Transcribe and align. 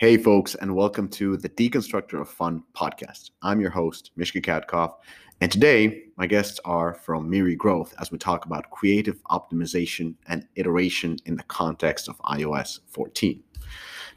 Hey, 0.00 0.16
folks, 0.16 0.54
and 0.54 0.74
welcome 0.74 1.08
to 1.08 1.36
the 1.36 1.50
Deconstructor 1.50 2.18
of 2.22 2.30
Fun 2.30 2.64
podcast. 2.74 3.32
I'm 3.42 3.60
your 3.60 3.68
host, 3.68 4.12
Mishka 4.16 4.40
Katkoff, 4.40 4.94
and 5.42 5.52
today 5.52 6.04
my 6.16 6.26
guests 6.26 6.58
are 6.64 6.94
from 6.94 7.28
Miri 7.28 7.54
Growth 7.54 7.92
as 8.00 8.10
we 8.10 8.16
talk 8.16 8.46
about 8.46 8.70
creative 8.70 9.22
optimization 9.24 10.14
and 10.26 10.48
iteration 10.56 11.18
in 11.26 11.36
the 11.36 11.42
context 11.42 12.08
of 12.08 12.16
iOS 12.20 12.80
14. 12.86 13.42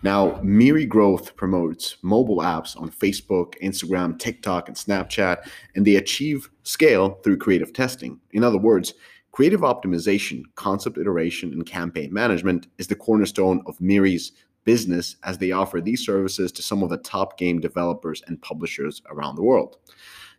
Now, 0.04 0.40
Miri 0.42 0.86
Growth 0.86 1.36
promotes 1.36 1.98
mobile 2.02 2.38
apps 2.38 2.80
on 2.80 2.90
Facebook, 2.90 3.56
Instagram, 3.62 4.18
TikTok, 4.18 4.70
and 4.70 4.78
Snapchat, 4.78 5.46
and 5.76 5.86
they 5.86 5.98
achieve 5.98 6.50
scale 6.64 7.20
through 7.26 7.40
creative 7.40 7.74
testing. 7.74 8.22
In 8.32 8.46
other 8.46 8.58
words, 8.58 8.94
creative 9.34 9.62
optimization, 9.62 10.44
concept 10.56 10.98
iteration, 10.98 11.52
and 11.52 11.66
campaign 11.66 12.14
management 12.14 12.68
is 12.78 12.88
the 12.88 12.96
cornerstone 12.96 13.62
of 13.66 13.82
Miri's 13.82 14.32
business 14.64 15.16
as 15.24 15.38
they 15.38 15.52
offer 15.52 15.82
these 15.82 16.06
services 16.06 16.52
to 16.52 16.62
some 16.62 16.84
of 16.84 16.90
the 16.90 16.98
top 16.98 17.38
game 17.38 17.60
developers 17.60 18.22
and 18.28 18.42
publishers 18.42 19.02
around 19.10 19.36
the 19.36 19.44
world. 19.44 19.78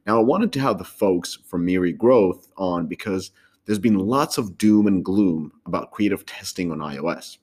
Now, 0.07 0.19
I 0.19 0.23
wanted 0.23 0.53
to 0.53 0.61
have 0.61 0.79
the 0.79 0.85
folks 0.85 1.35
from 1.35 1.65
Miri 1.65 1.93
Growth 1.93 2.49
on 2.57 2.87
because 2.87 3.31
there's 3.65 3.79
been 3.79 3.99
lots 3.99 4.37
of 4.37 4.59
doom 4.59 4.87
and 4.87 5.05
gloom 5.05 5.53
about 5.67 5.93
creative 5.93 6.27
testing 6.27 6.71
on 6.71 6.79
iOS. 6.79 7.39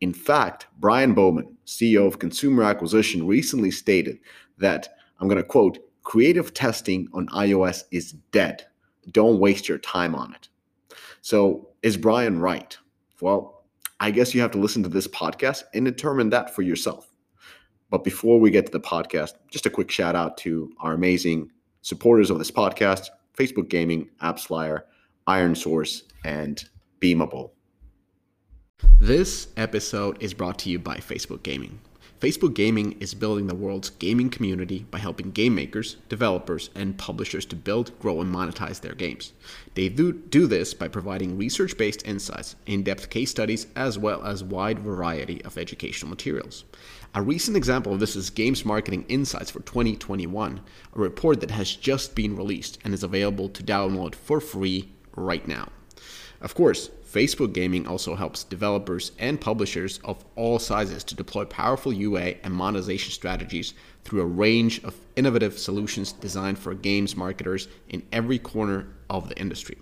In 0.00 0.12
fact, 0.12 0.66
Brian 0.78 1.14
Bowman, 1.14 1.56
CEO 1.66 2.06
of 2.06 2.18
Consumer 2.18 2.62
Acquisition, 2.62 3.26
recently 3.26 3.70
stated 3.70 4.18
that, 4.58 4.96
I'm 5.18 5.28
going 5.28 5.38
to 5.38 5.44
quote, 5.44 5.78
creative 6.02 6.54
testing 6.54 7.08
on 7.12 7.26
iOS 7.28 7.84
is 7.90 8.12
dead. 8.30 8.66
Don't 9.10 9.40
waste 9.40 9.68
your 9.68 9.78
time 9.78 10.14
on 10.14 10.34
it. 10.34 10.48
So, 11.20 11.68
is 11.82 11.96
Brian 11.96 12.38
right? 12.38 12.76
Well, 13.20 13.63
I 14.00 14.10
guess 14.10 14.34
you 14.34 14.40
have 14.40 14.50
to 14.52 14.58
listen 14.58 14.82
to 14.82 14.88
this 14.88 15.06
podcast 15.06 15.64
and 15.72 15.84
determine 15.84 16.30
that 16.30 16.54
for 16.54 16.62
yourself. 16.62 17.12
But 17.90 18.04
before 18.04 18.40
we 18.40 18.50
get 18.50 18.66
to 18.66 18.72
the 18.72 18.80
podcast, 18.80 19.34
just 19.50 19.66
a 19.66 19.70
quick 19.70 19.90
shout 19.90 20.16
out 20.16 20.36
to 20.38 20.72
our 20.80 20.92
amazing 20.92 21.50
supporters 21.82 22.30
of 22.30 22.38
this 22.38 22.50
podcast 22.50 23.08
Facebook 23.36 23.68
Gaming, 23.68 24.08
AppsFlyer, 24.22 24.82
ironSource, 25.28 26.02
and 26.24 26.64
Beamable. 27.00 27.50
This 29.00 29.48
episode 29.56 30.22
is 30.22 30.34
brought 30.34 30.58
to 30.60 30.70
you 30.70 30.78
by 30.78 30.96
Facebook 30.96 31.42
Gaming. 31.42 31.78
Facebook 32.24 32.54
Gaming 32.54 32.92
is 33.00 33.12
building 33.12 33.48
the 33.48 33.54
world's 33.54 33.90
gaming 33.90 34.30
community 34.30 34.86
by 34.90 34.96
helping 34.96 35.30
game 35.30 35.54
makers, 35.54 35.96
developers, 36.08 36.70
and 36.74 36.96
publishers 36.96 37.44
to 37.44 37.54
build, 37.54 37.98
grow, 37.98 38.22
and 38.22 38.34
monetize 38.34 38.80
their 38.80 38.94
games. 38.94 39.34
They 39.74 39.90
do, 39.90 40.10
do 40.10 40.46
this 40.46 40.72
by 40.72 40.88
providing 40.88 41.36
research 41.36 41.76
based 41.76 42.02
insights, 42.06 42.56
in 42.64 42.82
depth 42.82 43.10
case 43.10 43.30
studies, 43.30 43.66
as 43.76 43.98
well 43.98 44.24
as 44.24 44.42
wide 44.42 44.78
variety 44.78 45.44
of 45.44 45.58
educational 45.58 46.08
materials. 46.08 46.64
A 47.14 47.20
recent 47.20 47.58
example 47.58 47.92
of 47.92 48.00
this 48.00 48.16
is 48.16 48.30
Games 48.30 48.64
Marketing 48.64 49.04
Insights 49.10 49.50
for 49.50 49.60
2021, 49.60 50.60
a 50.96 50.98
report 50.98 51.40
that 51.42 51.50
has 51.50 51.76
just 51.76 52.14
been 52.14 52.36
released 52.36 52.78
and 52.84 52.94
is 52.94 53.02
available 53.02 53.50
to 53.50 53.62
download 53.62 54.14
for 54.14 54.40
free 54.40 54.88
right 55.14 55.46
now. 55.46 55.68
Of 56.40 56.54
course, 56.54 56.88
Facebook 57.14 57.52
Gaming 57.52 57.86
also 57.86 58.16
helps 58.16 58.42
developers 58.42 59.12
and 59.20 59.40
publishers 59.40 60.00
of 60.02 60.24
all 60.34 60.58
sizes 60.58 61.04
to 61.04 61.14
deploy 61.14 61.44
powerful 61.44 61.92
UA 61.92 62.34
and 62.42 62.52
monetization 62.52 63.12
strategies 63.12 63.72
through 64.02 64.22
a 64.22 64.26
range 64.26 64.82
of 64.82 64.96
innovative 65.14 65.56
solutions 65.56 66.10
designed 66.10 66.58
for 66.58 66.74
games 66.74 67.14
marketers 67.14 67.68
in 67.88 68.02
every 68.10 68.40
corner 68.40 68.88
of 69.08 69.28
the 69.28 69.38
industry. 69.38 69.78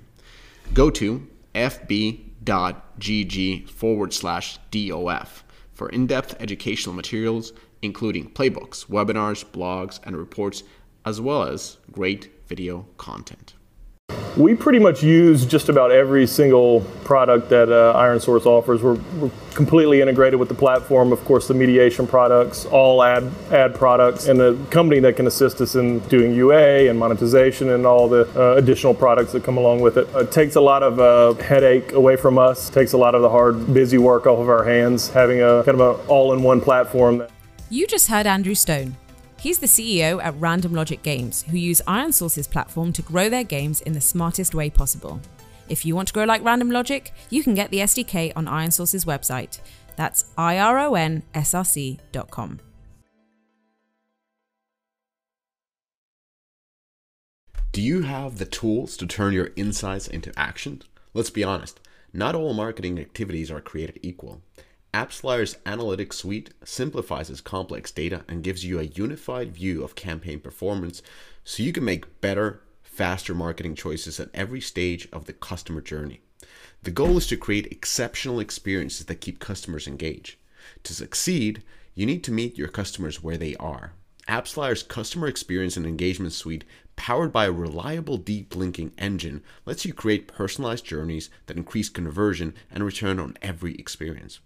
Go 0.75 0.91
to 0.91 1.27
fb.gg 1.55 2.38
forward 3.70 4.12
slash 4.12 4.58
DOF 4.70 5.44
for 5.72 5.88
in 5.88 6.06
depth 6.06 6.36
educational 6.38 6.94
materials, 6.94 7.55
including 7.80 8.28
playbooks, 8.28 8.84
webinars, 8.88 9.42
blogs, 9.42 10.00
and 10.05 10.19
reports, 10.19 10.64
as 11.06 11.19
well 11.19 11.44
as 11.44 11.78
great 11.91 12.30
video 12.47 12.86
content. 12.98 13.55
We 14.37 14.55
pretty 14.55 14.78
much 14.78 15.03
use 15.03 15.45
just 15.45 15.69
about 15.69 15.91
every 15.91 16.27
single 16.27 16.81
product 17.05 17.50
that 17.50 17.71
uh, 17.71 17.95
ironSource 17.95 18.47
offers. 18.47 18.83
We're, 18.83 18.95
we're, 19.19 19.31
completely 19.53 20.00
integrated 20.00 20.41
with 20.41 20.49
the 20.49 20.55
platform. 20.55 21.12
Of 21.12 21.23
course, 21.27 21.47
the 21.47 21.53
mediation 21.53 22.06
products, 22.06 22.65
all 22.65 23.03
ad 23.03 23.31
ad 23.51 23.75
products, 23.75 24.27
and 24.27 24.41
a 24.41 24.56
company 24.71 24.99
that 25.01 25.15
can 25.15 25.27
assist 25.27 25.61
us 25.61 25.75
in 25.75 25.99
doing 26.09 26.33
UA 26.33 26.89
and 26.89 26.99
monetization 26.99 27.69
and 27.69 27.84
all 27.84 28.09
the 28.09 28.27
uh, 28.34 28.56
additional 28.56 28.95
products 28.95 29.33
that 29.33 29.45
come 29.45 29.59
along 29.59 29.83
with 29.83 29.99
it. 29.99 30.09
It 30.15 30.33
takes 30.33 30.56
a 30.56 30.61
lot 30.62 30.83
of 30.83 30.99
uh, 30.99 31.34
headache 31.43 31.93
away 31.93 32.17
from 32.17 32.39
us. 32.39 32.71
It 32.71 32.72
Takes 32.72 32.95
a 32.95 32.99
lot 32.99 33.15
of 33.15 33.21
the 33.21 33.28
hard, 33.28 33.75
busy 33.75 33.99
work 33.99 34.27
off 34.27 34.39
of 34.39 34.49
our 34.49 34.65
hands. 34.65 35.11
Having 35.11 35.43
a 35.43 35.62
kind 35.65 35.78
of 35.78 36.01
an 36.01 36.06
all-in-one 36.09 36.62
platform. 36.62 37.27
You 37.69 37.87
just 37.87 38.09
heard 38.09 38.27
Andrew 38.27 38.55
Stone. 38.55 38.97
He's 39.42 39.58
the 39.58 39.66
CEO 39.66 40.22
at 40.22 40.38
Random 40.38 40.72
Logic 40.72 41.03
Games, 41.03 41.42
who 41.50 41.56
use 41.56 41.82
ironSource's 41.88 42.47
platform 42.47 42.92
to 42.92 43.03
grow 43.03 43.28
their 43.28 43.42
games 43.42 43.80
in 43.80 43.92
the 43.92 44.00
smartest 44.00 44.54
way 44.54 44.70
possible. 44.70 45.20
If 45.69 45.84
you 45.84 45.97
want 45.97 46.06
to 46.06 46.14
grow 46.14 46.22
like 46.22 46.44
Random 46.44 46.70
Logic, 46.70 47.12
you 47.28 47.42
can 47.42 47.56
get 47.56 47.70
the 47.70 47.78
SDK 47.78 48.32
on 48.36 48.47
ironSource's 48.47 49.04
website. 49.04 49.58
That's 49.97 50.26
ironsrc.com. 50.38 51.20
Do 57.72 57.82
you 57.82 58.03
have 58.03 58.38
the 58.38 58.44
tools 58.44 58.97
to 58.98 59.09
turn 59.09 59.32
your 59.32 59.50
insights 59.56 60.06
into 60.06 60.32
action? 60.38 60.82
Let's 61.14 61.30
be 61.30 61.42
honest, 61.42 61.80
not 62.12 62.36
all 62.36 62.54
marketing 62.54 63.00
activities 63.00 63.50
are 63.50 63.60
created 63.60 63.98
equal. 64.03 64.41
AppsFlyer's 64.94 65.56
analytics 65.64 66.12
suite 66.12 66.50
simplifies 66.64 67.41
complex 67.41 67.91
data 67.91 68.26
and 68.28 68.44
gives 68.44 68.62
you 68.62 68.78
a 68.78 68.82
unified 68.82 69.54
view 69.54 69.82
of 69.82 69.94
campaign 69.94 70.38
performance 70.38 71.00
so 71.44 71.62
you 71.62 71.72
can 71.72 71.82
make 71.82 72.20
better, 72.20 72.60
faster 72.82 73.34
marketing 73.34 73.75
choices 73.75 74.20
at 74.20 74.28
every 74.34 74.60
stage 74.60 75.08
of 75.10 75.25
the 75.25 75.32
customer 75.32 75.80
journey. 75.80 76.20
The 76.82 76.91
goal 76.91 77.16
is 77.16 77.26
to 77.28 77.38
create 77.38 77.72
exceptional 77.72 78.38
experiences 78.38 79.06
that 79.06 79.22
keep 79.22 79.38
customers 79.38 79.86
engaged. 79.86 80.36
To 80.82 80.92
succeed, 80.92 81.62
you 81.94 82.04
need 82.04 82.22
to 82.24 82.30
meet 82.30 82.59
your 82.59 82.69
customers 82.69 83.22
where 83.22 83.38
they 83.38 83.56
are. 83.56 83.94
AppsFlyer's 84.28 84.82
customer 84.82 85.26
experience 85.26 85.78
and 85.78 85.86
engagement 85.86 86.34
suite, 86.34 86.64
powered 86.97 87.32
by 87.32 87.47
a 87.47 87.53
reliable 87.53 88.19
deep 88.19 88.54
linking 88.54 88.92
engine, 88.98 89.42
lets 89.64 89.86
you 89.86 89.94
create 89.94 90.28
personalized 90.28 90.84
journeys 90.84 91.30
that 91.47 91.56
increase 91.56 91.88
conversion 91.88 92.53
and 92.70 92.84
return 92.84 93.19
on 93.19 93.38
every 93.41 93.74
experience. 93.76 94.41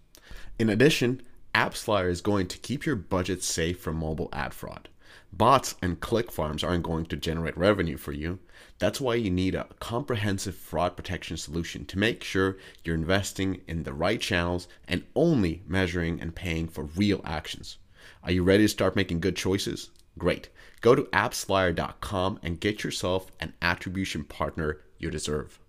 In 0.59 0.69
addition, 0.69 1.21
AppsFlyer 1.53 2.09
is 2.09 2.21
going 2.21 2.47
to 2.47 2.57
keep 2.57 2.83
your 2.83 2.95
budget 2.95 3.43
safe 3.43 3.79
from 3.79 3.97
mobile 3.97 4.29
ad 4.33 4.55
fraud. 4.55 4.89
Bots 5.31 5.75
and 5.83 5.99
click 5.99 6.31
farms 6.31 6.63
aren't 6.63 6.81
going 6.81 7.05
to 7.07 7.15
generate 7.15 7.55
revenue 7.55 7.95
for 7.95 8.11
you. 8.11 8.39
That's 8.79 8.99
why 8.99 9.15
you 9.15 9.29
need 9.29 9.53
a 9.53 9.67
comprehensive 9.79 10.55
fraud 10.55 10.95
protection 10.95 11.37
solution 11.37 11.85
to 11.85 11.99
make 11.99 12.23
sure 12.23 12.57
you're 12.83 12.95
investing 12.95 13.61
in 13.67 13.83
the 13.83 13.93
right 13.93 14.19
channels 14.19 14.67
and 14.87 15.03
only 15.15 15.61
measuring 15.67 16.19
and 16.19 16.33
paying 16.33 16.67
for 16.67 16.85
real 16.85 17.21
actions. 17.23 17.77
Are 18.23 18.31
you 18.31 18.41
ready 18.41 18.63
to 18.63 18.69
start 18.69 18.95
making 18.95 19.19
good 19.19 19.35
choices? 19.35 19.91
Great. 20.17 20.49
Go 20.81 20.95
to 20.95 21.03
appsflyer.com 21.03 22.39
and 22.41 22.59
get 22.59 22.83
yourself 22.83 23.31
an 23.39 23.53
attribution 23.61 24.23
partner 24.23 24.81
you 24.97 25.11
deserve. 25.11 25.59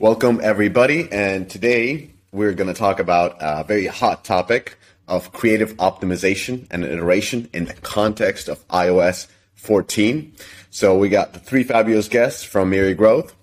Welcome, 0.00 0.40
everybody. 0.42 1.12
And 1.12 1.46
today 1.50 2.08
we're 2.32 2.54
going 2.54 2.68
to 2.68 2.78
talk 2.78 3.00
about 3.00 3.36
a 3.38 3.64
very 3.64 3.86
hot 3.86 4.24
topic 4.24 4.78
of 5.06 5.30
creative 5.34 5.74
optimization 5.76 6.66
and 6.70 6.84
iteration 6.84 7.50
in 7.52 7.66
the 7.66 7.74
context 7.74 8.48
of 8.48 8.66
iOS 8.68 9.26
14. 9.56 10.32
So 10.70 10.96
we 10.96 11.10
got 11.10 11.34
the 11.34 11.38
three 11.38 11.64
fabulous 11.64 12.08
guests 12.08 12.42
from 12.42 12.70
Miri 12.70 12.94
Growth. 12.94 13.36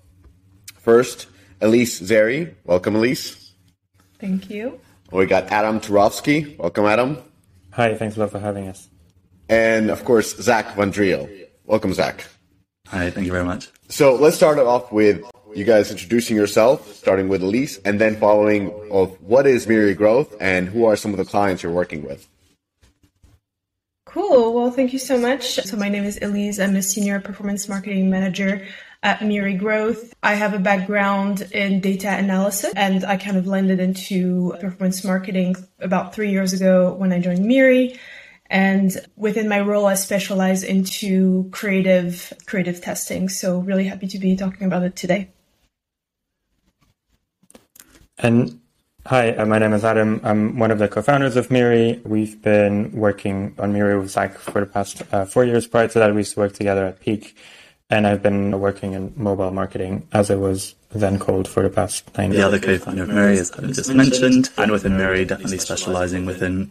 First, 0.80 1.28
Elise 1.60 2.00
Zeri. 2.00 2.52
Welcome, 2.64 2.96
Elise. 2.96 3.52
Thank 4.18 4.50
you. 4.50 4.80
We 5.12 5.26
got 5.26 5.52
Adam 5.52 5.78
Turovsky. 5.78 6.58
Welcome, 6.58 6.86
Adam. 6.86 7.18
Hi, 7.70 7.94
thanks 7.94 8.16
a 8.16 8.20
lot 8.20 8.32
for 8.32 8.40
having 8.40 8.66
us. 8.66 8.88
And 9.48 9.90
of 9.90 10.04
course, 10.04 10.34
Zach 10.38 10.74
Vandriel. 10.74 11.30
Welcome, 11.66 11.94
Zach. 11.94 12.24
Hi, 12.88 13.10
thank 13.10 13.26
you 13.26 13.32
very 13.32 13.44
much. 13.44 13.68
So 13.88 14.16
let's 14.16 14.34
start 14.34 14.58
off 14.58 14.90
with 14.90 15.22
you 15.54 15.64
guys 15.64 15.90
introducing 15.90 16.36
yourself, 16.36 16.94
starting 16.94 17.28
with 17.28 17.42
Elise, 17.42 17.78
and 17.78 18.00
then 18.00 18.16
following 18.16 18.70
of 18.90 19.20
what 19.22 19.46
is 19.46 19.66
Miri 19.66 19.94
Growth 19.94 20.34
and 20.40 20.68
who 20.68 20.84
are 20.84 20.96
some 20.96 21.12
of 21.12 21.18
the 21.18 21.24
clients 21.24 21.62
you're 21.62 21.72
working 21.72 22.02
with. 22.02 22.28
Cool. 24.04 24.54
Well, 24.54 24.70
thank 24.70 24.92
you 24.92 24.98
so 24.98 25.18
much. 25.18 25.56
So 25.56 25.76
my 25.76 25.88
name 25.90 26.04
is 26.04 26.18
Elise. 26.22 26.58
I'm 26.58 26.76
a 26.76 26.82
senior 26.82 27.20
performance 27.20 27.68
marketing 27.68 28.08
manager 28.08 28.66
at 29.02 29.22
Miri 29.22 29.54
Growth. 29.54 30.14
I 30.22 30.34
have 30.34 30.54
a 30.54 30.58
background 30.58 31.42
in 31.52 31.80
data 31.80 32.16
analysis 32.16 32.72
and 32.74 33.04
I 33.04 33.16
kind 33.16 33.36
of 33.36 33.46
landed 33.46 33.80
into 33.80 34.54
performance 34.60 35.04
marketing 35.04 35.56
about 35.78 36.14
three 36.14 36.30
years 36.30 36.52
ago 36.52 36.94
when 36.94 37.12
I 37.12 37.20
joined 37.20 37.44
Miri. 37.44 37.98
And 38.50 38.96
within 39.14 39.46
my 39.46 39.60
role, 39.60 39.84
I 39.84 39.94
specialize 39.94 40.62
into 40.62 41.50
creative, 41.52 42.32
creative 42.46 42.80
testing. 42.80 43.28
So 43.28 43.58
really 43.58 43.84
happy 43.84 44.06
to 44.08 44.18
be 44.18 44.36
talking 44.36 44.66
about 44.66 44.84
it 44.84 44.96
today. 44.96 45.32
And 48.18 48.60
hi, 49.06 49.30
uh, 49.30 49.46
my 49.46 49.58
name 49.58 49.72
is 49.72 49.84
Adam. 49.84 50.20
I'm 50.24 50.58
one 50.58 50.70
of 50.70 50.78
the 50.78 50.88
co-founders 50.88 51.36
of 51.36 51.50
Miri. 51.50 52.00
We've 52.04 52.40
been 52.42 52.90
working 52.92 53.54
on 53.58 53.72
Miri 53.72 53.98
with 53.98 54.10
Zach 54.10 54.36
for 54.38 54.60
the 54.60 54.66
past 54.66 55.02
uh, 55.12 55.24
four 55.24 55.44
years. 55.44 55.66
Prior 55.66 55.86
to 55.88 55.98
that, 56.00 56.12
we 56.12 56.20
used 56.20 56.34
to 56.34 56.40
work 56.40 56.54
together 56.54 56.84
at 56.86 57.00
Peak. 57.00 57.36
And 57.90 58.06
I've 58.06 58.22
been 58.22 58.60
working 58.60 58.92
in 58.92 59.14
mobile 59.16 59.50
marketing, 59.50 60.06
as 60.12 60.28
it 60.28 60.38
was 60.38 60.74
then 60.90 61.18
called, 61.18 61.48
for 61.48 61.62
the 61.62 61.70
past 61.70 62.04
nine 62.18 62.32
years. 62.32 62.42
The 62.42 62.46
other 62.46 62.58
co-founder 62.58 63.04
of 63.04 63.08
Miri, 63.08 63.38
as 63.38 63.50
Adam 63.52 63.72
just 63.72 63.94
mentioned, 63.94 64.50
and 64.58 64.70
within 64.72 64.98
Miri, 64.98 65.24
definitely 65.24 65.58
specializing 65.58 66.26
within 66.26 66.70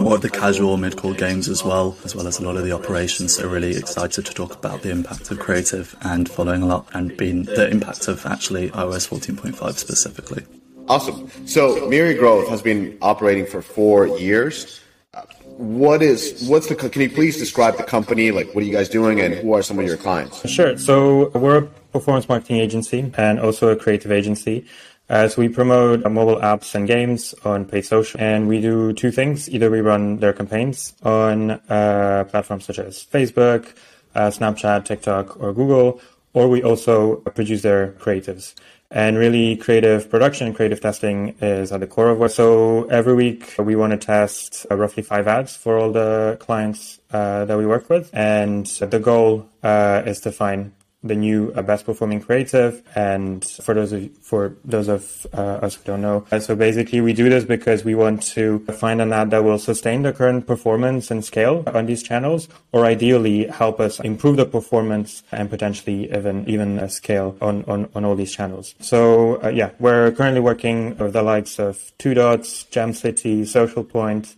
more 0.00 0.16
of 0.16 0.22
the 0.22 0.30
casual 0.30 0.76
mid-core 0.76 1.14
games 1.14 1.48
as 1.48 1.62
well, 1.62 1.96
as 2.04 2.16
well 2.16 2.26
as 2.26 2.40
a 2.40 2.42
lot 2.42 2.56
of 2.56 2.64
the 2.64 2.72
operations. 2.72 3.36
So 3.36 3.48
really 3.48 3.76
excited 3.76 4.26
to 4.26 4.34
talk 4.34 4.56
about 4.56 4.82
the 4.82 4.90
impact 4.90 5.30
of 5.30 5.38
creative 5.38 5.94
and 6.00 6.28
following 6.28 6.62
a 6.62 6.66
lot 6.66 6.88
and 6.92 7.16
being 7.16 7.44
the 7.44 7.70
impact 7.70 8.08
of 8.08 8.26
actually 8.26 8.70
iOS 8.70 9.08
14.5 9.08 9.74
specifically. 9.74 10.44
Awesome. 10.88 11.30
So 11.46 11.88
Miri 11.88 12.14
Growth 12.14 12.48
has 12.48 12.62
been 12.62 12.96
operating 13.02 13.46
for 13.46 13.60
four 13.60 14.06
years. 14.06 14.80
Uh, 15.12 15.22
what 15.56 16.00
is 16.00 16.46
what's 16.48 16.68
the? 16.68 16.76
Can 16.76 17.02
you 17.02 17.10
please 17.10 17.38
describe 17.38 17.76
the 17.76 17.82
company? 17.82 18.30
Like, 18.30 18.54
what 18.54 18.62
are 18.62 18.66
you 18.66 18.72
guys 18.72 18.88
doing, 18.88 19.20
and 19.20 19.34
who 19.34 19.52
are 19.52 19.62
some 19.62 19.78
of 19.78 19.86
your 19.86 19.96
clients? 19.96 20.48
Sure. 20.48 20.78
So 20.78 21.30
we're 21.30 21.58
a 21.58 21.62
performance 21.92 22.28
marketing 22.28 22.58
agency 22.58 23.12
and 23.16 23.40
also 23.40 23.68
a 23.68 23.76
creative 23.76 24.12
agency. 24.12 24.66
As 25.08 25.36
we 25.36 25.48
promote 25.48 26.02
mobile 26.10 26.40
apps 26.40 26.74
and 26.74 26.86
games 26.86 27.32
on 27.44 27.64
paid 27.64 27.84
social, 27.84 28.20
and 28.20 28.48
we 28.48 28.60
do 28.60 28.92
two 28.92 29.10
things. 29.12 29.48
Either 29.48 29.70
we 29.70 29.80
run 29.80 30.18
their 30.18 30.32
campaigns 30.32 30.94
on 31.02 31.52
uh, 31.68 32.24
platforms 32.28 32.64
such 32.64 32.80
as 32.80 33.04
Facebook, 33.04 33.74
uh, 34.16 34.30
Snapchat, 34.30 34.84
TikTok, 34.84 35.40
or 35.40 35.52
Google, 35.52 36.00
or 36.32 36.48
we 36.48 36.62
also 36.62 37.16
produce 37.16 37.62
their 37.62 37.92
creatives. 37.92 38.54
And 38.90 39.18
really, 39.18 39.56
creative 39.56 40.08
production 40.08 40.46
and 40.46 40.54
creative 40.54 40.80
testing 40.80 41.34
is 41.40 41.72
at 41.72 41.80
the 41.80 41.88
core 41.88 42.10
of 42.10 42.18
what. 42.18 42.30
So 42.30 42.84
every 42.84 43.14
week 43.14 43.54
we 43.58 43.74
want 43.74 43.90
to 43.90 43.98
test 43.98 44.64
uh, 44.70 44.76
roughly 44.76 45.02
five 45.02 45.26
ads 45.26 45.56
for 45.56 45.76
all 45.76 45.90
the 45.90 46.36
clients 46.38 47.00
uh, 47.10 47.44
that 47.46 47.58
we 47.58 47.66
work 47.66 47.90
with, 47.90 48.10
and 48.12 48.66
the 48.66 49.00
goal 49.00 49.48
uh, 49.62 50.02
is 50.06 50.20
to 50.20 50.30
find 50.30 50.72
the 51.06 51.16
new 51.16 51.52
uh, 51.54 51.62
best 51.62 51.84
performing 51.86 52.20
creative. 52.20 52.82
And 52.94 53.44
for 53.44 53.74
those 53.74 53.92
of 53.92 54.10
for 54.22 54.56
those 54.64 54.88
of 54.88 55.26
uh, 55.32 55.64
us 55.66 55.74
who 55.74 55.84
don't 55.84 56.02
know, 56.02 56.26
uh, 56.30 56.40
so 56.40 56.56
basically 56.56 57.00
we 57.00 57.12
do 57.12 57.28
this 57.28 57.44
because 57.44 57.84
we 57.84 57.94
want 57.94 58.22
to 58.34 58.60
find 58.78 59.00
an 59.00 59.12
ad 59.12 59.30
that 59.30 59.44
will 59.44 59.58
sustain 59.58 60.02
the 60.02 60.12
current 60.12 60.46
performance 60.46 61.10
and 61.10 61.24
scale 61.24 61.62
on 61.66 61.86
these 61.86 62.02
channels, 62.02 62.48
or 62.72 62.84
ideally 62.84 63.46
help 63.46 63.80
us 63.80 64.00
improve 64.00 64.36
the 64.36 64.46
performance 64.46 65.22
and 65.32 65.50
potentially 65.50 66.12
even 66.12 66.48
even 66.48 66.78
a 66.78 66.88
scale 66.88 67.36
on, 67.40 67.64
on 67.64 67.88
on 67.94 68.04
all 68.04 68.16
these 68.16 68.32
channels. 68.32 68.74
So 68.80 69.42
uh, 69.42 69.48
yeah, 69.48 69.70
we're 69.78 70.12
currently 70.12 70.40
working 70.40 70.96
with 70.98 71.12
the 71.12 71.22
likes 71.22 71.58
of 71.58 71.92
Two 71.98 72.14
Dots, 72.14 72.64
Jam 72.64 72.92
City, 72.92 73.44
Social 73.44 73.84
Point, 73.84 74.34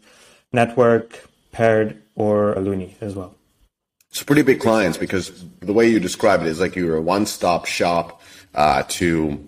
Network, 0.53 1.29
Paired, 1.53 2.03
or 2.15 2.55
Looney 2.57 2.97
as 3.01 3.15
well. 3.15 3.38
It's 4.11 4.23
pretty 4.23 4.43
big 4.43 4.61
clients 4.61 4.97
because 4.97 5.45
the 5.61 5.73
way 5.73 5.89
you 5.89 6.01
describe 6.01 6.41
it 6.41 6.47
is 6.47 6.61
like 6.61 6.77
you're 6.77 6.97
a 6.97 7.03
one-stop 7.03 7.67
shop 7.67 8.23
uh, 8.55 8.83
to 8.89 9.47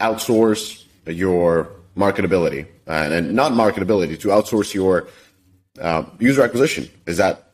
outsource 0.00 0.84
your 1.06 1.70
marketability 1.96 2.66
and, 2.86 3.12
and, 3.12 3.34
not 3.34 3.52
marketability 3.52 4.18
to 4.20 4.28
outsource 4.28 4.74
your 4.74 5.08
uh, 5.80 6.04
user 6.18 6.42
acquisition. 6.42 6.88
Is 7.06 7.16
that 7.18 7.52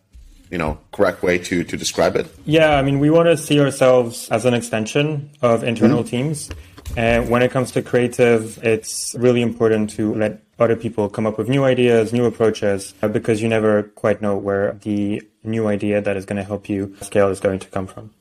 you 0.51 0.57
know 0.57 0.79
correct 0.93 1.23
way 1.23 1.39
to 1.39 1.63
to 1.65 1.77
describe 1.77 2.17
it? 2.17 2.27
Yeah, 2.47 2.79
I 2.79 2.83
mean 2.83 2.99
we 2.99 3.11
want 3.11 3.27
to 3.27 3.37
see 3.37 3.61
ourselves 3.61 4.29
as 4.31 4.45
an 4.45 4.55
extension 4.55 5.31
of 5.43 5.63
internal 5.63 6.01
mm-hmm. 6.01 6.09
teams. 6.09 6.51
And 6.97 7.29
when 7.29 7.43
it 7.43 7.51
comes 7.51 7.71
to 7.73 7.83
creative, 7.83 8.59
it's 8.65 9.15
really 9.19 9.43
important 9.43 9.91
to 9.91 10.15
let 10.15 10.43
other 10.59 10.75
people 10.75 11.09
come 11.09 11.27
up 11.27 11.37
with 11.37 11.49
new 11.49 11.65
ideas, 11.65 12.13
new 12.13 12.25
approaches, 12.25 12.95
uh, 13.03 13.09
because 13.09 13.43
you 13.43 13.49
never 13.49 13.83
quite 13.83 14.23
know 14.23 14.37
where 14.37 14.73
the 14.83 15.23
new 15.49 15.67
idea 15.67 16.01
that 16.01 16.17
is 16.17 16.25
going 16.25 16.37
to 16.37 16.45
help 16.45 16.69
you 16.69 16.97
scale 17.03 17.29
is 17.29 17.41
going 17.41 17.59
to 17.59 17.69
come 17.69 17.87
from. 17.87 18.13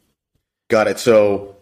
Got 0.69 0.88
it. 0.88 1.00
So 1.00 1.56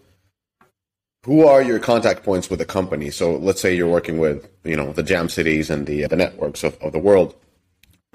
who 1.26 1.46
are 1.46 1.62
your 1.62 1.80
contact 1.80 2.24
points 2.24 2.50
with 2.50 2.60
the 2.60 2.66
company? 2.66 3.10
So 3.10 3.36
let's 3.36 3.60
say 3.60 3.76
you're 3.76 3.90
working 3.90 4.20
with, 4.20 4.48
you 4.64 4.76
know, 4.76 4.94
the 4.94 5.04
jam 5.04 5.28
cities 5.28 5.70
and 5.70 5.88
the, 5.88 6.06
the 6.06 6.16
networks 6.16 6.64
of, 6.64 6.78
of 6.82 6.92
the 6.92 7.00
world. 7.00 7.36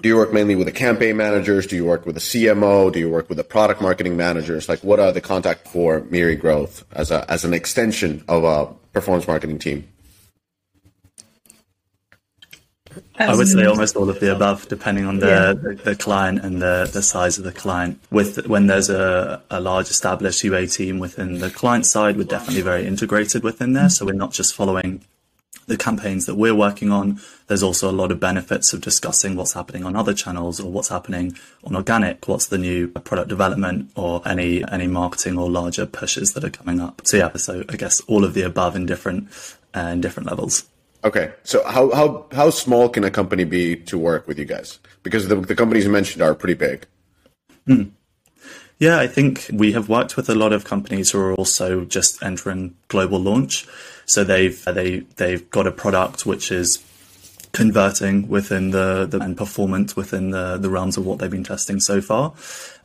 Do 0.00 0.08
you 0.08 0.16
work 0.16 0.32
mainly 0.32 0.56
with 0.56 0.66
the 0.66 0.72
campaign 0.72 1.16
managers? 1.16 1.66
Do 1.66 1.76
you 1.76 1.84
work 1.84 2.06
with 2.06 2.14
the 2.14 2.20
CMO? 2.20 2.90
Do 2.90 2.98
you 2.98 3.10
work 3.10 3.28
with 3.28 3.36
the 3.36 3.44
product 3.44 3.82
marketing 3.82 4.16
managers? 4.16 4.68
Like 4.68 4.82
what 4.82 4.98
are 4.98 5.12
the 5.12 5.20
contact 5.20 5.68
for 5.68 6.00
Miri 6.04 6.36
Growth 6.36 6.84
as 6.92 7.10
a, 7.10 7.30
as 7.30 7.44
an 7.44 7.52
extension 7.52 8.24
of 8.26 8.44
a 8.44 8.72
performance 8.92 9.26
marketing 9.26 9.58
team? 9.58 9.86
I 13.20 13.36
would 13.36 13.48
say 13.48 13.64
almost 13.66 13.96
all 13.96 14.08
of 14.08 14.20
the 14.20 14.32
above, 14.32 14.68
depending 14.68 15.06
on 15.06 15.18
the, 15.18 15.26
yeah. 15.26 15.52
the, 15.52 15.74
the, 15.74 15.96
client 15.96 16.42
and 16.42 16.60
the, 16.60 16.88
the 16.92 17.02
size 17.02 17.38
of 17.38 17.44
the 17.44 17.52
client. 17.52 18.00
With 18.10 18.46
when 18.46 18.66
there's 18.66 18.88
a, 18.88 19.42
a 19.50 19.60
large 19.60 19.90
established 19.90 20.42
UA 20.42 20.68
team 20.68 20.98
within 20.98 21.38
the 21.38 21.50
client 21.50 21.86
side, 21.86 22.16
we're 22.16 22.24
definitely 22.24 22.62
very 22.62 22.86
integrated 22.86 23.42
within 23.42 23.74
there. 23.74 23.90
So 23.90 24.06
we're 24.06 24.12
not 24.12 24.32
just 24.32 24.54
following 24.54 25.02
the 25.66 25.76
campaigns 25.76 26.26
that 26.26 26.34
we're 26.34 26.54
working 26.54 26.90
on. 26.92 27.20
There's 27.46 27.62
also 27.62 27.90
a 27.90 27.92
lot 27.92 28.10
of 28.10 28.20
benefits 28.20 28.72
of 28.72 28.80
discussing 28.80 29.36
what's 29.36 29.52
happening 29.52 29.84
on 29.84 29.96
other 29.96 30.12
channels 30.12 30.60
or 30.60 30.70
what's 30.70 30.88
happening 30.88 31.36
on 31.64 31.76
organic, 31.76 32.26
what's 32.28 32.46
the 32.46 32.58
new 32.58 32.88
product 32.88 33.28
development 33.28 33.90
or 33.94 34.20
any 34.26 34.64
any 34.70 34.86
marketing 34.86 35.38
or 35.38 35.50
larger 35.50 35.86
pushes 35.86 36.32
that 36.34 36.44
are 36.44 36.50
coming 36.50 36.80
up. 36.80 37.02
So 37.04 37.16
yeah, 37.16 37.32
so 37.34 37.64
I 37.68 37.76
guess 37.76 38.00
all 38.02 38.24
of 38.24 38.34
the 38.34 38.42
above 38.42 38.76
in 38.76 38.86
different 38.86 39.28
uh, 39.74 39.90
in 39.92 40.00
different 40.00 40.28
levels. 40.28 40.64
Okay, 41.02 41.32
so 41.44 41.64
how 41.66 41.90
how 41.92 42.26
how 42.32 42.50
small 42.50 42.88
can 42.88 43.04
a 43.04 43.10
company 43.10 43.44
be 43.44 43.76
to 43.76 43.96
work 43.96 44.28
with 44.28 44.38
you 44.38 44.44
guys? 44.44 44.78
Because 45.02 45.28
the 45.28 45.36
the 45.36 45.54
companies 45.54 45.84
you 45.84 45.90
mentioned 45.90 46.22
are 46.22 46.34
pretty 46.34 46.54
big. 46.54 46.86
Hmm. 47.66 47.84
Yeah, 48.78 48.98
I 48.98 49.06
think 49.06 49.50
we 49.52 49.72
have 49.72 49.88
worked 49.88 50.16
with 50.16 50.28
a 50.30 50.34
lot 50.34 50.52
of 50.52 50.64
companies 50.64 51.10
who 51.10 51.20
are 51.20 51.34
also 51.34 51.84
just 51.84 52.22
entering 52.22 52.76
global 52.88 53.18
launch. 53.18 53.66
So 54.06 54.24
they've 54.24 54.62
they 54.64 55.00
they've 55.16 55.48
got 55.50 55.66
a 55.66 55.72
product 55.72 56.26
which 56.26 56.50
is 56.50 56.78
converting 57.52 58.28
within 58.28 58.70
the, 58.70 59.06
the 59.06 59.20
and 59.20 59.36
performance 59.36 59.96
within 59.96 60.30
the 60.30 60.56
the 60.56 60.70
realms 60.70 60.96
of 60.96 61.06
what 61.06 61.18
they've 61.18 61.30
been 61.30 61.44
testing 61.44 61.80
so 61.80 62.00
far. 62.00 62.34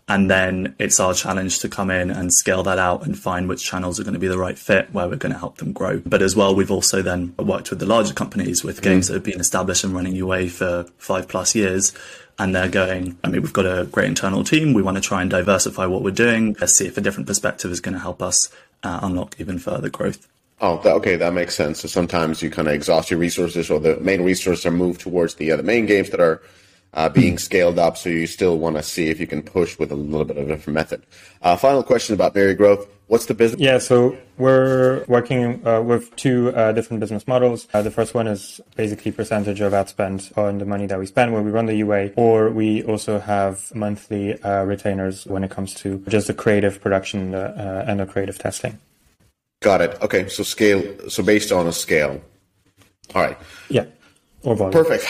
And 0.07 0.29
then 0.29 0.75
it's 0.77 0.99
our 0.99 1.15
challenge 1.15 1.59
to 1.59 1.69
come 1.69 1.89
in 1.89 2.11
and 2.11 2.31
scale 2.31 2.61
that 2.63 2.77
out 2.77 3.05
and 3.05 3.17
find 3.17 3.49
which 3.49 3.63
channels 3.63 3.99
are 3.99 4.03
going 4.03 4.13
to 4.13 4.19
be 4.19 4.27
the 4.27 4.37
right 4.37 4.57
fit 4.57 4.93
where 4.93 5.07
we're 5.07 5.15
going 5.15 5.33
to 5.33 5.39
help 5.39 5.57
them 5.57 5.73
grow. 5.73 5.99
But 6.05 6.21
as 6.21 6.35
well, 6.35 6.53
we've 6.53 6.69
also 6.69 7.01
then 7.01 7.33
worked 7.39 7.71
with 7.71 7.79
the 7.79 7.87
larger 7.87 8.13
companies 8.13 8.63
with 8.63 8.83
games 8.83 9.05
mm. 9.05 9.07
that 9.07 9.13
have 9.15 9.23
been 9.23 9.39
established 9.39 9.83
and 9.83 9.95
running 9.95 10.15
UA 10.15 10.49
for 10.49 10.85
five 10.97 11.27
plus 11.27 11.55
years. 11.55 11.91
And 12.37 12.53
they're 12.53 12.69
going, 12.69 13.17
I 13.23 13.29
mean, 13.29 13.41
we've 13.41 13.53
got 13.53 13.65
a 13.65 13.85
great 13.85 14.07
internal 14.07 14.43
team. 14.43 14.73
We 14.73 14.83
want 14.83 14.97
to 14.97 15.01
try 15.01 15.21
and 15.21 15.31
diversify 15.31 15.87
what 15.87 16.03
we're 16.03 16.11
doing. 16.11 16.55
Let's 16.59 16.73
see 16.73 16.85
if 16.85 16.97
a 16.97 17.01
different 17.01 17.27
perspective 17.27 17.71
is 17.71 17.79
going 17.79 17.93
to 17.93 17.99
help 17.99 18.21
us 18.21 18.49
uh, 18.83 18.99
unlock 19.01 19.39
even 19.39 19.57
further 19.57 19.89
growth. 19.89 20.27
Oh, 20.61 20.77
that, 20.83 20.93
okay, 20.95 21.15
that 21.15 21.33
makes 21.33 21.55
sense. 21.55 21.81
So 21.81 21.87
sometimes 21.87 22.41
you 22.41 22.49
kind 22.49 22.67
of 22.67 22.73
exhaust 22.73 23.09
your 23.09 23.19
resources, 23.19 23.69
or 23.69 23.79
the 23.79 23.99
main 23.99 24.23
resources 24.23 24.65
are 24.65 24.71
moved 24.71 25.01
towards 25.01 25.35
the 25.35 25.51
uh, 25.51 25.57
the 25.57 25.63
main 25.63 25.85
games 25.85 26.11
that 26.11 26.21
are 26.21 26.41
uh, 26.95 27.09
being 27.09 27.37
scaled 27.37 27.77
up. 27.77 27.97
So 27.97 28.09
you 28.09 28.25
still 28.25 28.57
want 28.57 28.77
to 28.77 28.83
see 28.83 29.09
if 29.09 29.19
you 29.19 29.27
can 29.27 29.43
push 29.43 29.77
with 29.77 29.91
a 29.91 29.95
little 29.95 30.25
bit 30.25 30.37
of 30.37 30.49
a 30.49 30.55
different 30.55 30.75
method. 30.75 31.05
Uh, 31.41 31.55
final 31.55 31.83
question 31.83 32.15
about 32.15 32.33
Miri 32.33 32.55
Growth. 32.55 32.87
What's 33.07 33.27
the 33.27 33.35
business? 33.35 33.61
Yeah, 33.61 33.77
so 33.77 34.17
we're 34.37 35.05
working 35.07 35.65
uh, 35.67 35.81
with 35.81 36.15
two 36.15 36.55
uh, 36.55 36.71
different 36.71 37.01
business 37.01 37.27
models. 37.27 37.67
Uh, 37.71 37.83
the 37.83 37.91
first 37.91 38.15
one 38.15 38.25
is 38.25 38.59
basically 38.75 39.11
percentage 39.11 39.61
of 39.61 39.75
ad 39.75 39.89
spend 39.89 40.31
on 40.35 40.57
the 40.57 40.65
money 40.65 40.87
that 40.87 40.97
we 40.97 41.05
spend 41.05 41.31
when 41.31 41.45
we 41.45 41.51
run 41.51 41.67
the 41.67 41.75
UA, 41.75 42.13
or 42.15 42.49
we 42.49 42.81
also 42.83 43.19
have 43.19 43.73
monthly 43.75 44.41
uh, 44.41 44.63
retainers 44.63 45.27
when 45.27 45.43
it 45.43 45.51
comes 45.51 45.75
to 45.75 45.99
just 46.07 46.25
the 46.25 46.33
creative 46.33 46.81
production 46.81 47.35
uh, 47.35 47.85
and 47.87 47.99
the 47.99 48.07
creative 48.07 48.39
testing. 48.39 48.79
Got 49.61 49.81
it. 49.81 50.01
Okay, 50.01 50.27
so 50.27 50.41
scale. 50.41 50.81
So 51.07 51.21
based 51.21 51.51
on 51.51 51.67
a 51.67 51.71
scale. 51.71 52.19
All 53.13 53.21
right. 53.21 53.37
Yeah. 53.69 53.85
Or 54.41 54.55
volume. 54.55 54.71
Perfect. 54.71 55.05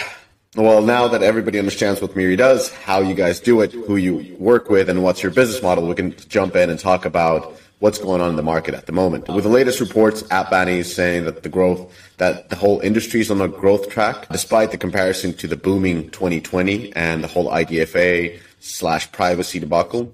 Well, 0.55 0.81
now 0.81 1.09
that 1.09 1.21
everybody 1.21 1.59
understands 1.59 2.01
what 2.01 2.15
Miri 2.15 2.37
does, 2.37 2.71
how 2.71 3.01
you 3.01 3.13
guys 3.13 3.41
do 3.41 3.59
it, 3.59 3.73
who 3.73 3.97
you 3.97 4.37
work 4.39 4.69
with, 4.69 4.89
and 4.89 5.03
what's 5.03 5.21
your 5.21 5.33
business 5.33 5.61
model, 5.61 5.85
we 5.85 5.95
can 5.95 6.15
jump 6.29 6.55
in 6.55 6.69
and 6.69 6.79
talk 6.79 7.03
about 7.03 7.59
what's 7.79 7.99
going 7.99 8.21
on 8.21 8.29
in 8.29 8.35
the 8.37 8.43
market 8.43 8.73
at 8.73 8.85
the 8.85 8.93
moment. 8.93 9.27
With 9.27 9.43
the 9.43 9.49
latest 9.49 9.81
reports, 9.81 10.23
App 10.31 10.53
Annie 10.53 10.79
is 10.79 10.95
saying 10.95 11.25
that 11.25 11.43
the 11.43 11.49
growth, 11.49 11.93
that 12.19 12.47
the 12.47 12.55
whole 12.55 12.79
industry 12.79 13.19
is 13.19 13.29
on 13.29 13.41
a 13.41 13.49
growth 13.49 13.89
track, 13.89 14.29
despite 14.29 14.71
the 14.71 14.77
comparison 14.77 15.33
to 15.33 15.47
the 15.47 15.57
booming 15.57 16.09
2020 16.11 16.95
and 16.95 17.21
the 17.21 17.27
whole 17.27 17.49
IDFA 17.49 18.39
slash 18.61 19.11
privacy 19.11 19.59
debacle. 19.59 20.13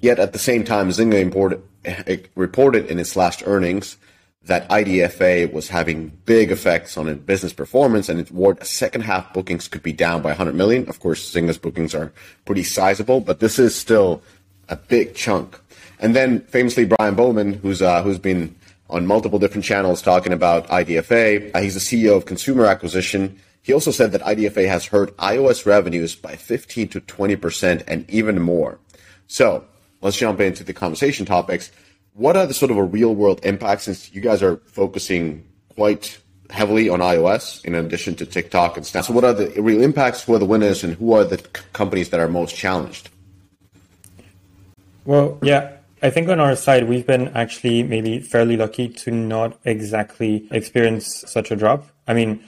Yet 0.00 0.18
at 0.18 0.32
the 0.32 0.40
same 0.40 0.64
time, 0.64 0.88
Zynga 0.88 1.20
imported, 1.20 1.62
eh, 1.84 2.16
reported 2.34 2.86
in 2.86 2.98
its 2.98 3.14
last 3.14 3.44
earnings 3.46 3.98
that 4.46 4.68
IDFA 4.68 5.52
was 5.52 5.68
having 5.68 6.08
big 6.24 6.50
effects 6.50 6.96
on 6.96 7.12
business 7.18 7.52
performance 7.52 8.08
and 8.08 8.20
it 8.20 8.30
warned 8.30 8.64
second 8.64 9.02
half 9.02 9.32
bookings 9.32 9.68
could 9.68 9.82
be 9.82 9.92
down 9.92 10.22
by 10.22 10.30
100 10.30 10.54
million. 10.54 10.88
Of 10.88 11.00
course, 11.00 11.32
Zynga's 11.32 11.58
bookings 11.58 11.94
are 11.94 12.12
pretty 12.44 12.62
sizable, 12.62 13.20
but 13.20 13.40
this 13.40 13.58
is 13.58 13.74
still 13.74 14.22
a 14.68 14.76
big 14.76 15.14
chunk. 15.14 15.60
And 15.98 16.14
then 16.14 16.40
famously, 16.42 16.84
Brian 16.84 17.14
Bowman, 17.14 17.54
who's 17.54 17.82
uh, 17.82 18.02
who's 18.02 18.18
been 18.18 18.54
on 18.88 19.06
multiple 19.06 19.38
different 19.38 19.64
channels 19.64 20.00
talking 20.00 20.32
about 20.32 20.68
IDFA. 20.68 21.50
Uh, 21.54 21.60
he's 21.60 21.74
the 21.74 21.80
CEO 21.80 22.16
of 22.16 22.26
Consumer 22.26 22.66
Acquisition. 22.66 23.40
He 23.62 23.72
also 23.72 23.90
said 23.90 24.12
that 24.12 24.22
IDFA 24.22 24.68
has 24.68 24.86
hurt 24.86 25.16
iOS 25.16 25.66
revenues 25.66 26.14
by 26.14 26.36
15 26.36 26.88
to 26.88 27.00
20% 27.00 27.82
and 27.88 28.08
even 28.08 28.40
more. 28.40 28.78
So 29.26 29.64
let's 30.02 30.16
jump 30.16 30.40
into 30.40 30.62
the 30.62 30.72
conversation 30.72 31.26
topics. 31.26 31.72
What 32.16 32.34
are 32.34 32.46
the 32.46 32.54
sort 32.54 32.70
of 32.70 32.78
a 32.78 32.82
real 32.82 33.14
world 33.14 33.40
impacts 33.42 33.84
since 33.84 34.10
you 34.14 34.22
guys 34.22 34.42
are 34.42 34.56
focusing 34.68 35.46
quite 35.74 36.18
heavily 36.48 36.88
on 36.88 37.00
iOS 37.00 37.62
in 37.62 37.74
addition 37.74 38.14
to 38.14 38.24
TikTok 38.24 38.78
and 38.78 38.86
stuff? 38.86 39.04
So 39.04 39.12
what 39.12 39.22
are 39.24 39.34
the 39.34 39.60
real 39.60 39.82
impacts? 39.82 40.22
Who 40.22 40.34
are 40.34 40.38
the 40.38 40.46
winners 40.46 40.82
and 40.82 40.94
who 40.94 41.12
are 41.12 41.24
the 41.24 41.36
c- 41.36 41.44
companies 41.74 42.08
that 42.10 42.20
are 42.20 42.28
most 42.28 42.56
challenged? 42.56 43.10
Well, 45.04 45.38
yeah, 45.42 45.72
I 46.02 46.08
think 46.08 46.30
on 46.30 46.40
our 46.40 46.56
side, 46.56 46.88
we've 46.88 47.06
been 47.06 47.28
actually 47.28 47.82
maybe 47.82 48.20
fairly 48.20 48.56
lucky 48.56 48.88
to 48.88 49.10
not 49.10 49.58
exactly 49.66 50.48
experience 50.50 51.22
such 51.26 51.50
a 51.50 51.56
drop. 51.56 51.86
I 52.08 52.14
mean, 52.14 52.42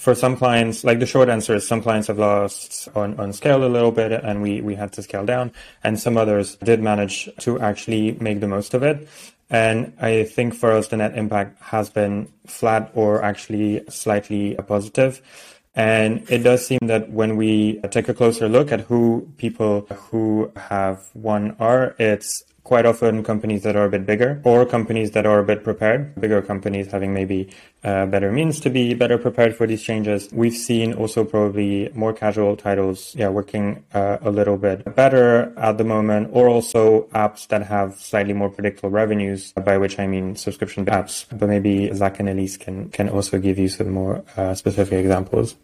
for 0.00 0.14
some 0.14 0.34
clients, 0.34 0.82
like 0.82 0.98
the 0.98 1.04
short 1.04 1.28
answer 1.28 1.54
is 1.54 1.68
some 1.68 1.82
clients 1.82 2.08
have 2.08 2.18
lost 2.18 2.88
on, 2.96 3.20
on 3.20 3.34
scale 3.34 3.62
a 3.62 3.68
little 3.68 3.92
bit 3.92 4.12
and 4.12 4.40
we, 4.40 4.62
we 4.62 4.74
had 4.74 4.90
to 4.94 5.02
scale 5.02 5.26
down 5.26 5.52
and 5.84 6.00
some 6.00 6.16
others 6.16 6.56
did 6.56 6.80
manage 6.80 7.28
to 7.40 7.60
actually 7.60 8.12
make 8.12 8.40
the 8.40 8.48
most 8.48 8.72
of 8.72 8.82
it. 8.82 9.06
And 9.50 9.92
I 10.00 10.24
think 10.24 10.54
for 10.54 10.72
us, 10.72 10.88
the 10.88 10.96
net 10.96 11.18
impact 11.18 11.60
has 11.60 11.90
been 11.90 12.32
flat 12.46 12.90
or 12.94 13.22
actually 13.22 13.82
slightly 13.90 14.54
positive. 14.66 15.20
And 15.74 16.24
it 16.30 16.38
does 16.38 16.66
seem 16.66 16.80
that 16.82 17.10
when 17.10 17.36
we 17.36 17.80
take 17.90 18.08
a 18.08 18.14
closer 18.14 18.48
look 18.48 18.72
at 18.72 18.80
who 18.80 19.28
people 19.36 19.82
who 20.10 20.50
have 20.56 21.10
won 21.14 21.56
are, 21.60 21.94
it's 21.98 22.42
quite 22.64 22.86
often 22.86 23.24
companies 23.24 23.62
that 23.62 23.76
are 23.76 23.84
a 23.84 23.88
bit 23.88 24.06
bigger 24.06 24.40
or 24.44 24.66
companies 24.66 25.12
that 25.12 25.26
are 25.26 25.38
a 25.38 25.44
bit 25.44 25.64
prepared, 25.64 26.14
bigger 26.20 26.42
companies 26.42 26.90
having 26.90 27.12
maybe 27.12 27.48
uh, 27.84 28.06
better 28.06 28.30
means 28.30 28.60
to 28.60 28.70
be 28.70 28.94
better 28.94 29.18
prepared 29.18 29.56
for 29.56 29.66
these 29.66 29.82
changes. 29.82 30.28
We've 30.32 30.54
seen 30.54 30.92
also 30.94 31.24
probably 31.24 31.90
more 31.94 32.12
casual 32.12 32.56
titles, 32.56 33.14
yeah, 33.16 33.28
working 33.28 33.84
uh, 33.94 34.18
a 34.20 34.30
little 34.30 34.56
bit 34.56 34.94
better 34.94 35.52
at 35.58 35.78
the 35.78 35.84
moment, 35.84 36.30
or 36.32 36.48
also 36.48 37.08
apps 37.14 37.48
that 37.48 37.62
have 37.66 37.98
slightly 37.98 38.34
more 38.34 38.50
predictable 38.50 38.90
revenues, 38.90 39.52
by 39.52 39.78
which 39.78 39.98
I 39.98 40.06
mean 40.06 40.36
subscription 40.36 40.86
apps. 40.86 41.26
But 41.30 41.48
maybe 41.48 41.92
Zach 41.94 42.20
and 42.20 42.28
Elise 42.28 42.56
can, 42.56 42.90
can 42.90 43.08
also 43.08 43.38
give 43.38 43.58
you 43.58 43.68
some 43.68 43.90
more 43.90 44.24
uh, 44.36 44.54
specific 44.54 44.98
examples. 45.00 45.56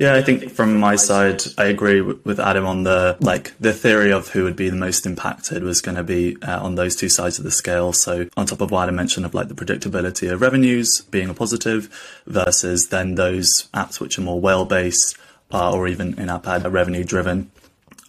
Yeah, 0.00 0.14
I 0.14 0.22
think 0.22 0.50
from 0.50 0.76
my 0.80 0.96
side, 0.96 1.42
I 1.56 1.66
agree 1.66 2.00
with 2.00 2.40
Adam 2.40 2.66
on 2.66 2.82
the 2.82 3.16
like 3.20 3.56
the 3.60 3.72
theory 3.72 4.10
of 4.10 4.26
who 4.28 4.42
would 4.42 4.56
be 4.56 4.68
the 4.68 4.76
most 4.76 5.06
impacted 5.06 5.62
was 5.62 5.80
going 5.80 5.96
to 5.96 6.02
be 6.02 6.36
uh, 6.42 6.60
on 6.60 6.74
those 6.74 6.96
two 6.96 7.08
sides 7.08 7.38
of 7.38 7.44
the 7.44 7.52
scale. 7.52 7.92
So 7.92 8.26
on 8.36 8.46
top 8.46 8.60
of 8.60 8.72
what 8.72 8.82
Adam 8.82 8.96
mentioned 8.96 9.24
of 9.24 9.34
like 9.34 9.46
the 9.46 9.54
predictability 9.54 10.32
of 10.32 10.40
revenues 10.40 11.02
being 11.02 11.30
a 11.30 11.34
positive 11.34 11.88
versus 12.26 12.88
then 12.88 13.14
those 13.14 13.68
apps 13.72 14.00
which 14.00 14.18
are 14.18 14.22
more 14.22 14.40
whale 14.40 14.64
based 14.64 15.16
uh, 15.52 15.72
or 15.72 15.86
even 15.86 16.18
in-app 16.18 16.48
ad 16.48 16.66
revenue 16.72 17.04
driven 17.04 17.52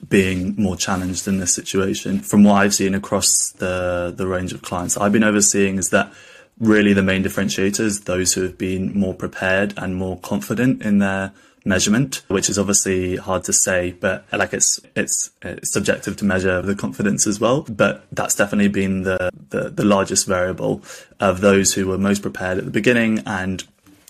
being 0.10 0.56
more 0.58 0.76
challenged 0.76 1.28
in 1.28 1.38
this 1.38 1.54
situation. 1.54 2.20
From 2.20 2.44
what 2.44 2.56
I've 2.56 2.74
seen 2.74 2.96
across 2.96 3.52
the 3.52 4.12
the 4.16 4.26
range 4.26 4.54
of 4.54 4.64
clients 4.64 4.98
I've 4.98 5.14
been 5.14 5.24
overseeing 5.24 5.78
is 5.78 5.92
that 5.92 6.12
really 6.60 6.94
the 6.94 7.04
main 7.04 7.24
differentiators, 7.24 8.06
those 8.06 8.34
who 8.34 8.42
have 8.42 8.58
been 8.58 8.98
more 8.98 9.14
prepared 9.14 9.76
and 9.78 9.96
more 9.96 10.18
confident 10.22 10.82
in 10.82 10.98
their 10.98 11.32
measurement, 11.66 12.22
which 12.28 12.50
is 12.50 12.58
obviously 12.58 13.18
hard 13.18 13.44
to 13.44 13.54
say, 13.54 13.92
but 13.92 14.26
like 14.32 14.54
it's, 14.54 14.80
it's, 14.96 15.32
it's 15.42 15.74
subjective 15.74 16.16
to 16.18 16.26
measure 16.26 16.62
the 16.62 16.76
confidence 16.76 17.28
as 17.28 17.40
well. 17.40 17.64
But 17.64 18.06
that's 18.12 18.36
definitely 18.36 18.70
been 18.70 19.02
the, 19.02 19.30
the, 19.50 19.70
the 19.70 19.84
largest 19.84 20.28
variable 20.28 20.84
of 21.20 21.42
those 21.42 21.74
who 21.74 21.88
were 21.88 21.98
most 21.98 22.22
prepared 22.22 22.60
at 22.60 22.66
the 22.66 22.72
beginning 22.72 23.24
and 23.26 23.64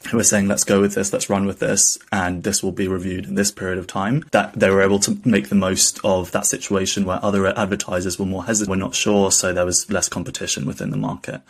who 0.09 0.17
were 0.17 0.23
saying, 0.23 0.47
let's 0.47 0.63
go 0.63 0.81
with 0.81 0.93
this, 0.93 1.11
let's 1.11 1.31
run 1.31 1.47
with 1.47 1.57
this, 1.59 1.97
and 2.11 2.43
this 2.43 2.61
will 2.61 2.71
be 2.71 2.87
reviewed 2.87 3.25
in 3.25 3.33
this 3.33 3.49
period 3.49 3.79
of 3.79 3.87
time, 3.87 4.23
that 4.31 4.53
they 4.53 4.69
were 4.69 4.83
able 4.83 4.99
to 4.99 5.17
make 5.25 5.49
the 5.49 5.55
most 5.55 5.99
of 6.03 6.31
that 6.31 6.45
situation 6.45 7.05
where 7.05 7.23
other 7.25 7.47
advertisers 7.57 8.19
were 8.19 8.25
more 8.25 8.45
hesitant, 8.45 8.69
were 8.69 8.75
not 8.75 8.93
sure, 8.93 9.31
so 9.31 9.51
there 9.51 9.65
was 9.65 9.89
less 9.89 10.07
competition 10.07 10.67
within 10.67 10.91
the 10.91 10.97
market 10.97 11.41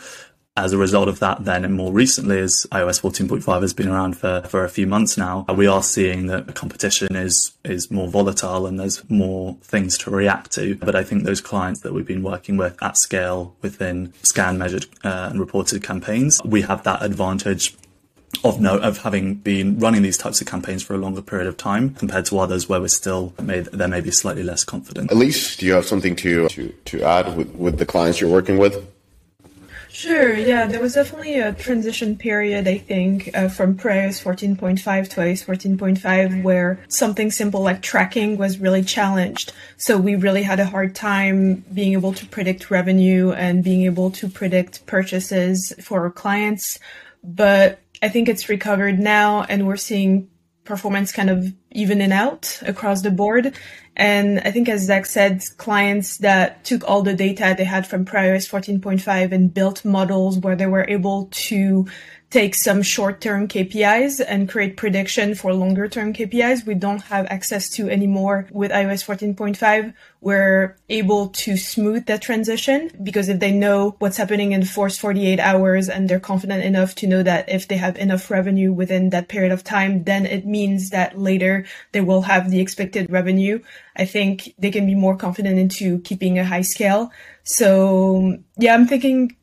as 0.57 0.71
a 0.71 0.77
result 0.77 1.09
of 1.09 1.19
that, 1.19 1.43
then 1.43 1.65
and 1.65 1.73
more 1.73 1.91
recently, 1.91 2.39
as 2.39 2.65
iOS 2.71 3.01
14.5 3.01 3.61
has 3.61 3.73
been 3.73 3.89
around 3.89 4.17
for, 4.17 4.41
for 4.47 4.63
a 4.63 4.69
few 4.69 4.87
months 4.87 5.17
now, 5.17 5.45
we 5.53 5.67
are 5.67 5.83
seeing 5.83 6.27
that 6.27 6.47
the 6.47 6.53
competition 6.53 7.15
is 7.15 7.51
is 7.65 7.91
more 7.91 8.07
volatile 8.07 8.65
and 8.65 8.79
there's 8.79 9.07
more 9.09 9.57
things 9.61 9.97
to 9.97 10.11
react 10.11 10.51
to. 10.53 10.75
But 10.75 10.95
I 10.95 11.03
think 11.03 11.23
those 11.23 11.41
clients 11.41 11.81
that 11.81 11.93
we've 11.93 12.07
been 12.07 12.23
working 12.23 12.55
with 12.55 12.81
at 12.81 12.97
scale 12.97 13.55
within 13.61 14.13
SKAN, 14.23 14.57
measured, 14.57 14.85
uh, 15.03 15.27
and 15.29 15.39
reported 15.39 15.83
campaigns, 15.83 16.41
we 16.45 16.61
have 16.61 16.83
that 16.83 17.03
advantage 17.03 17.75
of 18.43 18.59
note 18.59 18.81
of 18.81 18.99
having 18.99 19.35
been 19.35 19.79
running 19.79 20.01
these 20.01 20.17
types 20.17 20.41
of 20.41 20.47
campaigns 20.47 20.83
for 20.83 20.93
a 20.93 20.97
longer 20.97 21.21
period 21.21 21.47
of 21.47 21.57
time 21.57 21.93
compared 21.95 22.25
to 22.25 22.37
others 22.37 22.67
where 22.69 22.79
we're 22.79 22.87
still 22.87 23.33
may, 23.41 23.59
there 23.59 23.87
may 23.87 24.01
be 24.01 24.11
slightly 24.11 24.43
less 24.43 24.63
confident. 24.63 25.11
Elise, 25.11 25.55
do 25.57 25.65
you 25.65 25.73
have 25.73 25.85
something 25.85 26.15
to 26.17 26.47
to, 26.49 26.69
to 26.85 27.03
add 27.03 27.35
with, 27.35 27.49
with 27.55 27.77
the 27.77 27.85
clients 27.85 28.21
you're 28.21 28.31
working 28.31 28.57
with? 28.57 28.94
Sure, 29.95 30.35
yeah, 30.35 30.67
there 30.67 30.81
was 30.81 30.95
definitely 30.95 31.39
a 31.39 31.53
transition 31.53 32.17
period, 32.17 32.67
I 32.67 32.79
think, 32.79 33.29
uh, 33.33 33.47
from 33.47 33.77
iOS 33.77 34.21
14.5 34.21 35.09
to 35.11 35.21
iOS 35.21 35.45
14.5 35.45 36.43
where 36.43 36.83
something 36.89 37.31
simple 37.31 37.61
like 37.61 37.81
tracking 37.81 38.35
was 38.35 38.59
really 38.59 38.83
challenged. 38.83 39.53
So 39.77 39.97
we 39.97 40.15
really 40.15 40.43
had 40.43 40.59
a 40.59 40.65
hard 40.65 40.95
time 40.95 41.63
being 41.73 41.93
able 41.93 42.11
to 42.11 42.25
predict 42.25 42.69
revenue 42.69 43.31
and 43.31 43.63
being 43.63 43.83
able 43.83 44.11
to 44.11 44.27
predict 44.27 44.85
purchases 44.85 45.73
for 45.81 46.01
our 46.01 46.11
clients. 46.11 46.77
But 47.23 47.79
I 48.01 48.09
think 48.09 48.27
it's 48.27 48.49
recovered 48.49 48.99
now 48.99 49.43
and 49.43 49.65
we're 49.65 49.77
seeing 49.77 50.27
performance 50.65 51.11
kind 51.11 51.29
of 51.29 51.53
evening 51.71 52.11
out 52.11 52.59
across 52.65 53.01
the 53.01 53.11
board. 53.11 53.53
And 53.95 54.39
I 54.39 54.51
think, 54.51 54.67
as 54.67 54.85
Zach 54.85 55.05
said, 55.05 55.41
clients 55.57 56.17
that 56.17 56.65
took 56.65 56.83
all 56.83 57.01
the 57.01 57.13
data 57.13 57.55
they 57.57 57.63
had 57.63 57.87
from 57.87 58.05
iOS 58.05 58.49
14.5 58.49 59.31
and 59.31 59.53
built 59.53 59.85
models 59.85 60.37
where 60.39 60.55
they 60.55 60.65
were 60.65 60.85
able 60.87 61.29
to 61.47 61.87
take 62.29 62.55
some 62.55 62.81
short-term 62.81 63.47
KPIs 63.47 64.23
and 64.25 64.49
create 64.49 64.77
prediction 64.77 65.35
for 65.35 65.53
longer-term 65.53 66.13
KPIs 66.13 66.65
we 66.65 66.73
don't 66.73 67.01
have 67.03 67.25
access 67.27 67.69
to 67.69 67.89
anymore 67.89 68.47
with 68.51 68.71
iOS 68.71 69.05
14.5. 69.05 69.93
We're 70.21 70.75
able 70.89 71.29
to 71.29 71.55
smooth 71.55 72.07
that 72.07 72.21
transition 72.21 72.91
because 73.03 73.29
if 73.29 73.39
they 73.39 73.51
know 73.51 73.95
what's 73.99 74.17
happening 74.17 74.53
in 74.53 74.61
the 74.61 74.65
first 74.65 74.99
48 74.99 75.39
hours 75.39 75.87
and 75.87 76.09
they're 76.09 76.19
confident 76.19 76.63
enough 76.63 76.95
to 76.95 77.07
know 77.07 77.21
that 77.23 77.47
if 77.47 77.67
they 77.67 77.77
have 77.77 77.95
enough 77.97 78.31
revenue 78.31 78.73
within 78.73 79.11
that 79.11 79.27
period 79.27 79.51
of 79.51 79.63
time, 79.63 80.03
then 80.03 80.25
it 80.25 80.45
means 80.45 80.89
that 80.89 81.19
later 81.19 81.65
they 81.91 82.01
will 82.01 82.23
have 82.23 82.49
the 82.49 82.59
expected 82.59 83.09
revenue. 83.11 83.59
I 83.95 84.05
think 84.05 84.53
they 84.57 84.71
can 84.71 84.85
be 84.85 84.95
more 84.95 85.15
confident 85.15 85.59
into 85.59 85.99
keeping 86.01 86.39
a 86.39 86.45
high 86.45 86.61
scale. 86.61 87.11
So 87.43 88.37
yeah, 88.57 88.73
I'm 88.73 88.87
thinking 88.87 89.35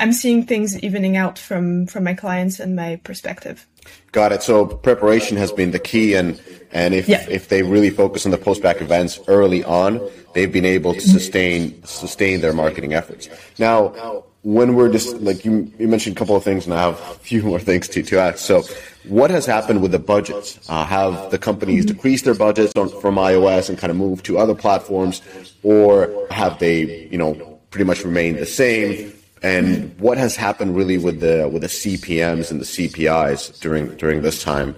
I'm 0.00 0.12
seeing 0.12 0.44
things 0.46 0.78
evening 0.80 1.16
out 1.16 1.38
from 1.38 1.86
from 1.86 2.04
my 2.04 2.14
clients 2.14 2.58
and 2.58 2.74
my 2.74 2.96
perspective. 3.04 3.66
Got 4.12 4.32
it. 4.32 4.42
So 4.42 4.66
preparation 4.66 5.36
has 5.36 5.52
been 5.52 5.70
the 5.70 5.78
key, 5.78 6.14
and 6.14 6.40
and 6.72 6.94
if 6.94 7.08
yeah. 7.08 7.26
if 7.28 7.48
they 7.48 7.62
really 7.62 7.90
focus 7.90 8.24
on 8.24 8.32
the 8.32 8.38
post 8.38 8.62
back 8.62 8.80
events 8.80 9.20
early 9.28 9.62
on, 9.62 10.00
they've 10.34 10.52
been 10.52 10.64
able 10.64 10.94
to 10.94 11.00
sustain 11.00 11.84
sustain 11.84 12.40
their 12.40 12.54
marketing 12.54 12.94
efforts. 12.94 13.28
Now, 13.58 14.24
when 14.42 14.74
we're 14.74 14.90
just 14.90 15.20
like 15.20 15.44
you, 15.44 15.70
you 15.78 15.86
mentioned 15.86 16.16
a 16.16 16.18
couple 16.18 16.34
of 16.34 16.42
things, 16.42 16.64
and 16.64 16.72
I 16.72 16.80
have 16.80 16.94
a 16.94 17.14
few 17.18 17.42
more 17.42 17.60
things 17.60 17.86
to 17.88 18.02
to 18.02 18.18
ask. 18.18 18.38
So, 18.38 18.62
what 19.04 19.30
has 19.30 19.44
happened 19.44 19.82
with 19.82 19.92
the 19.92 19.98
budgets? 19.98 20.58
Uh, 20.68 20.86
have 20.86 21.30
the 21.30 21.38
companies 21.38 21.84
decreased 21.84 22.24
their 22.24 22.34
budgets 22.34 22.72
on, 22.74 22.88
from 23.00 23.16
iOS 23.16 23.68
and 23.68 23.76
kind 23.76 23.90
of 23.90 23.98
moved 23.98 24.24
to 24.26 24.38
other 24.38 24.54
platforms, 24.54 25.20
or 25.62 26.26
have 26.30 26.58
they, 26.58 27.06
you 27.08 27.18
know, 27.18 27.34
pretty 27.70 27.84
much 27.84 28.02
remained 28.02 28.38
the 28.38 28.46
same? 28.46 29.12
And 29.42 29.98
what 29.98 30.18
has 30.18 30.36
happened 30.36 30.76
really 30.76 30.98
with 30.98 31.20
the 31.20 31.48
with 31.50 31.62
the 31.62 31.68
CPMS 31.68 32.50
and 32.50 32.60
the 32.60 32.64
CPIs 32.64 33.58
during 33.60 33.96
during 33.96 34.22
this 34.22 34.42
time? 34.42 34.76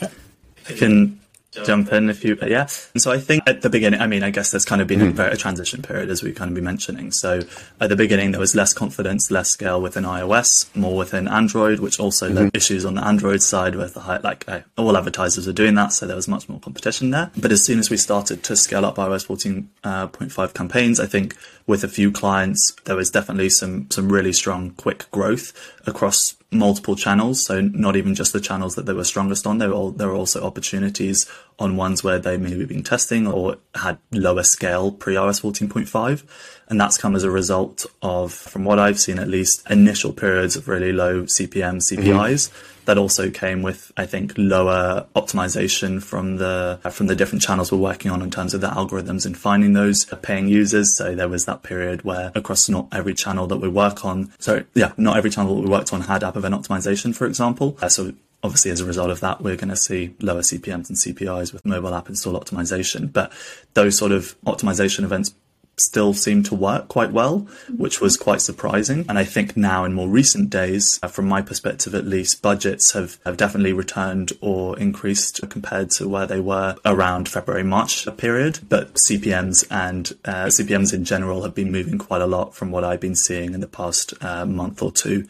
I 0.00 0.72
can 0.76 1.19
jump 1.52 1.92
in 1.92 2.08
if 2.08 2.24
you 2.24 2.38
yeah 2.46 2.68
and 2.94 3.02
so 3.02 3.10
i 3.10 3.18
think 3.18 3.42
at 3.46 3.62
the 3.62 3.68
beginning 3.70 4.00
i 4.00 4.06
mean 4.06 4.22
i 4.22 4.30
guess 4.30 4.52
there's 4.52 4.64
kind 4.64 4.80
of 4.80 4.86
been 4.86 5.00
mm. 5.00 5.18
a, 5.18 5.32
a, 5.32 5.36
transition 5.36 5.82
period 5.82 6.08
as 6.08 6.22
we 6.22 6.32
kind 6.32 6.48
of 6.48 6.54
be 6.54 6.60
mentioning 6.60 7.10
so 7.10 7.40
at 7.80 7.88
the 7.88 7.96
beginning 7.96 8.30
there 8.30 8.40
was 8.40 8.54
less 8.54 8.72
confidence 8.72 9.30
less 9.30 9.50
scale 9.50 9.82
within 9.82 10.04
ios 10.04 10.74
more 10.76 10.96
within 10.96 11.26
android 11.26 11.80
which 11.80 11.98
also 11.98 12.26
mm-hmm. 12.26 12.36
led 12.36 12.56
issues 12.56 12.84
on 12.84 12.94
the 12.94 13.04
android 13.04 13.42
side 13.42 13.74
with 13.74 13.94
the 13.94 14.00
high 14.00 14.18
like 14.18 14.48
uh, 14.48 14.60
all 14.76 14.96
advertisers 14.96 15.48
are 15.48 15.52
doing 15.52 15.74
that 15.74 15.92
so 15.92 16.06
there 16.06 16.16
was 16.16 16.28
much 16.28 16.48
more 16.48 16.60
competition 16.60 17.10
there 17.10 17.32
but 17.36 17.50
as 17.50 17.64
soon 17.64 17.80
as 17.80 17.90
we 17.90 17.96
started 17.96 18.44
to 18.44 18.54
scale 18.54 18.84
up 18.84 18.96
ios 18.96 19.26
14.5 19.26 20.38
uh, 20.38 20.46
campaigns 20.48 21.00
i 21.00 21.06
think 21.06 21.36
with 21.66 21.82
a 21.82 21.88
few 21.88 22.12
clients 22.12 22.76
there 22.84 22.96
was 22.96 23.10
definitely 23.10 23.50
some 23.50 23.90
some 23.90 24.10
really 24.10 24.32
strong 24.32 24.70
quick 24.70 25.10
growth 25.10 25.52
across 25.86 26.36
multiple 26.52 26.96
channels. 26.96 27.44
So 27.44 27.60
not 27.60 27.96
even 27.96 28.14
just 28.14 28.32
the 28.32 28.40
channels 28.40 28.74
that 28.74 28.86
they 28.86 28.92
were 28.92 29.04
strongest 29.04 29.46
on. 29.46 29.58
There 29.58 29.74
were, 29.74 29.92
there 29.92 30.08
were 30.08 30.14
also 30.14 30.44
opportunities 30.44 31.30
on 31.58 31.76
ones 31.76 32.02
where 32.02 32.18
they 32.18 32.36
maybe 32.36 32.64
been 32.64 32.82
testing 32.82 33.26
or 33.26 33.56
had 33.74 33.98
lower 34.10 34.42
scale 34.42 34.92
pre 34.92 35.14
iOS 35.14 35.40
14.5. 35.40 36.24
And 36.70 36.80
that's 36.80 36.96
come 36.96 37.16
as 37.16 37.24
a 37.24 37.30
result 37.30 37.84
of, 38.00 38.32
from 38.32 38.64
what 38.64 38.78
I've 38.78 39.00
seen 39.00 39.18
at 39.18 39.26
least, 39.26 39.68
initial 39.68 40.12
periods 40.12 40.54
of 40.54 40.68
really 40.68 40.92
low 40.92 41.24
CPM, 41.24 41.82
CPIs. 41.82 42.48
Mm-hmm. 42.48 42.66
That 42.86 42.96
also 42.96 43.30
came 43.30 43.62
with, 43.62 43.92
I 43.96 44.06
think, 44.06 44.32
lower 44.36 45.06
optimization 45.14 46.02
from 46.02 46.38
the 46.38 46.80
from 46.90 47.08
the 47.08 47.14
different 47.14 47.42
channels 47.42 47.70
we're 47.70 47.78
working 47.78 48.10
on 48.10 48.22
in 48.22 48.30
terms 48.30 48.54
of 48.54 48.62
the 48.62 48.68
algorithms 48.68 49.26
and 49.26 49.36
finding 49.36 49.74
those 49.74 50.06
paying 50.22 50.48
users. 50.48 50.96
So 50.96 51.14
there 51.14 51.28
was 51.28 51.44
that 51.44 51.62
period 51.62 52.02
where 52.02 52.32
across 52.34 52.68
not 52.68 52.88
every 52.90 53.14
channel 53.14 53.46
that 53.48 53.58
we 53.58 53.68
work 53.68 54.04
on, 54.04 54.32
so 54.38 54.64
yeah, 54.74 54.92
not 54.96 55.16
every 55.16 55.30
channel 55.30 55.56
that 55.56 55.62
we 55.62 55.68
worked 55.68 55.92
on 55.92 56.00
had 56.00 56.24
app 56.24 56.36
event 56.36 56.54
optimization, 56.54 57.14
for 57.14 57.26
example. 57.26 57.76
Uh, 57.82 57.88
so 57.88 58.12
obviously 58.42 58.70
as 58.70 58.80
a 58.80 58.86
result 58.86 59.10
of 59.10 59.20
that 59.20 59.42
we're 59.42 59.54
going 59.54 59.68
to 59.68 59.76
see 59.76 60.14
lower 60.20 60.40
cpms 60.40 60.88
and 60.88 60.96
cpis 60.96 61.52
with 61.52 61.62
mobile 61.66 61.94
app 61.94 62.08
install 62.08 62.40
optimization 62.40 63.12
but 63.12 63.30
those 63.74 63.98
sort 63.98 64.12
of 64.12 64.34
optimization 64.46 65.04
events 65.04 65.34
still 65.76 66.12
seemed 66.12 66.46
to 66.46 66.54
work 66.54 66.88
quite 66.88 67.12
well, 67.12 67.46
which 67.76 68.00
was 68.00 68.16
quite 68.16 68.40
surprising. 68.40 69.04
And 69.08 69.18
I 69.18 69.24
think 69.24 69.56
now 69.56 69.84
in 69.84 69.94
more 69.94 70.08
recent 70.08 70.50
days, 70.50 70.98
uh, 71.02 71.08
from 71.08 71.26
my 71.26 71.42
perspective 71.42 71.94
at 71.94 72.06
least, 72.06 72.42
budgets 72.42 72.92
have, 72.92 73.18
have 73.24 73.36
definitely 73.36 73.72
returned 73.72 74.32
or 74.40 74.78
increased 74.78 75.40
compared 75.48 75.90
to 75.92 76.08
where 76.08 76.26
they 76.26 76.40
were 76.40 76.76
around 76.84 77.28
February, 77.28 77.64
March 77.64 78.06
period. 78.16 78.60
But 78.68 78.94
CPMs 78.94 79.66
and 79.70 80.12
uh, 80.24 80.46
CPMs 80.46 80.92
in 80.92 81.04
general 81.04 81.42
have 81.42 81.54
been 81.54 81.72
moving 81.72 81.98
quite 81.98 82.22
a 82.22 82.26
lot 82.26 82.54
from 82.54 82.70
what 82.70 82.84
I've 82.84 83.00
been 83.00 83.16
seeing 83.16 83.54
in 83.54 83.60
the 83.60 83.66
past 83.68 84.12
uh, 84.22 84.44
month 84.44 84.82
or 84.82 84.92
two. 84.92 85.26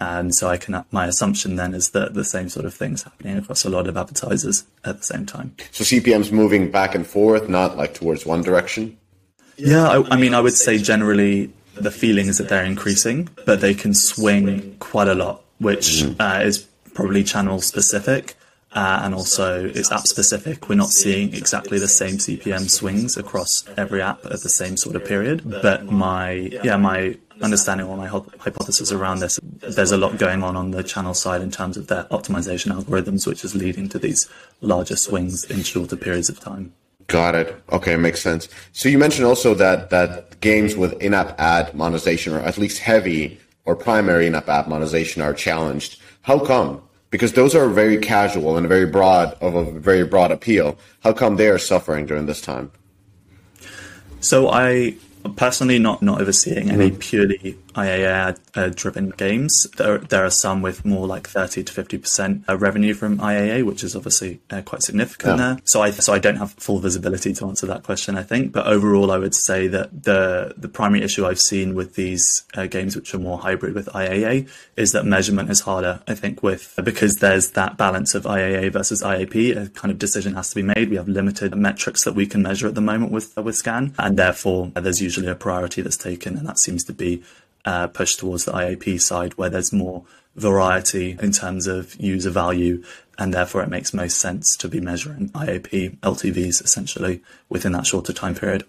And 0.00 0.32
so 0.32 0.48
I 0.48 0.56
can, 0.58 0.84
my 0.92 1.06
assumption 1.06 1.56
then 1.56 1.74
is 1.74 1.90
that 1.90 2.14
the 2.14 2.24
same 2.24 2.48
sort 2.48 2.66
of 2.66 2.72
things 2.72 3.02
happening 3.02 3.36
across 3.36 3.64
a 3.64 3.70
lot 3.70 3.88
of 3.88 3.96
advertisers 3.96 4.64
at 4.84 4.98
the 4.98 5.04
same 5.04 5.26
time. 5.26 5.56
So 5.72 5.82
CPMs 5.82 6.30
moving 6.30 6.70
back 6.70 6.94
and 6.94 7.04
forth, 7.04 7.48
not 7.48 7.76
like 7.76 7.94
towards 7.94 8.24
one 8.24 8.42
direction? 8.42 8.96
Yeah, 9.58 9.88
I, 9.88 10.14
I 10.14 10.16
mean, 10.16 10.34
I 10.34 10.40
would 10.40 10.54
say 10.54 10.78
generally 10.78 11.52
the 11.74 11.90
feeling 11.90 12.28
is 12.28 12.38
that 12.38 12.48
they're 12.48 12.64
increasing, 12.64 13.28
but 13.44 13.60
they 13.60 13.74
can 13.74 13.94
swing 13.94 14.76
quite 14.78 15.08
a 15.08 15.14
lot, 15.14 15.44
which 15.58 16.02
mm-hmm. 16.02 16.20
uh, 16.20 16.40
is 16.40 16.66
probably 16.94 17.24
channel 17.24 17.60
specific. 17.60 18.34
Uh, 18.72 19.00
and 19.02 19.14
also 19.14 19.64
it's 19.64 19.90
app 19.90 20.06
specific. 20.06 20.68
We're 20.68 20.74
not 20.74 20.90
seeing 20.90 21.32
exactly 21.32 21.78
the 21.78 21.88
same 21.88 22.18
CPM 22.18 22.70
swings 22.70 23.16
across 23.16 23.64
every 23.78 24.02
app 24.02 24.26
at 24.26 24.42
the 24.42 24.50
same 24.50 24.76
sort 24.76 24.94
of 24.94 25.06
period. 25.06 25.42
But 25.44 25.86
my, 25.86 26.32
yeah, 26.62 26.76
my 26.76 27.16
understanding 27.40 27.86
or 27.86 27.96
my 27.96 28.08
hypothesis 28.08 28.92
around 28.92 29.20
this, 29.20 29.40
there's 29.42 29.90
a 29.90 29.96
lot 29.96 30.18
going 30.18 30.42
on 30.42 30.54
on 30.54 30.72
the 30.72 30.82
channel 30.82 31.14
side 31.14 31.40
in 31.40 31.50
terms 31.50 31.78
of 31.78 31.86
their 31.86 32.04
optimization 32.04 32.70
algorithms, 32.70 33.26
which 33.26 33.42
is 33.42 33.54
leading 33.54 33.88
to 33.88 33.98
these 33.98 34.28
larger 34.60 34.96
swings 34.96 35.44
in 35.44 35.62
shorter 35.62 35.96
periods 35.96 36.28
of 36.28 36.38
time. 36.38 36.74
Got 37.08 37.34
it. 37.34 37.62
Okay, 37.72 37.96
makes 37.96 38.20
sense. 38.20 38.48
So 38.72 38.88
you 38.88 38.98
mentioned 38.98 39.26
also 39.26 39.54
that 39.54 39.90
that 39.90 40.40
games 40.40 40.76
with 40.76 40.92
in-app 41.02 41.40
ad 41.40 41.74
monetization, 41.74 42.34
or 42.34 42.40
at 42.40 42.58
least 42.58 42.78
heavy 42.78 43.40
or 43.64 43.74
primary 43.74 44.26
in-app 44.26 44.48
ad 44.48 44.68
monetization, 44.68 45.22
are 45.22 45.32
challenged. 45.32 46.00
How 46.22 46.38
come? 46.38 46.82
Because 47.10 47.32
those 47.32 47.54
are 47.54 47.66
very 47.68 47.96
casual 47.96 48.58
and 48.58 48.68
very 48.68 48.84
broad 48.84 49.32
of 49.40 49.54
a 49.54 49.64
very 49.64 50.04
broad 50.04 50.30
appeal. 50.30 50.78
How 51.00 51.14
come 51.14 51.36
they 51.36 51.48
are 51.48 51.58
suffering 51.58 52.04
during 52.04 52.26
this 52.26 52.42
time? 52.42 52.70
So 54.20 54.50
I 54.50 54.96
personally 55.36 55.78
not 55.78 56.02
not 56.02 56.20
overseeing 56.20 56.70
any 56.70 56.90
mm-hmm. 56.90 56.98
purely 56.98 57.58
IAA 57.78 58.38
uh, 58.54 58.68
driven 58.74 59.10
games. 59.10 59.66
There, 59.76 59.98
there 59.98 60.24
are 60.24 60.30
some 60.30 60.62
with 60.62 60.84
more 60.84 61.06
like 61.06 61.28
30 61.28 61.64
to 61.64 61.72
50% 61.72 62.48
uh, 62.48 62.56
revenue 62.56 62.94
from 62.94 63.18
IAA, 63.18 63.64
which 63.64 63.84
is 63.84 63.94
obviously 63.94 64.40
uh, 64.50 64.62
quite 64.62 64.82
significant 64.82 65.38
yeah. 65.38 65.54
there. 65.54 65.58
So 65.64 65.82
I, 65.82 65.90
so 65.90 66.12
I 66.12 66.18
don't 66.18 66.36
have 66.36 66.52
full 66.54 66.80
visibility 66.80 67.32
to 67.34 67.46
answer 67.46 67.66
that 67.66 67.84
question, 67.84 68.16
I 68.16 68.22
think. 68.22 68.52
But 68.52 68.66
overall, 68.66 69.10
I 69.10 69.18
would 69.18 69.34
say 69.34 69.68
that 69.68 70.04
the, 70.04 70.54
the 70.56 70.68
primary 70.68 71.02
issue 71.04 71.26
I've 71.26 71.40
seen 71.40 71.74
with 71.74 71.94
these 71.94 72.44
uh, 72.54 72.66
games, 72.66 72.96
which 72.96 73.14
are 73.14 73.18
more 73.18 73.38
hybrid 73.38 73.74
with 73.74 73.86
IAA, 73.86 74.48
is 74.76 74.92
that 74.92 75.04
measurement 75.04 75.50
is 75.50 75.60
harder. 75.60 76.00
I 76.08 76.14
think 76.14 76.42
with, 76.42 76.78
because 76.82 77.16
there's 77.16 77.52
that 77.52 77.76
balance 77.76 78.14
of 78.14 78.24
IAA 78.24 78.72
versus 78.72 79.02
IAP, 79.02 79.56
a 79.56 79.68
kind 79.70 79.92
of 79.92 79.98
decision 79.98 80.34
has 80.34 80.50
to 80.50 80.56
be 80.56 80.62
made. 80.62 80.90
We 80.90 80.96
have 80.96 81.08
limited 81.08 81.54
metrics 81.54 82.04
that 82.04 82.14
we 82.14 82.26
can 82.26 82.42
measure 82.42 82.66
at 82.66 82.74
the 82.74 82.80
moment 82.80 83.12
with, 83.12 83.36
with 83.36 83.56
SKAN. 83.56 83.94
And 83.98 84.18
therefore, 84.18 84.72
there's 84.74 85.00
usually 85.00 85.28
a 85.28 85.34
priority 85.34 85.82
that's 85.82 85.96
taken. 85.96 86.36
And 86.36 86.46
that 86.46 86.58
seems 86.58 86.84
to 86.84 86.92
be 86.92 87.22
uh, 87.68 87.86
push 87.86 88.16
towards 88.16 88.46
the 88.46 88.52
IAP 88.52 88.98
side 88.98 89.34
where 89.34 89.50
there's 89.50 89.74
more 89.74 90.02
variety 90.36 91.18
in 91.20 91.32
terms 91.32 91.66
of 91.66 91.94
user 91.96 92.30
value 92.30 92.82
and 93.18 93.34
therefore 93.34 93.62
it 93.62 93.68
makes 93.68 93.92
most 93.92 94.18
sense 94.18 94.56
to 94.56 94.68
be 94.68 94.80
measuring 94.80 95.28
IAP 95.30 95.98
LTVs 95.98 96.64
essentially 96.64 97.20
within 97.50 97.72
that 97.72 97.86
shorter 97.86 98.14
time 98.14 98.34
period. 98.34 98.64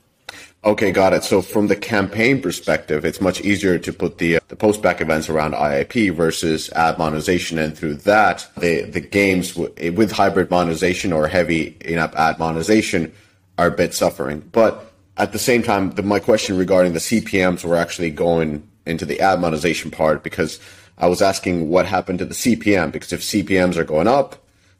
Okay, 0.65 0.91
got 0.91 1.13
it. 1.13 1.23
So 1.23 1.41
from 1.41 1.67
the 1.67 1.77
campaign 1.77 2.41
perspective, 2.41 3.05
it's 3.05 3.21
much 3.21 3.39
easier 3.39 3.79
to 3.79 3.93
put 3.93 4.17
the 4.17 4.35
uh, 4.35 4.39
the 4.49 4.57
post 4.57 4.81
back 4.81 4.99
events 4.99 5.29
around 5.29 5.53
IAP 5.53 6.13
versus 6.13 6.69
ad 6.71 6.97
monetization, 6.97 7.57
and 7.57 7.75
through 7.75 7.95
that, 8.11 8.45
the 8.57 8.81
the 8.81 8.99
games 8.99 9.53
w- 9.55 9.93
with 9.93 10.11
hybrid 10.11 10.51
monetization 10.51 11.13
or 11.13 11.29
heavy 11.29 11.77
in-app 11.81 12.13
ad 12.15 12.37
monetization 12.37 13.13
are 13.57 13.67
a 13.67 13.71
bit 13.71 13.93
suffering. 13.93 14.41
But 14.51 14.91
at 15.15 15.31
the 15.31 15.39
same 15.39 15.63
time, 15.63 15.91
the, 15.91 16.03
my 16.03 16.19
question 16.19 16.57
regarding 16.57 16.93
the 16.93 16.99
CPMS 16.99 17.63
were 17.63 17.77
actually 17.77 18.11
going 18.11 18.68
into 18.89 19.05
the 19.05 19.19
ad 19.19 19.39
monetization 19.39 19.91
part 19.91 20.23
because 20.23 20.59
I 20.97 21.07
was 21.07 21.21
asking 21.21 21.69
what 21.69 21.85
happened 21.85 22.19
to 22.19 22.25
the 22.25 22.33
CPM 22.33 22.91
because 22.91 23.13
if 23.13 23.21
CPMs 23.21 23.77
are 23.77 23.85
going 23.85 24.07
up, 24.07 24.35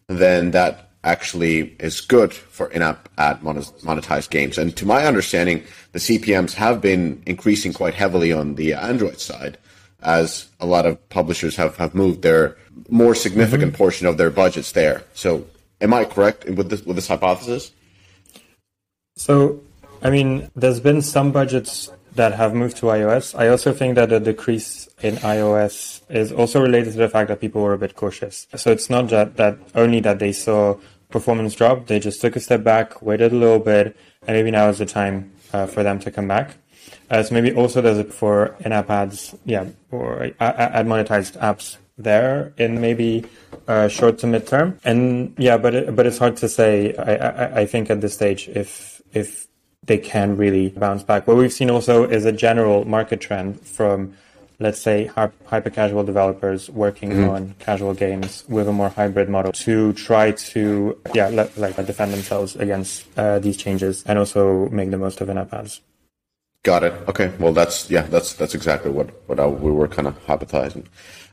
then 0.08 0.52
that 0.52 0.90
actually 1.04 1.76
is 1.80 2.02
good 2.02 2.34
for 2.34 2.70
in-app 2.72 3.08
ad 3.18 3.42
monetized 3.42 4.30
games. 4.30 4.58
And 4.58 4.76
to 4.76 4.86
my 4.86 5.06
understanding, 5.06 5.64
the 5.94 6.00
CPMs 6.00 6.54
have 6.54 6.82
been 6.82 7.24
increasing 7.26 7.72
quite 7.72 7.94
heavily 7.94 8.34
on 8.34 8.56
the 8.56 8.74
Android 8.74 9.20
side 9.20 9.58
as 10.02 10.48
a 10.60 10.66
lot 10.66 10.86
of 10.86 11.10
publishers 11.10 11.56
have, 11.56 11.78
have 11.78 11.96
moved 11.96 12.22
their 12.22 12.58
more 12.90 13.16
significant 13.16 13.72
mm-hmm. 13.72 13.78
portion 13.78 14.08
of 14.08 14.18
their 14.18 14.30
budgets 14.30 14.72
there. 14.72 15.04
So 15.14 15.46
am 15.82 15.94
I 15.94 16.06
correct 16.06 16.46
with 16.46 16.70
this 16.70 16.84
with 16.84 16.96
this 16.96 17.08
hypothesis? 17.08 17.72
So 19.16 19.62
I 20.02 20.10
mean, 20.10 20.50
there's 20.56 20.80
been 20.80 21.02
some 21.02 21.32
budgets 21.32 21.90
that 22.16 22.34
have 22.34 22.54
moved 22.54 22.78
to 22.78 22.88
iOS. 22.88 23.38
I 23.38 23.48
also 23.48 23.74
think 23.74 23.96
that 23.96 24.10
the 24.10 24.20
decrease 24.20 24.90
in 25.02 25.16
iOS 25.18 26.02
is 26.10 26.32
also 26.32 26.62
related 26.62 26.94
to 26.94 26.98
the 26.98 27.10
fact 27.10 27.30
that 27.30 27.40
people 27.40 27.62
were 27.62 27.74
a 27.74 27.78
bit 27.78 27.96
cautious. 27.96 28.48
So 28.56 28.72
it's 28.72 28.90
not 28.90 29.10
that, 29.10 29.38
that 29.38 29.58
only 29.76 30.00
that 30.02 30.20
they 30.20 30.32
saw 30.32 30.78
performance 31.10 31.56
drop, 31.56 31.88
they 31.88 32.00
just 32.00 32.22
took 32.22 32.36
a 32.36 32.40
step 32.40 32.64
back, 32.64 33.02
waited 33.02 33.32
a 33.32 33.36
little 33.36 33.60
bit, 33.60 33.98
and 34.28 34.36
maybe 34.38 34.52
now 34.52 34.70
is 34.70 34.78
the 34.78 34.86
time 34.86 35.32
uh, 35.54 35.66
for 35.66 35.84
them 35.84 36.00
to 36.00 36.12
come 36.12 36.28
back. 36.28 36.56
Uh, 37.10 37.24
so 37.24 37.34
maybe 37.34 37.52
also 37.54 37.82
there's 37.82 37.98
a 37.98 38.04
for 38.04 38.56
in-app 38.60 38.90
ads, 38.90 39.36
yeah, 39.46 39.66
or 39.92 40.32
ad 40.40 40.86
monetized 40.86 41.40
apps 41.40 41.78
there 41.98 42.54
in 42.58 42.80
maybe 42.80 43.26
uh, 43.68 43.88
short 43.88 44.20
to 44.20 44.28
mid-term. 44.28 44.80
And 44.84 45.34
yeah, 45.38 45.58
but 45.58 45.74
it, 45.74 45.96
but 45.96 46.06
it's 46.06 46.18
hard 46.18 46.38
to 46.38 46.48
say. 46.48 46.96
I, 46.96 47.16
I 47.16 47.60
I 47.62 47.66
think 47.66 47.90
at 47.90 48.02
this 48.02 48.14
stage 48.14 48.48
if 48.50 49.02
if 49.12 49.48
they 49.84 49.98
can 49.98 50.38
really 50.38 50.70
bounce 50.70 51.04
back. 51.04 51.28
What 51.28 51.38
we've 51.38 51.54
seen 51.54 51.70
also 51.70 52.04
is 52.04 52.26
a 52.26 52.32
general 52.32 52.86
market 52.86 53.22
trend 53.22 53.62
from, 53.62 54.16
let's 54.60 54.80
say, 54.80 55.06
hyper 55.06 55.70
casual 55.70 56.04
developers 56.04 56.70
working 56.70 57.12
mm-hmm. 57.12 57.30
on 57.30 57.56
casual 57.60 57.94
games 57.94 58.44
with 58.48 58.68
a 58.68 58.74
more 58.74 58.90
hybrid 58.90 59.30
model 59.30 59.52
to 59.54 59.94
try 59.94 60.32
to, 60.32 61.00
yeah, 61.14 61.30
like 61.56 61.76
defend 61.78 62.14
themselves 62.14 62.56
against 62.56 63.06
uh, 63.18 63.40
these 63.40 63.58
changes 63.58 64.04
and 64.06 64.20
also 64.20 64.68
make 64.70 64.92
the 64.92 64.98
most 64.98 65.22
of 65.22 65.30
in-app 65.30 65.54
ads. 65.54 65.82
Got 66.64 66.84
it. 66.84 66.94
Okay. 67.08 67.32
Well, 67.40 67.54
that's 67.54 67.90
yeah, 67.90 68.02
that's 68.02 68.34
that's 68.34 68.54
exactly 68.54 68.92
what 68.92 69.10
what 69.30 69.40
I, 69.40 69.48
we 69.48 69.72
were 69.72 69.88
kind 69.88 70.10
of 70.10 70.26
hypothesizing. 70.26 70.86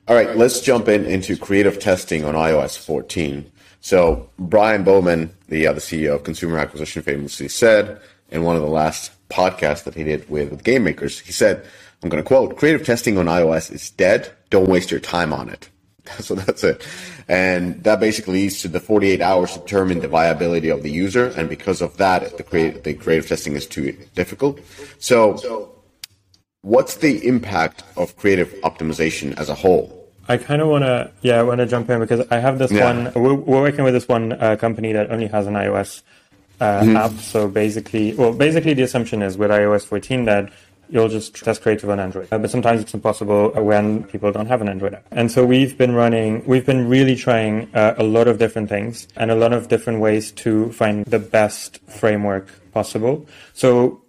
All 0.07 0.15
right, 0.15 0.37
let's 0.37 0.61
jump 0.61 0.87
in 0.87 1.05
into 1.05 1.37
creative 1.37 1.81
testing 1.81 2.25
on 2.25 2.35
iOS 2.35 2.79
14. 2.79 3.51
So 3.81 4.31
Brian 4.39 4.85
Bowman, 4.85 5.37
the 5.49 5.67
uh, 5.67 5.73
the 5.73 5.81
CEO 5.81 6.15
of 6.15 6.23
Consumer 6.23 6.59
Acquisition, 6.59 7.03
famously 7.03 7.49
said 7.49 8.01
in 8.31 8.43
one 8.43 8.57
of 8.57 8.63
the 8.63 8.69
last 8.69 9.13
podcasts 9.29 9.85
that 9.85 9.95
he 9.95 10.05
did 10.05 10.29
with, 10.29 10.51
with 10.51 10.65
game 10.65 10.85
makers. 10.85 11.19
He 11.19 11.33
said, 11.33 11.65
I'm 12.03 12.09
going 12.09 12.23
to 12.23 12.27
quote, 12.27 12.57
creative 12.57 12.85
testing 12.85 13.19
on 13.19 13.27
iOS 13.27 13.73
is 13.73 13.91
dead. 13.91 14.31
Don't 14.51 14.69
waste 14.69 14.91
your 14.91 15.01
time 15.01 15.33
on 15.33 15.49
it. 15.49 15.69
So 16.21 16.37
that's 16.37 16.63
it. 16.63 16.87
And 17.27 17.83
that 17.83 17.99
basically 17.99 18.35
leads 18.35 18.63
to 18.63 18.69
the 18.69 18.79
48 18.79 19.21
hours 19.21 19.55
to 19.55 19.59
determine 19.59 19.99
the 19.99 20.07
viability 20.07 20.69
of 20.69 20.85
the 20.85 20.91
user. 20.91 21.27
And 21.37 21.49
because 21.49 21.83
of 21.83 21.97
that, 21.97 22.37
the 22.37 22.45
creative, 22.45 22.85
the 22.85 22.95
creative 22.95 23.27
testing 23.27 23.55
is 23.55 23.67
too 23.67 23.91
difficult. 24.15 24.61
So 25.01 25.75
what's 26.63 26.97
the 26.97 27.27
impact 27.27 27.83
of 27.97 28.17
creative 28.17 28.53
optimization 28.63 29.37
as 29.37 29.49
a 29.49 29.55
whole? 29.55 30.07
I 30.29 30.37
kind 30.37 30.63
of 30.63 30.69
want 30.69 30.85
to, 30.85 31.11
yeah, 31.23 31.39
I 31.39 31.43
want 31.43 31.59
to 31.59 31.67
jump 31.67 31.89
in 31.91 32.01
because 32.01 32.27
I 32.31 32.39
have 32.39 32.59
this 32.59 32.73
yeah. 32.73 32.85
one. 32.85 33.13
We're, 33.15 33.35
we're, 33.35 33.63
working 33.63 33.85
with 33.85 33.95
this 33.95 34.09
one 34.09 34.33
uh, 34.33 34.57
company 34.57 34.93
that 34.93 35.11
only 35.11 35.29
has 35.29 35.47
an 35.47 35.55
iOS 35.55 36.03
uh, 36.61 36.81
mm-hmm. 36.81 36.97
app. 36.97 37.13
So 37.13 37.49
basically, 37.49 38.15
well, 38.15 38.33
basically 38.33 38.75
the 38.75 38.83
assumption 38.83 39.23
is 39.23 39.37
with 39.37 39.51
iOS 39.51 39.85
14 39.85 40.25
that 40.27 40.53
you'll 40.89 41.09
just 41.09 41.35
test 41.35 41.63
creative 41.63 41.91
on 41.91 41.99
Android. 41.99 42.29
Uh, 42.31 42.39
but 42.39 42.51
sometimes 42.51 42.81
it's 42.81 42.95
impossible 42.95 43.51
when 43.51 44.05
people 44.05 44.31
don't 44.33 44.47
have 44.47 44.61
an 44.61 44.69
Android 44.69 44.95
app. 44.95 45.05
And 45.11 45.31
so 45.31 45.45
we've 45.45 45.77
been 45.77 45.95
running, 45.95 46.45
we've 46.47 46.67
been 46.67 46.89
really 46.89 47.17
trying 47.17 47.69
uh, 47.75 47.95
a 47.99 48.05
lot 48.05 48.29
of 48.29 48.39
different 48.39 48.69
things 48.69 49.09
and 49.17 49.31
a 49.31 49.35
lot 49.35 49.53
of 49.53 49.69
different 49.69 50.01
ways 50.01 50.33
to 50.33 50.73
find 50.73 51.05
the 51.07 51.19
best 51.19 51.81
framework 51.89 52.49
possible. 52.73 53.27
So 53.53 54.01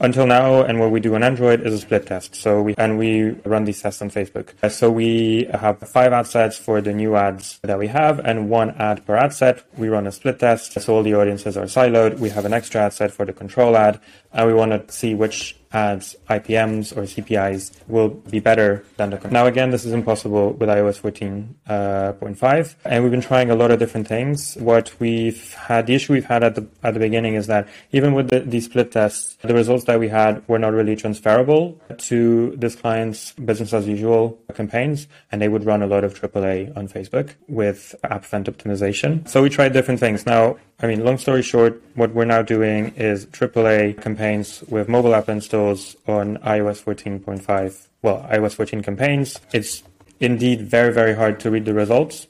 until 0.00 0.26
now, 0.26 0.62
and 0.62 0.78
what 0.78 0.90
we 0.90 1.00
do 1.00 1.14
on 1.14 1.22
Android 1.22 1.60
is 1.62 1.74
a 1.74 1.78
split 1.78 2.06
test. 2.06 2.34
So 2.34 2.62
we 2.62 2.74
and 2.76 2.98
we 2.98 3.30
run 3.44 3.64
these 3.64 3.80
tests 3.80 4.02
on 4.02 4.10
Facebook. 4.10 4.50
Uh, 4.62 4.68
so 4.68 4.90
we 4.90 5.48
have 5.52 5.78
five 5.80 6.12
ad 6.12 6.26
sets 6.26 6.56
for 6.56 6.80
the 6.80 6.92
new 6.92 7.16
ads 7.16 7.58
that 7.62 7.78
we 7.78 7.88
have, 7.88 8.18
and 8.20 8.50
one 8.50 8.70
ad 8.72 9.06
per 9.06 9.16
ad 9.16 9.32
set. 9.32 9.64
We 9.76 9.88
run 9.88 10.06
a 10.06 10.12
split 10.12 10.38
test, 10.38 10.80
so 10.80 10.94
all 10.94 11.02
the 11.02 11.14
audiences 11.14 11.56
are 11.56 11.64
siloed. 11.64 12.18
We 12.18 12.30
have 12.30 12.44
an 12.44 12.52
extra 12.52 12.82
ad 12.82 12.92
set 12.92 13.10
for 13.10 13.24
the 13.24 13.32
control 13.32 13.76
ad, 13.76 14.00
and 14.36 14.46
we 14.46 14.54
want 14.54 14.70
to 14.72 14.92
see 14.92 15.14
which 15.14 15.56
ads 15.72 16.16
IPMs 16.28 16.96
or 16.96 17.02
CPIs 17.02 17.72
will 17.88 18.08
be 18.08 18.38
better 18.38 18.84
than 18.96 19.10
the. 19.10 19.16
Current. 19.16 19.32
Now 19.32 19.46
again, 19.46 19.70
this 19.70 19.84
is 19.84 19.92
impossible 19.92 20.52
with 20.52 20.68
iOS 20.68 21.00
14.5, 21.00 21.64
uh, 21.68 22.76
and 22.84 23.02
we've 23.02 23.10
been 23.10 23.20
trying 23.20 23.50
a 23.50 23.54
lot 23.54 23.70
of 23.70 23.78
different 23.78 24.06
things. 24.06 24.56
What 24.56 24.94
we've 25.00 25.52
had, 25.54 25.86
the 25.86 25.94
issue 25.94 26.12
we've 26.12 26.24
had 26.24 26.42
at 26.44 26.54
the 26.54 26.66
at 26.82 26.94
the 26.94 27.00
beginning 27.00 27.34
is 27.34 27.46
that 27.48 27.68
even 27.92 28.14
with 28.14 28.28
the, 28.30 28.40
these 28.40 28.66
split 28.66 28.92
tests, 28.92 29.36
the 29.42 29.54
results 29.54 29.84
that 29.84 29.98
we 29.98 30.08
had 30.08 30.46
were 30.48 30.58
not 30.58 30.72
really 30.72 30.96
transferable 30.96 31.80
to 31.98 32.54
this 32.56 32.74
client's 32.76 33.32
business 33.32 33.72
as 33.72 33.88
usual 33.88 34.38
campaigns, 34.54 35.08
and 35.32 35.42
they 35.42 35.48
would 35.48 35.64
run 35.64 35.82
a 35.82 35.86
lot 35.86 36.04
of 36.04 36.14
AAA 36.14 36.76
on 36.76 36.88
Facebook 36.88 37.34
with 37.48 37.94
app 38.04 38.24
event 38.24 38.46
optimization. 38.46 39.26
So 39.28 39.42
we 39.42 39.48
tried 39.48 39.72
different 39.72 40.00
things. 40.00 40.26
Now 40.26 40.56
I 40.78 40.86
mean, 40.86 41.02
long 41.02 41.16
story 41.16 41.40
short, 41.40 41.82
what 41.94 42.12
we're 42.12 42.26
now 42.26 42.42
doing 42.42 42.88
is 42.96 43.24
AAA 43.26 44.02
campaigns 44.02 44.62
with 44.68 44.90
mobile 44.90 45.14
app 45.14 45.30
installs 45.30 45.96
on 46.06 46.36
iOS 46.38 46.84
14.5. 46.84 47.86
Well, 48.02 48.28
iOS 48.30 48.54
14 48.54 48.82
campaigns. 48.82 49.40
It's 49.54 49.82
indeed 50.20 50.60
very, 50.60 50.92
very 50.92 51.14
hard 51.14 51.40
to 51.40 51.50
read 51.50 51.64
the 51.64 51.72
results. 51.72 52.26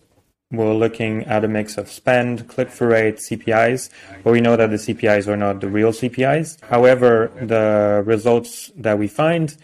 We're 0.52 0.74
looking 0.74 1.24
at 1.24 1.44
a 1.44 1.48
mix 1.48 1.76
of 1.76 1.90
spend, 1.90 2.46
click-through 2.46 2.90
rate, 2.90 3.16
CPIs, 3.16 3.90
but 4.22 4.30
we 4.30 4.40
know 4.40 4.56
that 4.56 4.70
the 4.70 4.76
CPIs 4.76 5.26
are 5.26 5.36
not 5.36 5.60
the 5.60 5.68
real 5.68 5.90
CPIs. 5.90 6.62
However, 6.66 7.32
the 7.40 8.04
results 8.06 8.70
that 8.76 8.96
we 8.96 9.08
find 9.08 9.56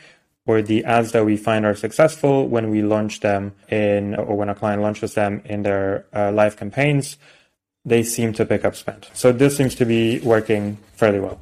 or 0.45 0.61
the 0.61 0.85
ads 0.85 1.13
that 1.13 1.25
we 1.25 1.37
find 1.37 1.65
are 1.65 1.77
successful 1.77 2.49
when 2.49 2.69
we 2.69 2.83
launch 2.83 3.21
them 3.21 3.55
in, 3.69 4.17
or 4.17 4.37
when 4.37 4.49
a 4.49 4.57
client 4.57 4.83
launches 4.83 5.15
them 5.15 5.41
in 5.45 5.63
their 5.63 6.05
uh, 6.13 6.33
live 6.33 6.57
campaigns, 6.57 7.17
they 7.85 8.03
seem 8.03 8.33
to 8.35 8.45
pick 8.45 8.65
up 8.65 8.77
spend. 8.77 9.09
So 9.15 9.33
this 9.33 9.57
seems 9.57 9.75
to 9.77 9.85
be 9.85 10.21
working 10.21 10.79
fairly 10.95 11.21
well. 11.21 11.41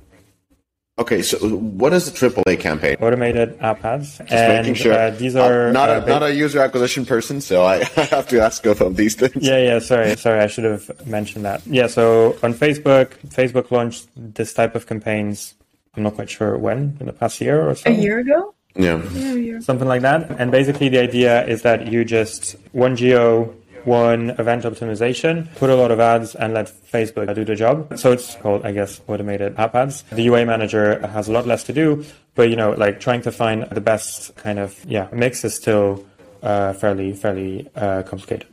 Okay, 1.00 1.22
so 1.22 1.38
what 1.56 1.94
is 1.94 2.12
the 2.12 2.28
AAA 2.28 2.60
campaign? 2.60 2.96
Automated 3.00 3.56
app 3.60 3.82
ads. 3.82 4.18
Just 4.18 4.32
and, 4.32 4.58
making 4.58 4.74
sure. 4.74 4.92
Uh, 4.92 5.10
these 5.10 5.34
are 5.34 5.68
uh, 5.68 5.72
not 5.72 5.88
a, 5.88 6.02
uh, 6.02 6.06
not 6.06 6.22
a 6.22 6.34
user 6.34 6.60
acquisition 6.60 7.06
person, 7.06 7.40
so 7.40 7.64
I, 7.64 7.76
I 7.96 8.02
have 8.12 8.28
to 8.28 8.40
ask 8.42 8.66
about 8.66 8.96
these 8.96 9.14
things. 9.14 9.36
Yeah, 9.36 9.56
yeah. 9.56 9.78
Sorry, 9.78 10.14
sorry. 10.16 10.40
I 10.40 10.46
should 10.46 10.64
have 10.64 11.06
mentioned 11.06 11.46
that. 11.46 11.66
Yeah. 11.66 11.86
So 11.86 12.36
on 12.42 12.52
Facebook, 12.52 13.16
Facebook 13.28 13.70
launched 13.70 14.08
this 14.14 14.52
type 14.52 14.74
of 14.74 14.86
campaigns. 14.86 15.54
I'm 15.96 16.02
not 16.02 16.16
quite 16.16 16.28
sure 16.28 16.58
when 16.58 16.98
in 17.00 17.06
the 17.06 17.14
past 17.14 17.40
year 17.40 17.66
or 17.66 17.74
so. 17.74 17.88
A 17.88 17.94
year 17.94 18.18
ago. 18.18 18.54
Yeah. 18.76 19.02
yeah 19.14 19.60
Something 19.60 19.88
like 19.88 20.02
that. 20.02 20.30
And 20.38 20.50
basically, 20.50 20.90
the 20.90 20.98
idea 20.98 21.46
is 21.46 21.62
that 21.62 21.86
you 21.86 22.04
just 22.04 22.56
one 22.72 22.94
geo 22.94 23.54
one 23.86 24.30
event 24.30 24.64
optimization, 24.64 25.52
put 25.56 25.70
a 25.70 25.74
lot 25.74 25.90
of 25.90 26.00
ads 26.00 26.34
and 26.34 26.54
let 26.54 26.66
Facebook 26.66 27.34
do 27.34 27.44
the 27.44 27.54
job. 27.54 27.98
So 27.98 28.12
it's 28.12 28.34
called, 28.36 28.64
I 28.64 28.72
guess, 28.72 29.00
automated 29.06 29.58
app 29.58 29.74
ads. 29.74 30.02
The 30.10 30.22
UA 30.22 30.46
manager 30.46 31.06
has 31.06 31.28
a 31.28 31.32
lot 31.32 31.46
less 31.46 31.64
to 31.64 31.72
do, 31.72 32.04
but 32.34 32.50
you 32.50 32.56
know, 32.56 32.72
like 32.72 33.00
trying 33.00 33.22
to 33.22 33.32
find 33.32 33.64
the 33.64 33.80
best 33.80 34.34
kind 34.36 34.58
of, 34.58 34.78
yeah, 34.84 35.08
mix 35.12 35.44
is 35.44 35.54
still 35.54 36.04
uh, 36.42 36.72
fairly, 36.74 37.12
fairly 37.12 37.68
uh, 37.76 38.02
complicated. 38.02 38.46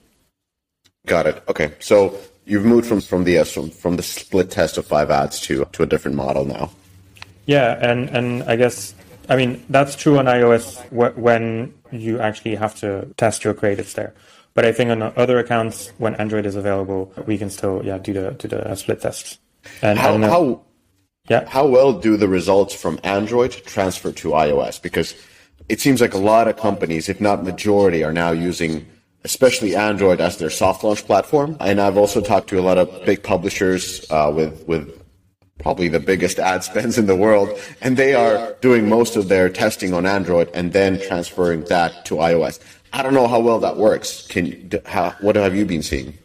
Got 1.05 1.27
it. 1.27 1.43
Okay. 1.47 1.73
So 1.79 2.17
you've 2.45 2.65
moved 2.65 2.87
from, 2.87 3.01
from 3.01 3.23
the, 3.23 3.39
uh, 3.39 3.43
from, 3.43 3.69
from 3.69 3.95
the 3.95 4.03
split 4.03 4.51
test 4.51 4.77
of 4.77 4.85
five 4.85 5.09
ads 5.09 5.39
to, 5.41 5.65
to 5.73 5.83
a 5.83 5.85
different 5.85 6.17
model 6.17 6.45
now. 6.45 6.71
Yeah. 7.45 7.77
And, 7.79 8.09
and 8.09 8.43
I 8.43 8.57
guess 8.57 8.93
I 9.29 9.35
mean, 9.35 9.63
that's 9.69 9.95
true 9.95 10.17
on 10.19 10.25
iOS 10.25 10.79
when 10.91 11.73
you 11.91 12.19
actually 12.19 12.55
have 12.55 12.75
to 12.75 13.13
test 13.17 13.43
your 13.43 13.53
creatives 13.53 13.93
there. 13.93 14.13
But 14.57 14.65
I 14.65 14.71
think 14.71 14.89
on 14.89 15.03
other 15.03 15.37
accounts, 15.37 15.91
when 15.99 16.15
Android 16.15 16.47
is 16.47 16.55
available, 16.55 17.13
we 17.27 17.37
can 17.37 17.51
still 17.51 17.85
yeah 17.85 17.99
do 17.99 18.11
the 18.11 18.31
do 18.31 18.47
the 18.47 18.73
split 18.73 18.99
tests. 19.01 19.37
And 19.83 19.99
how, 19.99 20.15
uh, 20.15 20.27
how 20.27 20.61
yeah 21.29 21.47
how 21.47 21.67
well 21.67 21.93
do 21.93 22.17
the 22.17 22.27
results 22.27 22.73
from 22.73 22.99
Android 23.03 23.51
transfer 23.51 24.11
to 24.13 24.29
iOS? 24.29 24.81
Because 24.81 25.13
it 25.69 25.79
seems 25.79 26.01
like 26.01 26.15
a 26.15 26.17
lot 26.17 26.47
of 26.47 26.57
companies, 26.57 27.07
if 27.07 27.21
not 27.21 27.43
majority, 27.43 28.03
are 28.03 28.11
now 28.11 28.31
using 28.31 28.87
especially 29.23 29.75
Android 29.75 30.19
as 30.19 30.37
their 30.37 30.49
soft 30.49 30.83
launch 30.83 31.05
platform. 31.05 31.55
And 31.59 31.79
I've 31.79 31.97
also 31.97 32.19
talked 32.19 32.49
to 32.49 32.57
a 32.57 32.65
lot 32.65 32.79
of 32.79 32.89
big 33.05 33.21
publishers 33.21 34.09
uh, 34.09 34.31
with 34.35 34.67
with 34.67 34.89
probably 35.59 35.87
the 35.87 35.99
biggest 35.99 36.39
ad 36.39 36.63
spends 36.63 36.97
in 36.97 37.05
the 37.05 37.15
world, 37.15 37.49
and 37.81 37.97
they 37.97 38.13
are 38.13 38.55
doing 38.61 38.89
most 38.89 39.15
of 39.15 39.27
their 39.27 39.49
testing 39.49 39.93
on 39.93 40.05
Android 40.05 40.49
and 40.53 40.73
then 40.73 40.99
transferring 40.99 41.63
that 41.65 42.05
to 42.05 42.15
iOS. 42.15 42.59
I 42.93 43.03
don't 43.03 43.13
know 43.13 43.27
how 43.27 43.39
well 43.39 43.59
that 43.59 43.77
works. 43.77 44.27
Can 44.27 44.71
how, 44.85 45.11
what 45.21 45.35
have 45.35 45.55
you 45.55 45.65
been 45.65 45.83
seeing? 45.83 46.17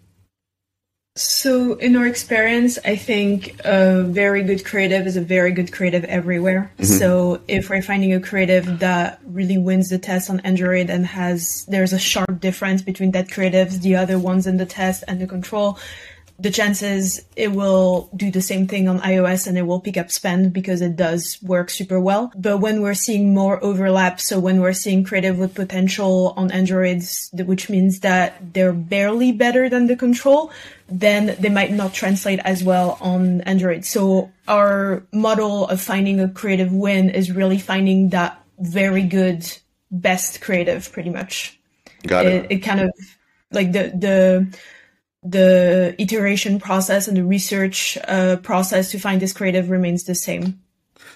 So, 1.14 1.74
in 1.74 1.94
our 1.96 2.06
experience, 2.06 2.78
I 2.86 2.96
think 2.96 3.60
a 3.66 4.02
very 4.02 4.42
good 4.42 4.64
creative 4.64 5.06
is 5.06 5.18
a 5.18 5.20
very 5.20 5.52
good 5.52 5.70
creative 5.70 6.04
everywhere. 6.04 6.72
Mm-hmm. 6.78 6.84
So, 6.84 7.42
if 7.48 7.68
we're 7.68 7.82
finding 7.82 8.14
a 8.14 8.20
creative 8.20 8.78
that 8.78 9.20
really 9.26 9.58
wins 9.58 9.90
the 9.90 9.98
test 9.98 10.30
on 10.30 10.40
Android 10.40 10.88
and 10.88 11.04
has, 11.04 11.66
there's 11.66 11.92
a 11.92 11.98
sharp 11.98 12.40
difference 12.40 12.80
between 12.80 13.10
that 13.10 13.30
creative, 13.30 13.82
the 13.82 13.96
other 13.96 14.18
ones 14.18 14.46
in 14.46 14.56
the 14.56 14.64
test, 14.64 15.04
and 15.06 15.20
the 15.20 15.26
control, 15.26 15.78
the 16.42 16.50
chances 16.50 17.24
it 17.36 17.52
will 17.52 18.10
do 18.16 18.32
the 18.32 18.42
same 18.42 18.66
thing 18.66 18.88
on 18.88 18.98
iOS 18.98 19.46
and 19.46 19.56
it 19.56 19.62
will 19.62 19.80
pick 19.80 19.96
up 19.96 20.10
spend 20.10 20.52
because 20.52 20.82
it 20.82 20.96
does 20.96 21.38
work 21.40 21.70
super 21.70 22.00
well. 22.00 22.32
But 22.34 22.58
when 22.58 22.82
we're 22.82 22.94
seeing 22.94 23.32
more 23.32 23.62
overlap, 23.62 24.20
so 24.20 24.40
when 24.40 24.60
we're 24.60 24.72
seeing 24.72 25.04
creative 25.04 25.38
with 25.38 25.54
potential 25.54 26.34
on 26.36 26.50
Androids, 26.50 27.30
which 27.32 27.70
means 27.70 28.00
that 28.00 28.54
they're 28.54 28.72
barely 28.72 29.30
better 29.30 29.68
than 29.68 29.86
the 29.86 29.94
control, 29.94 30.50
then 30.88 31.36
they 31.38 31.48
might 31.48 31.70
not 31.70 31.94
translate 31.94 32.40
as 32.40 32.64
well 32.64 32.98
on 33.00 33.42
Android. 33.42 33.84
So 33.84 34.32
our 34.48 35.06
model 35.12 35.68
of 35.68 35.80
finding 35.80 36.18
a 36.18 36.28
creative 36.28 36.72
win 36.72 37.10
is 37.10 37.30
really 37.30 37.58
finding 37.58 38.08
that 38.08 38.42
very 38.58 39.04
good 39.04 39.46
best 39.92 40.40
creative 40.40 40.90
pretty 40.90 41.10
much. 41.10 41.60
Got 42.04 42.26
it. 42.26 42.46
It, 42.46 42.50
it 42.50 42.58
kind 42.58 42.80
of 42.80 42.90
like 43.52 43.70
the 43.70 43.92
the 43.94 44.58
the 45.22 45.94
iteration 45.98 46.58
process 46.58 47.08
and 47.08 47.16
the 47.16 47.24
research 47.24 47.96
uh, 48.08 48.36
process 48.36 48.90
to 48.90 48.98
find 48.98 49.22
this 49.22 49.32
creative 49.32 49.70
remains 49.70 50.04
the 50.04 50.14
same. 50.14 50.60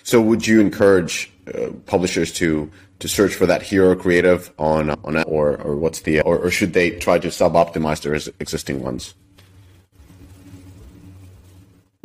So, 0.03 0.21
would 0.21 0.47
you 0.47 0.61
encourage 0.61 1.33
uh, 1.53 1.71
publishers 1.87 2.33
to 2.35 2.71
to 2.99 3.09
search 3.09 3.35
for 3.35 3.47
that 3.47 3.63
hero 3.63 3.95
creative 3.95 4.53
on 4.59 4.91
on 4.91 5.23
or 5.25 5.57
or 5.57 5.77
what's 5.77 6.01
the 6.01 6.21
or, 6.21 6.39
or 6.39 6.51
should 6.51 6.73
they 6.73 6.91
try 6.91 7.19
to 7.19 7.31
sub 7.31 7.55
optimize 7.55 8.03
their 8.03 8.15
existing 8.41 8.83
ones? 8.83 9.15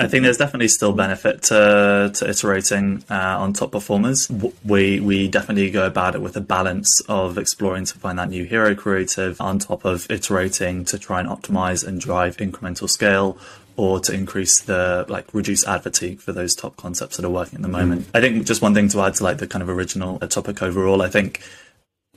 I 0.02 0.08
think 0.08 0.24
there's 0.24 0.38
definitely 0.38 0.68
still 0.68 0.94
benefit 0.94 1.44
to, 1.44 2.12
to 2.14 2.30
iterating 2.30 3.04
uh, 3.10 3.38
on 3.40 3.54
top 3.54 3.72
performers. 3.72 4.30
We 4.64 5.00
we 5.00 5.28
definitely 5.28 5.70
go 5.70 5.86
about 5.86 6.16
it 6.16 6.22
with 6.22 6.36
a 6.36 6.42
balance 6.42 7.02
of 7.08 7.38
exploring 7.38 7.86
to 7.86 7.98
find 7.98 8.18
that 8.20 8.30
new 8.30 8.46
hero 8.46 8.74
creative 8.76 9.40
on 9.40 9.60
top 9.60 9.86
of 9.86 10.10
iterating 10.10 10.86
to 10.86 10.98
try 10.98 11.20
and 11.20 11.30
optimize 11.30 11.88
and 11.88 12.02
drive 12.02 12.38
incremental 12.38 12.90
scale 12.90 13.38
or 13.78 14.00
to 14.00 14.14
increase 14.14 14.62
the 14.62 15.06
like 15.08 15.34
reduce 15.34 15.66
ad 15.68 15.84
fatigue 15.84 16.20
for 16.20 16.32
those 16.32 16.56
top 16.56 16.76
concepts 16.78 17.18
that 17.18 17.26
are 17.26 17.30
working 17.30 17.58
at 17.58 17.62
the 17.62 17.68
moment. 17.68 18.02
Mm. 18.02 18.10
I 18.16 18.22
think 18.22 18.46
just 18.46 18.62
one 18.62 18.74
thing 18.74 18.90
to 18.90 19.02
add 19.02 19.16
to 19.16 19.24
like 19.24 19.38
the 19.38 19.48
kind 19.48 19.62
of 19.62 19.70
original 19.70 20.20
topic 20.20 20.62
overall, 20.62 21.02
I 21.02 21.10
think 21.10 21.42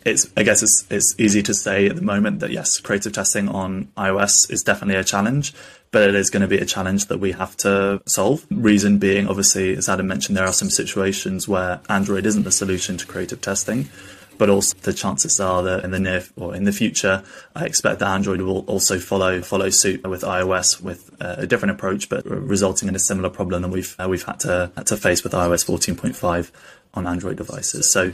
it's 0.05 0.31
I 0.37 0.43
guess 0.43 0.63
it's 0.63 0.85
it's 0.91 1.15
easy 1.19 1.43
to 1.43 1.55
say 1.55 1.87
at 1.87 1.97
the 1.97 2.03
moment 2.03 2.41
that 2.41 2.51
yes, 2.51 2.79
creative 2.79 3.13
testing 3.13 3.49
on 3.49 3.89
iOS 3.97 4.51
is 4.51 4.63
definitely 4.63 4.97
a 4.97 5.05
challenge, 5.05 5.55
but 5.95 6.09
it 6.09 6.17
is 6.17 6.29
going 6.29 6.41
to 6.41 6.49
be 6.49 6.59
a 6.59 6.65
challenge 6.65 7.07
that 7.07 7.21
we 7.21 7.31
have 7.31 7.57
to 7.59 8.03
solve. 8.05 8.45
Reason 8.51 8.99
being, 8.99 9.29
obviously, 9.29 9.77
as 9.77 9.89
Adam 9.89 10.09
mentioned, 10.09 10.37
there 10.37 10.45
are 10.45 10.53
some 10.53 10.69
situations 10.69 11.47
where 11.47 11.81
Android 11.89 12.27
isn't 12.27 12.43
the 12.43 12.51
solution 12.51 12.97
to 12.97 13.07
creative 13.07 13.41
testing. 13.41 13.89
but 14.37 14.51
also 14.51 14.77
the 14.83 14.93
chances 14.93 15.39
are 15.39 15.63
that 15.63 15.85
in 15.85 15.93
the 15.93 16.01
near 16.01 16.25
or 16.35 16.53
in 16.57 16.65
the 16.65 16.73
future, 16.73 17.23
I 17.55 17.67
expect 17.67 18.01
that 18.01 18.09
Android 18.09 18.41
will 18.41 18.65
also 18.67 18.99
follow 18.99 19.41
follow 19.43 19.71
suit 19.71 20.05
with 20.05 20.23
iOS 20.23 20.81
with 20.81 21.15
uh, 21.21 21.37
a 21.39 21.47
different 21.47 21.71
approach, 21.77 22.09
but 22.09 22.27
resulting 22.27 22.89
in 22.89 22.97
a 22.97 22.99
similar 22.99 23.31
problem 23.31 23.63
that 23.63 23.69
we've 23.69 23.95
uh, 24.01 24.09
we've 24.09 24.25
had 24.25 24.41
to 24.41 24.73
had 24.77 24.89
to 24.89 24.97
face 24.97 25.23
with 25.23 25.33
iOS 25.33 25.65
14.5 25.65 26.51
on 26.95 27.07
Android 27.07 27.37
devices. 27.37 27.89
So 27.89 28.11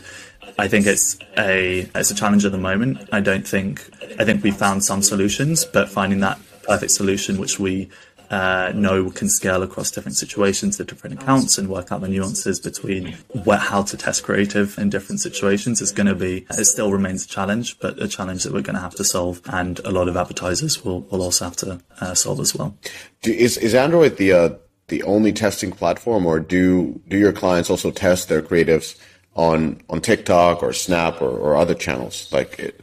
I 0.59 0.69
think 0.69 0.87
it's 0.87 1.17
a 1.39 1.89
it's 1.95 2.11
a 2.11 2.15
challenge 2.15 2.45
at 2.45 2.53
the 2.53 2.59
moment. 2.59 3.09
I 3.11 3.21
don't 3.21 3.49
think 3.49 3.89
I 4.19 4.27
think 4.27 4.45
we 4.45 4.51
found 4.51 4.85
some 4.85 5.01
solutions, 5.01 5.65
but 5.65 5.89
finding 5.89 6.21
that 6.21 6.39
perfect 6.71 6.93
solution 6.93 7.39
which 7.39 7.59
we 7.59 7.89
uh, 8.31 8.71
know 8.75 9.11
can 9.11 9.29
scale 9.29 9.63
across 9.63 9.91
different 9.91 10.17
situations, 10.17 10.77
the 10.77 10.85
different 10.85 11.21
accounts, 11.21 11.59
and 11.59 11.69
work 11.69 11.91
out 11.91 12.01
the 12.01 12.09
nuances 12.09 12.61
between 12.61 13.17
what, 13.45 13.59
how 13.59 13.83
to 13.83 13.97
test 13.97 14.23
creative 14.23 14.79
in 14.79 14.89
different 14.89 15.21
situations 15.21 15.83
is 15.83 15.91
going 15.91 16.07
to 16.07 16.15
be, 16.15 16.47
it 16.51 16.65
still 16.65 16.93
remains 16.93 17.25
a 17.25 17.29
challenge, 17.29 17.79
but 17.81 18.01
a 18.01 18.07
challenge 18.07 18.45
that 18.45 18.53
we're 18.53 18.63
going 18.63 18.77
to 18.77 18.81
have 18.81 18.95
to 18.95 19.03
solve. 19.03 19.41
And 19.47 19.81
a 19.81 19.91
lot 19.91 20.07
of 20.09 20.17
advertisers 20.17 20.85
will, 20.85 21.01
will 21.11 21.23
also 21.23 21.45
have 21.47 21.57
to 21.57 21.81
uh, 22.01 22.15
solve 22.15 22.39
as 22.39 22.55
well. 22.55 22.77
Is, 23.25 23.57
is 23.57 23.75
Android 23.75 24.17
the, 24.17 24.33
uh, 24.33 24.51
the 24.87 25.03
only 25.03 25.33
testing 25.33 25.73
platform 25.73 26.25
or 26.25 26.39
do, 26.39 27.01
do 27.09 27.19
your 27.19 27.33
clients 27.33 27.69
also 27.69 27.91
test 27.91 28.29
their 28.29 28.43
creatives 28.43 28.97
on, 29.35 29.83
on 29.91 30.01
TikTok 30.01 30.63
or 30.63 30.73
Snap 30.73 31.21
or, 31.21 31.31
or 31.31 31.57
other 31.57 31.75
channels? 31.75 32.33
Like, 32.33 32.61
it, 32.61 32.81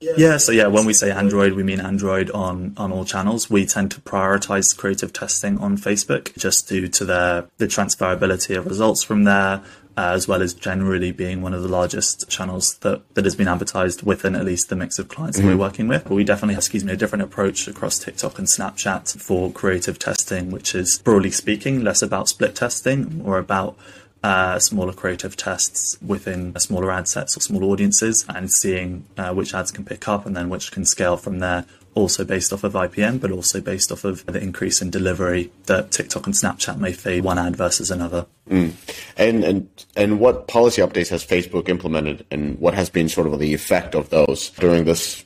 yeah, 0.00 0.38
so 0.38 0.50
yeah, 0.52 0.66
when 0.66 0.86
we 0.86 0.94
say 0.94 1.10
Android, 1.10 1.52
we 1.52 1.62
mean 1.62 1.80
Android 1.80 2.30
on, 2.30 2.72
on 2.78 2.90
all 2.90 3.04
channels. 3.04 3.50
We 3.50 3.66
tend 3.66 3.90
to 3.92 4.00
prioritize 4.00 4.76
creative 4.76 5.12
testing 5.12 5.58
on 5.58 5.76
Facebook 5.76 6.36
just 6.38 6.68
due 6.68 6.88
to 6.88 7.04
the, 7.04 7.48
the 7.58 7.66
transferability 7.66 8.56
of 8.56 8.66
results 8.66 9.04
from 9.04 9.24
there, 9.24 9.62
uh, 9.98 10.12
as 10.12 10.26
well 10.26 10.40
as 10.40 10.54
generally 10.54 11.12
being 11.12 11.42
one 11.42 11.52
of 11.52 11.62
the 11.62 11.68
largest 11.68 12.30
channels 12.30 12.78
that, 12.78 13.14
that 13.14 13.26
has 13.26 13.36
been 13.36 13.48
advertised 13.48 14.02
within 14.02 14.34
at 14.34 14.46
least 14.46 14.70
the 14.70 14.76
mix 14.76 14.98
of 14.98 15.08
clients 15.08 15.36
mm-hmm. 15.36 15.46
that 15.46 15.52
we're 15.52 15.54
mm-hmm. 15.54 15.70
working 15.70 15.88
with. 15.88 16.04
But 16.04 16.14
we 16.14 16.24
definitely 16.24 16.54
have, 16.54 16.62
excuse 16.62 16.82
me, 16.82 16.94
a 16.94 16.96
different 16.96 17.22
approach 17.22 17.68
across 17.68 17.98
TikTok 17.98 18.38
and 18.38 18.46
Snapchat 18.46 19.20
for 19.20 19.52
creative 19.52 19.98
testing, 19.98 20.50
which 20.50 20.74
is 20.74 20.98
broadly 20.98 21.30
speaking 21.30 21.84
less 21.84 22.00
about 22.00 22.30
split 22.30 22.54
testing, 22.54 23.20
or 23.22 23.36
about 23.36 23.76
uh, 24.22 24.58
smaller 24.58 24.92
creative 24.92 25.36
tests 25.36 25.96
within 26.02 26.54
smaller 26.58 26.90
ad 26.90 27.08
sets 27.08 27.36
or 27.36 27.40
small 27.40 27.64
audiences 27.64 28.24
and 28.28 28.50
seeing 28.50 29.04
uh, 29.16 29.32
which 29.32 29.54
ads 29.54 29.70
can 29.70 29.84
pick 29.84 30.06
up 30.08 30.26
and 30.26 30.36
then 30.36 30.48
which 30.50 30.70
can 30.72 30.84
scale 30.84 31.16
from 31.16 31.38
there 31.38 31.64
also 31.94 32.24
based 32.24 32.52
off 32.52 32.64
of 32.64 32.74
IPM, 32.74 33.20
but 33.20 33.30
also 33.30 33.60
based 33.60 33.90
off 33.90 34.04
of 34.04 34.24
the 34.26 34.40
increase 34.40 34.80
in 34.80 34.90
delivery 34.90 35.50
that 35.66 35.90
TikTok 35.90 36.26
and 36.26 36.34
Snapchat 36.34 36.78
may 36.78 36.92
fade 36.92 37.24
one 37.24 37.38
ad 37.38 37.56
versus 37.56 37.90
another. 37.90 38.26
Mm. 38.48 38.72
And 39.16 39.44
and 39.44 39.86
and 39.96 40.20
what 40.20 40.48
policy 40.48 40.82
updates 40.82 41.08
has 41.08 41.24
Facebook 41.24 41.68
implemented, 41.68 42.24
and 42.30 42.58
what 42.58 42.74
has 42.74 42.90
been 42.90 43.08
sort 43.08 43.26
of 43.26 43.38
the 43.38 43.54
effect 43.54 43.94
of 43.94 44.10
those 44.10 44.50
during 44.50 44.84
this, 44.84 45.24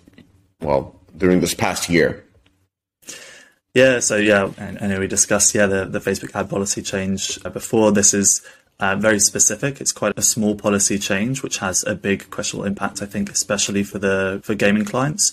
well, 0.60 0.98
during 1.16 1.40
this 1.40 1.54
past 1.54 1.88
year? 1.88 2.24
Yeah, 3.74 3.98
so 3.98 4.16
yeah, 4.16 4.52
and 4.56 4.78
I 4.80 4.86
know 4.86 5.00
we 5.00 5.08
discussed 5.08 5.54
yeah 5.54 5.66
the, 5.66 5.84
the 5.84 5.98
Facebook 5.98 6.34
ad 6.34 6.48
policy 6.48 6.80
change 6.80 7.42
before. 7.42 7.92
This 7.92 8.14
is 8.14 8.40
uh, 8.80 8.96
very 8.96 9.20
specific. 9.20 9.80
It's 9.80 9.92
quite 9.92 10.18
a 10.18 10.22
small 10.22 10.54
policy 10.54 10.98
change, 10.98 11.42
which 11.42 11.58
has 11.58 11.84
a 11.86 11.94
big 11.94 12.30
questionable 12.30 12.66
impact, 12.66 13.02
I 13.02 13.06
think, 13.06 13.30
especially 13.30 13.82
for 13.82 13.98
the 13.98 14.40
for 14.42 14.54
gaming 14.54 14.84
clients. 14.84 15.32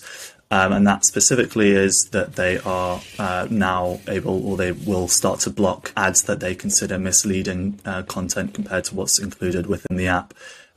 Um, 0.50 0.72
and 0.72 0.86
that 0.86 1.06
specifically 1.06 1.70
is 1.70 2.10
that 2.10 2.36
they 2.36 2.58
are 2.58 3.00
uh, 3.18 3.48
now 3.50 4.00
able, 4.06 4.46
or 4.46 4.58
they 4.58 4.72
will 4.72 5.08
start 5.08 5.40
to 5.40 5.50
block 5.50 5.92
ads 5.96 6.24
that 6.24 6.40
they 6.40 6.54
consider 6.54 6.98
misleading 6.98 7.80
uh, 7.86 8.02
content 8.02 8.52
compared 8.52 8.84
to 8.84 8.94
what's 8.94 9.18
included 9.18 9.66
within 9.66 9.96
the 9.96 10.08
app. 10.08 10.34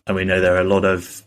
And 0.07 0.15
we 0.15 0.23
know 0.23 0.39
there 0.39 0.55
are 0.55 0.61
a 0.61 0.63
lot 0.63 0.85
of 0.85 1.23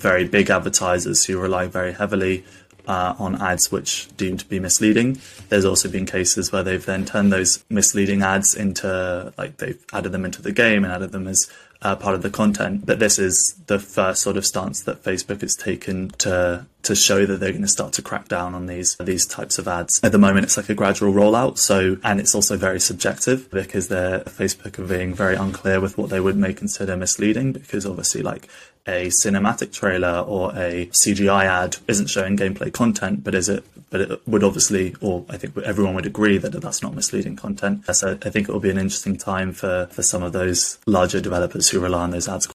very 0.00 0.26
big 0.26 0.50
advertisers 0.50 1.24
who 1.24 1.38
rely 1.38 1.68
very 1.68 1.92
heavily 1.92 2.44
uh, 2.86 3.14
on 3.18 3.40
ads 3.40 3.72
which 3.72 4.08
deemed 4.16 4.40
to 4.40 4.46
be 4.46 4.60
misleading. 4.60 5.20
There's 5.48 5.64
also 5.64 5.88
been 5.88 6.06
cases 6.06 6.52
where 6.52 6.62
they've 6.62 6.84
then 6.84 7.04
turned 7.04 7.32
those 7.32 7.64
misleading 7.68 8.22
ads 8.22 8.54
into, 8.54 9.32
like, 9.36 9.56
they've 9.58 9.82
added 9.92 10.12
them 10.12 10.24
into 10.24 10.42
the 10.42 10.52
game 10.52 10.84
and 10.84 10.92
added 10.92 11.12
them 11.12 11.26
as 11.26 11.50
uh, 11.82 11.96
part 11.96 12.14
of 12.14 12.22
the 12.22 12.30
content. 12.30 12.86
But 12.86 12.98
this 12.98 13.18
is 13.18 13.54
the 13.66 13.78
first 13.78 14.22
sort 14.22 14.36
of 14.36 14.46
stance 14.46 14.82
that 14.82 15.02
Facebook 15.02 15.40
has 15.42 15.54
taken 15.54 16.10
to 16.18 16.66
to 16.82 16.94
show 16.94 17.26
that 17.26 17.40
they're 17.40 17.50
going 17.50 17.62
to 17.62 17.68
start 17.68 17.92
to 17.94 18.02
crack 18.02 18.28
down 18.28 18.54
on 18.54 18.66
these 18.66 18.96
these 18.96 19.26
types 19.26 19.58
of 19.58 19.68
ads. 19.68 20.02
At 20.02 20.12
the 20.12 20.18
moment, 20.18 20.44
it's 20.44 20.56
like 20.56 20.68
a 20.68 20.74
gradual 20.74 21.12
rollout. 21.12 21.58
So, 21.58 21.98
and 22.02 22.20
it's 22.20 22.34
also 22.34 22.56
very 22.56 22.80
subjective 22.80 23.50
because 23.50 23.88
they're 23.88 24.20
Facebook 24.20 24.78
are 24.78 24.86
being 24.86 25.14
very 25.14 25.36
unclear 25.36 25.80
with 25.80 25.98
what 25.98 26.10
they 26.10 26.20
would 26.20 26.36
may 26.36 26.54
consider 26.54 26.96
misleading. 26.96 27.52
Because 27.52 27.84
obviously, 27.84 28.22
like 28.22 28.48
a 28.86 29.06
cinematic 29.08 29.72
trailer 29.72 30.20
or 30.20 30.52
a 30.52 30.86
CGI 30.92 31.44
ad 31.44 31.76
isn't 31.88 32.08
showing 32.08 32.36
gameplay 32.36 32.72
content, 32.72 33.24
but 33.24 33.34
is 33.34 33.48
it? 33.48 33.64
But 33.90 34.00
it 34.00 34.26
would 34.26 34.42
obviously, 34.42 34.94
or 35.00 35.24
I 35.28 35.36
think 35.36 35.56
everyone 35.58 35.94
would 35.94 36.06
agree 36.06 36.38
that 36.38 36.50
that's 36.50 36.82
not 36.82 36.94
misleading 36.94 37.36
content. 37.36 37.84
So 37.94 38.18
I 38.24 38.30
think 38.30 38.48
it 38.48 38.52
will 38.52 38.60
be 38.60 38.70
an 38.70 38.78
interesting 38.78 39.16
time 39.16 39.52
for 39.52 39.88
for 39.90 40.02
some 40.02 40.22
of 40.22 40.32
those 40.32 40.78
larger 40.86 41.20
developers 41.20 41.70
who 41.70 41.80
rely 41.80 42.02
on 42.02 42.10
those 42.10 42.28
ads. 42.28 42.48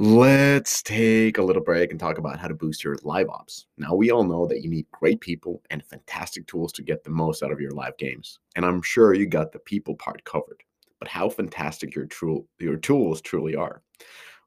Let's 0.00 0.80
take 0.82 1.38
a 1.38 1.42
little 1.42 1.62
break 1.62 1.90
and 1.90 1.98
talk 1.98 2.18
about 2.18 2.38
how 2.38 2.46
to 2.46 2.54
boost 2.54 2.84
your 2.84 2.98
live 3.02 3.28
ops. 3.28 3.66
Now, 3.78 3.94
we 3.94 4.12
all 4.12 4.22
know 4.22 4.46
that 4.46 4.62
you 4.62 4.70
need 4.70 4.86
great 4.92 5.20
people 5.20 5.60
and 5.70 5.84
fantastic 5.84 6.46
tools 6.46 6.72
to 6.74 6.82
get 6.82 7.02
the 7.02 7.10
most 7.10 7.42
out 7.42 7.50
of 7.50 7.60
your 7.60 7.72
live 7.72 7.96
games. 7.96 8.38
And 8.54 8.64
I'm 8.64 8.80
sure 8.80 9.12
you 9.12 9.26
got 9.26 9.50
the 9.50 9.58
people 9.58 9.96
part 9.96 10.22
covered. 10.24 10.62
But 11.00 11.08
how 11.08 11.28
fantastic 11.30 11.96
your, 11.96 12.06
tr- 12.06 12.44
your 12.60 12.76
tools 12.76 13.20
truly 13.20 13.56
are. 13.56 13.82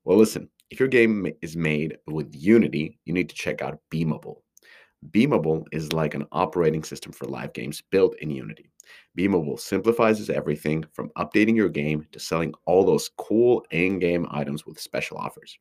Well, 0.05 0.17
listen, 0.17 0.47
if 0.71 0.79
your 0.79 0.88
game 0.88 1.31
is 1.41 1.55
made 1.57 1.97
with 2.07 2.34
Unity, 2.34 2.97
you 3.05 3.13
need 3.13 3.29
to 3.29 3.36
check 3.36 3.62
out 3.62 3.79
Beamable. 3.91 4.38
Beamable 5.10 5.65
is 5.71 5.91
like 5.91 6.13
an 6.13 6.25
operating 6.31 6.84
system 6.84 7.12
for 7.12 7.25
live 7.25 7.53
games 7.53 7.84
built 7.91 8.15
in 8.21 8.29
Unity. 8.29 8.71
Beamable 9.17 9.60
simplifies 9.60 10.29
everything 10.29 10.86
from 10.93 11.10
updating 11.17 11.55
your 11.55 11.69
game 11.69 12.07
to 12.13 12.19
selling 12.19 12.53
all 12.65 12.86
those 12.86 13.10
cool 13.17 13.65
in 13.71 13.99
game 13.99 14.25
items 14.31 14.65
with 14.65 14.79
special 14.79 15.17
offers. 15.17 15.57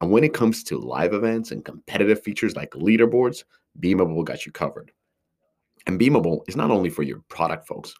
And 0.00 0.10
when 0.10 0.24
it 0.24 0.34
comes 0.34 0.64
to 0.64 0.78
live 0.78 1.12
events 1.12 1.50
and 1.50 1.64
competitive 1.64 2.22
features 2.22 2.56
like 2.56 2.70
leaderboards, 2.70 3.44
Beamable 3.80 4.24
got 4.24 4.46
you 4.46 4.52
covered. 4.52 4.90
And 5.86 6.00
Beamable 6.00 6.40
is 6.48 6.56
not 6.56 6.70
only 6.70 6.90
for 6.90 7.04
your 7.04 7.22
product 7.28 7.66
folks, 7.66 7.94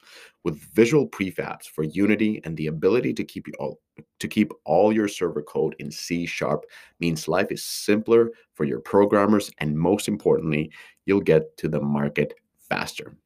with 0.44 0.60
visual 0.74 1.08
prefabs 1.08 1.66
for 1.66 1.84
Unity 1.84 2.40
and 2.44 2.56
the 2.56 2.66
ability 2.66 3.12
to 3.14 3.24
keep 3.24 3.46
all 3.58 3.80
to 4.18 4.28
keep 4.28 4.52
all 4.64 4.92
your 4.92 5.08
server 5.08 5.42
code 5.42 5.76
in 5.78 5.90
C 5.90 6.26
sharp 6.26 6.66
means 7.00 7.28
life 7.28 7.50
is 7.50 7.64
simpler 7.64 8.30
for 8.54 8.64
your 8.64 8.80
programmers 8.80 9.50
and 9.58 9.78
most 9.78 10.08
importantly, 10.08 10.70
you'll 11.04 11.20
get 11.20 11.56
to 11.58 11.68
the 11.68 11.80
market 11.80 12.34
faster. 12.58 13.16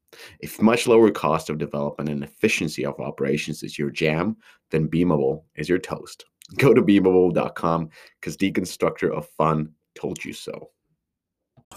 If 0.41 0.61
much 0.61 0.87
lower 0.87 1.11
cost 1.11 1.51
of 1.51 1.59
development 1.59 2.11
and 2.11 2.25
efficiency 2.25 2.85
of 2.85 2.99
operations 3.01 3.63
is 3.63 3.79
your 3.79 3.91
jam, 3.91 4.37
then 4.71 4.89
Beamable 4.89 5.43
is 5.57 5.69
your 5.69 5.79
toast. 5.79 6.25
Go 6.57 6.75
to 6.75 6.83
beamable.com 6.83 7.91
because 8.21 8.37
Deconstructor 8.37 9.17
of 9.17 9.29
Fun 9.37 9.73
told 9.95 10.25
you 10.25 10.33
so 10.33 10.71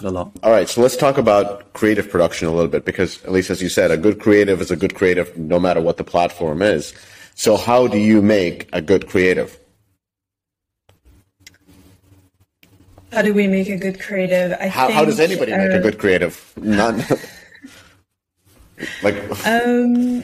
a 0.02 0.10
lot. 0.10 0.32
All 0.42 0.52
right, 0.52 0.68
so 0.68 0.82
let's 0.82 0.98
talk 0.98 1.18
about 1.18 1.74
creative 1.74 2.10
production 2.10 2.48
a 2.48 2.52
little 2.52 2.70
bit 2.70 2.84
because, 2.84 3.24
Elise 3.26 3.52
as 3.52 3.62
you 3.62 3.70
said, 3.70 3.92
a 3.92 3.98
good 3.98 4.20
creative 4.20 4.60
is 4.60 4.72
a 4.72 4.76
good 4.76 4.96
creative 4.96 5.38
no 5.38 5.60
matter 5.60 5.82
what 5.82 5.98
the 5.98 6.04
platform 6.04 6.62
is. 6.62 6.94
So, 7.36 7.58
how 7.58 7.88
do 7.88 7.98
you 7.98 8.22
make 8.22 8.70
a 8.74 8.82
good 8.82 9.08
creative? 9.08 9.60
How 13.12 13.22
do 13.22 13.34
we 13.34 13.48
make 13.48 13.70
a 13.70 13.78
good 13.78 14.00
creative? 14.00 14.54
I 14.60 14.68
how, 14.68 14.88
think, 14.88 14.98
how 14.98 15.06
does 15.06 15.20
anybody 15.20 15.54
uh, 15.54 15.58
make 15.58 15.72
a 15.72 15.78
uh, 15.78 15.82
good 15.82 16.00
creative? 16.00 16.54
Not 16.58 16.96
like 19.04 19.16
um, 19.46 20.24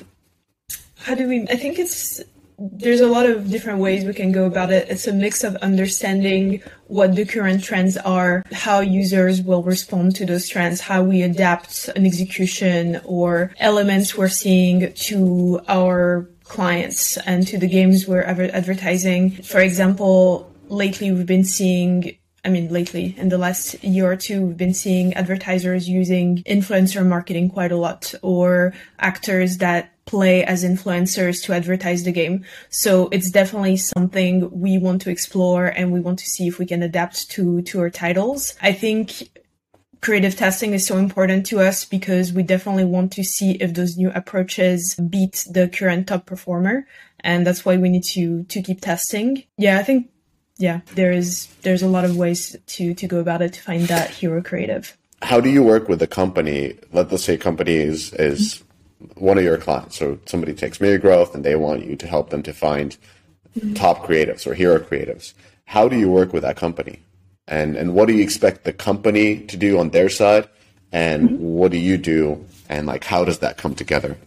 how 0.98 1.14
do 1.14 1.28
we? 1.28 1.44
I 1.50 1.56
think 1.56 1.78
it's 1.78 2.22
there's 2.60 3.02
a 3.02 3.08
lot 3.08 3.26
of 3.26 3.50
different 3.50 3.80
ways 3.80 4.04
we 4.04 4.14
can 4.14 4.32
go 4.32 4.46
about 4.46 4.72
it. 4.72 4.90
It's 4.90 5.08
a 5.08 5.14
mix 5.14 5.44
of 5.44 5.56
understanding 5.58 6.62
what 6.88 7.16
the 7.16 7.26
current 7.26 7.64
trends 7.64 7.96
are, 7.98 8.44
how 8.52 8.82
users 8.82 9.42
will 9.42 9.64
respond 9.64 10.16
to 10.18 10.26
those 10.26 10.48
trends, 10.48 10.82
how 10.82 11.04
we 11.04 11.22
adapt 11.22 11.88
an 11.90 12.06
execution 12.06 13.00
or 13.06 13.52
elements 13.60 14.18
we're 14.18 14.28
seeing 14.28 14.92
to 14.94 15.62
our 15.68 16.30
clients 16.44 17.18
and 17.18 17.48
to 17.48 17.58
the 17.58 17.68
games 17.68 18.08
we're 18.08 18.24
advertising. 18.24 19.32
For 19.32 19.60
example, 19.60 20.52
lately 20.68 21.12
we've 21.12 21.26
been 21.26 21.46
seeing 21.46 22.16
I 22.46 22.48
mean, 22.48 22.70
lately, 22.70 23.16
in 23.18 23.28
the 23.28 23.38
last 23.38 23.84
year 23.84 24.10
or 24.10 24.16
two, 24.16 24.48
we've 24.48 24.58
been 24.58 24.74
seeing 24.74 25.14
advertisers 25.14 25.90
using 25.90 26.38
influencer 26.44 27.06
marketing 27.06 27.50
quite 27.50 27.74
a 27.74 27.78
lot 27.78 28.14
or 28.22 28.74
actors 28.98 29.58
that 29.58 29.92
play 30.10 30.44
as 30.44 30.64
influencers 30.64 31.44
to 31.44 31.54
advertise 31.54 32.04
the 32.04 32.12
game. 32.12 32.44
So 32.70 33.10
it's 33.10 33.30
definitely 33.30 33.78
something 33.78 34.50
we 34.52 34.80
want 34.80 35.04
to 35.04 35.12
explore 35.12 35.68
and 35.68 35.92
we 35.92 36.00
want 36.00 36.18
to 36.20 36.26
see 36.26 36.48
if 36.48 36.58
we 36.58 36.66
can 36.66 36.82
adapt 36.82 37.30
to, 37.32 37.62
to 37.62 37.80
our 37.80 37.92
titles. 37.92 38.56
I 38.60 38.74
think 38.74 39.30
creative 40.02 40.36
testing 40.36 40.74
is 40.74 40.84
so 40.84 40.98
important 40.98 41.46
to 41.48 41.60
us 41.60 41.86
because 41.86 42.34
we 42.34 42.42
definitely 42.42 42.86
want 42.86 43.12
to 43.14 43.24
see 43.24 43.52
if 43.52 43.76
those 43.76 43.98
new 43.98 44.10
approaches 44.12 44.96
beat 44.96 45.46
the 45.52 45.68
current 45.68 46.08
top 46.08 46.26
performer. 46.26 46.88
And 47.20 47.46
that's 47.46 47.64
why 47.64 47.78
we 47.78 47.90
need 47.90 48.06
to, 48.16 48.44
to 48.46 48.64
keep 48.64 48.82
testing. 48.82 49.44
Yeah, 49.58 49.78
I 49.78 49.84
think 49.84 50.10
yeah, 50.58 50.82
there's 50.96 51.48
there's 51.62 51.84
a 51.84 51.88
lot 51.88 52.04
of 52.04 52.18
ways 52.18 52.58
to 52.66 52.94
to 52.94 53.08
go 53.08 53.20
about 53.20 53.42
it 53.42 53.54
to 53.54 53.62
find 53.62 53.84
that 53.84 54.10
hero 54.10 54.42
creative. 54.42 54.98
How 55.22 55.40
do 55.40 55.50
you 55.50 55.62
work 55.64 55.88
with 55.88 56.02
a 56.02 56.08
company? 56.08 56.78
Let, 56.92 57.12
us 57.14 57.24
say 57.24 57.38
company 57.38 57.76
is 57.76 58.14
is 58.14 58.64
one 59.16 59.38
of 59.38 59.44
your 59.44 59.58
clients. 59.58 59.98
So 59.98 60.20
somebody 60.26 60.54
takes 60.54 60.82
Miri 60.82 60.98
Growth 60.98 61.34
and 61.36 61.44
they 61.44 61.56
want 61.56 61.86
you 61.86 61.96
to 61.96 62.08
help 62.08 62.30
them 62.30 62.44
to 62.44 62.54
find 62.54 62.98
top 63.76 64.06
creatives 64.06 64.46
or 64.46 64.54
hero 64.54 64.80
creatives. 64.80 65.34
How 65.66 65.88
do 65.88 65.98
you 65.98 66.10
work 66.10 66.34
with 66.34 66.44
that 66.44 66.58
company? 66.58 67.00
And 67.48 67.76
and 67.76 67.94
what 67.94 68.08
do 68.08 68.14
you 68.14 68.24
expect 68.24 68.64
the 68.64 68.74
company 68.74 69.40
to 69.46 69.58
do 69.58 69.80
on 69.80 69.90
their 69.90 70.10
side? 70.10 70.48
And 70.92 71.30
mm-hmm. 71.30 71.44
what 71.44 71.72
do 71.72 71.78
you 71.78 71.98
do? 71.98 72.46
And 72.68 72.88
like 72.88 73.04
how 73.04 73.26
does 73.26 73.40
that 73.40 73.58
come 73.58 73.76
together? 73.76 74.18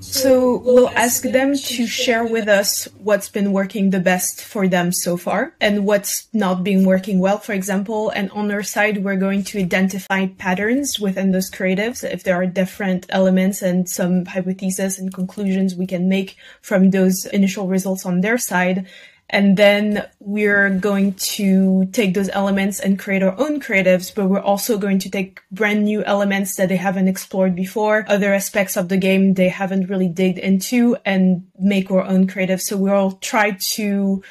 So 0.00 0.56
we'll 0.64 0.88
ask 0.90 1.22
them 1.22 1.54
to 1.54 1.86
share 1.86 2.24
with 2.24 2.48
us 2.48 2.88
what's 2.98 3.28
been 3.28 3.52
working 3.52 3.90
the 3.90 4.00
best 4.00 4.42
for 4.42 4.66
them 4.66 4.92
so 4.92 5.16
far 5.16 5.54
and 5.60 5.84
what's 5.86 6.26
not 6.32 6.64
been 6.64 6.86
working 6.86 7.20
well, 7.20 7.38
for 7.38 7.52
example. 7.52 8.10
And 8.10 8.30
on 8.30 8.50
our 8.50 8.62
side, 8.62 9.04
we're 9.04 9.16
going 9.16 9.44
to 9.44 9.60
identify 9.60 10.26
patterns 10.26 10.98
within 10.98 11.32
those 11.32 11.50
creatives. 11.50 12.02
If 12.02 12.24
there 12.24 12.34
are 12.36 12.46
different 12.46 13.06
elements 13.10 13.60
and 13.60 13.88
some 13.88 14.24
hypotheses 14.24 14.98
and 14.98 15.12
conclusions 15.12 15.74
we 15.74 15.86
can 15.86 16.08
make 16.08 16.36
from 16.62 16.90
those 16.90 17.26
initial 17.26 17.68
results 17.68 18.06
on 18.06 18.22
their 18.22 18.38
side. 18.38 18.86
And 19.32 19.56
then 19.56 20.08
we're 20.18 20.70
going 20.70 21.14
to 21.14 21.86
take 21.92 22.14
those 22.14 22.28
elements 22.30 22.80
and 22.80 22.98
create 22.98 23.22
our 23.22 23.38
own 23.38 23.60
creatives, 23.60 24.12
but 24.12 24.26
we're 24.26 24.40
also 24.40 24.76
going 24.76 24.98
to 24.98 25.10
take 25.10 25.40
brand 25.52 25.84
new 25.84 26.02
elements 26.02 26.56
that 26.56 26.68
they 26.68 26.76
haven't 26.76 27.06
explored 27.06 27.54
before, 27.54 28.04
other 28.08 28.34
aspects 28.34 28.76
of 28.76 28.88
the 28.88 28.96
game 28.96 29.34
they 29.34 29.48
haven't 29.48 29.88
really 29.88 30.08
digged 30.08 30.38
into 30.38 30.96
and 31.04 31.46
make 31.56 31.92
our 31.92 32.02
own 32.02 32.26
creatives. 32.26 32.62
So 32.62 32.76
we'll 32.76 33.12
try 33.12 33.52
to 33.52 34.22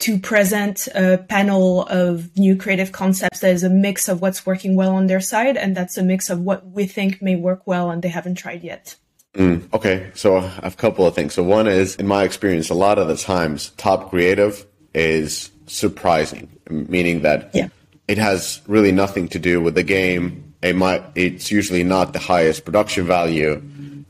to 0.00 0.18
present 0.18 0.88
a 0.94 1.18
panel 1.18 1.82
of 1.86 2.36
new 2.36 2.56
creative 2.56 2.92
concepts 2.92 3.40
that 3.40 3.52
is 3.52 3.62
a 3.62 3.70
mix 3.70 4.08
of 4.08 4.20
what's 4.20 4.44
working 4.44 4.76
well 4.76 4.94
on 4.94 5.06
their 5.06 5.20
side 5.20 5.56
and 5.56 5.76
that's 5.76 5.96
a 5.96 6.02
mix 6.02 6.30
of 6.30 6.40
what 6.40 6.66
we 6.66 6.84
think 6.84 7.22
may 7.22 7.36
work 7.36 7.66
well 7.66 7.90
and 7.90 8.02
they 8.02 8.08
haven't 8.08 8.34
tried 8.34 8.62
yet. 8.62 8.96
Mm, 9.34 9.72
okay, 9.72 10.10
so 10.14 10.36
I 10.36 10.46
have 10.46 10.74
a 10.74 10.76
couple 10.76 11.06
of 11.06 11.14
things. 11.14 11.34
So 11.34 11.42
one 11.42 11.66
is, 11.66 11.96
in 11.96 12.06
my 12.06 12.22
experience, 12.22 12.70
a 12.70 12.74
lot 12.74 12.98
of 12.98 13.08
the 13.08 13.16
times, 13.16 13.70
top 13.70 14.10
creative 14.10 14.64
is 14.94 15.50
surprising, 15.66 16.48
meaning 16.70 17.22
that 17.22 17.50
yeah. 17.52 17.68
it 18.06 18.18
has 18.18 18.62
really 18.68 18.92
nothing 18.92 19.28
to 19.28 19.38
do 19.38 19.60
with 19.60 19.74
the 19.74 19.82
game. 19.82 20.54
It 20.62 20.76
might, 20.76 21.02
it's 21.16 21.50
usually 21.50 21.82
not 21.82 22.12
the 22.12 22.20
highest 22.20 22.64
production 22.64 23.06
value. 23.06 23.60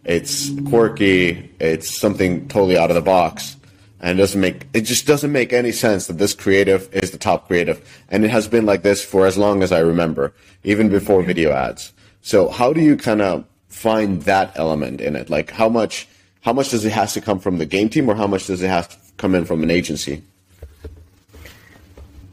It's 0.04 0.50
quirky. 0.68 1.50
It's 1.58 1.88
something 1.88 2.46
totally 2.48 2.76
out 2.76 2.90
of 2.90 2.94
the 2.94 3.00
box, 3.00 3.56
and 4.00 4.18
doesn't 4.18 4.40
make 4.40 4.66
it 4.74 4.82
just 4.82 5.06
doesn't 5.06 5.32
make 5.32 5.54
any 5.54 5.72
sense 5.72 6.06
that 6.08 6.18
this 6.18 6.34
creative 6.34 6.92
is 6.92 7.10
the 7.12 7.18
top 7.18 7.46
creative, 7.46 7.80
and 8.10 8.22
it 8.22 8.30
has 8.30 8.46
been 8.46 8.66
like 8.66 8.82
this 8.82 9.02
for 9.02 9.26
as 9.26 9.38
long 9.38 9.62
as 9.62 9.72
I 9.72 9.78
remember, 9.78 10.34
even 10.62 10.90
before 10.90 11.22
video 11.22 11.52
ads. 11.52 11.94
So 12.20 12.50
how 12.50 12.74
do 12.74 12.82
you 12.82 12.98
kind 12.98 13.22
of 13.22 13.46
find 13.74 14.22
that 14.22 14.52
element 14.54 15.00
in 15.00 15.16
it? 15.16 15.28
Like 15.28 15.50
how 15.50 15.68
much 15.68 16.08
how 16.40 16.52
much 16.52 16.70
does 16.70 16.84
it 16.84 16.92
has 16.92 17.12
to 17.14 17.20
come 17.20 17.38
from 17.40 17.58
the 17.58 17.66
game 17.66 17.88
team 17.88 18.08
or 18.08 18.14
how 18.14 18.26
much 18.26 18.46
does 18.46 18.62
it 18.62 18.68
have 18.68 18.88
to 18.88 18.96
come 19.16 19.34
in 19.34 19.44
from 19.44 19.62
an 19.62 19.70
agency? 19.70 20.22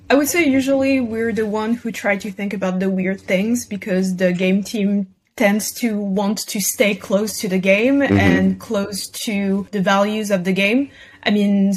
I 0.09 0.15
would 0.15 0.27
say 0.27 0.45
usually 0.45 0.99
we're 0.99 1.31
the 1.31 1.45
one 1.45 1.73
who 1.73 1.91
try 1.91 2.17
to 2.17 2.31
think 2.31 2.53
about 2.53 2.79
the 2.79 2.89
weird 2.89 3.21
things 3.21 3.65
because 3.65 4.17
the 4.17 4.33
game 4.33 4.61
team 4.61 5.07
tends 5.37 5.71
to 5.71 5.97
want 5.97 6.39
to 6.39 6.59
stay 6.59 6.93
close 6.93 7.39
to 7.39 7.47
the 7.47 7.57
game 7.57 8.01
mm-hmm. 8.01 8.17
and 8.17 8.59
close 8.59 9.07
to 9.07 9.67
the 9.71 9.81
values 9.81 10.29
of 10.29 10.43
the 10.43 10.51
game. 10.51 10.91
I 11.23 11.31
mean, 11.31 11.73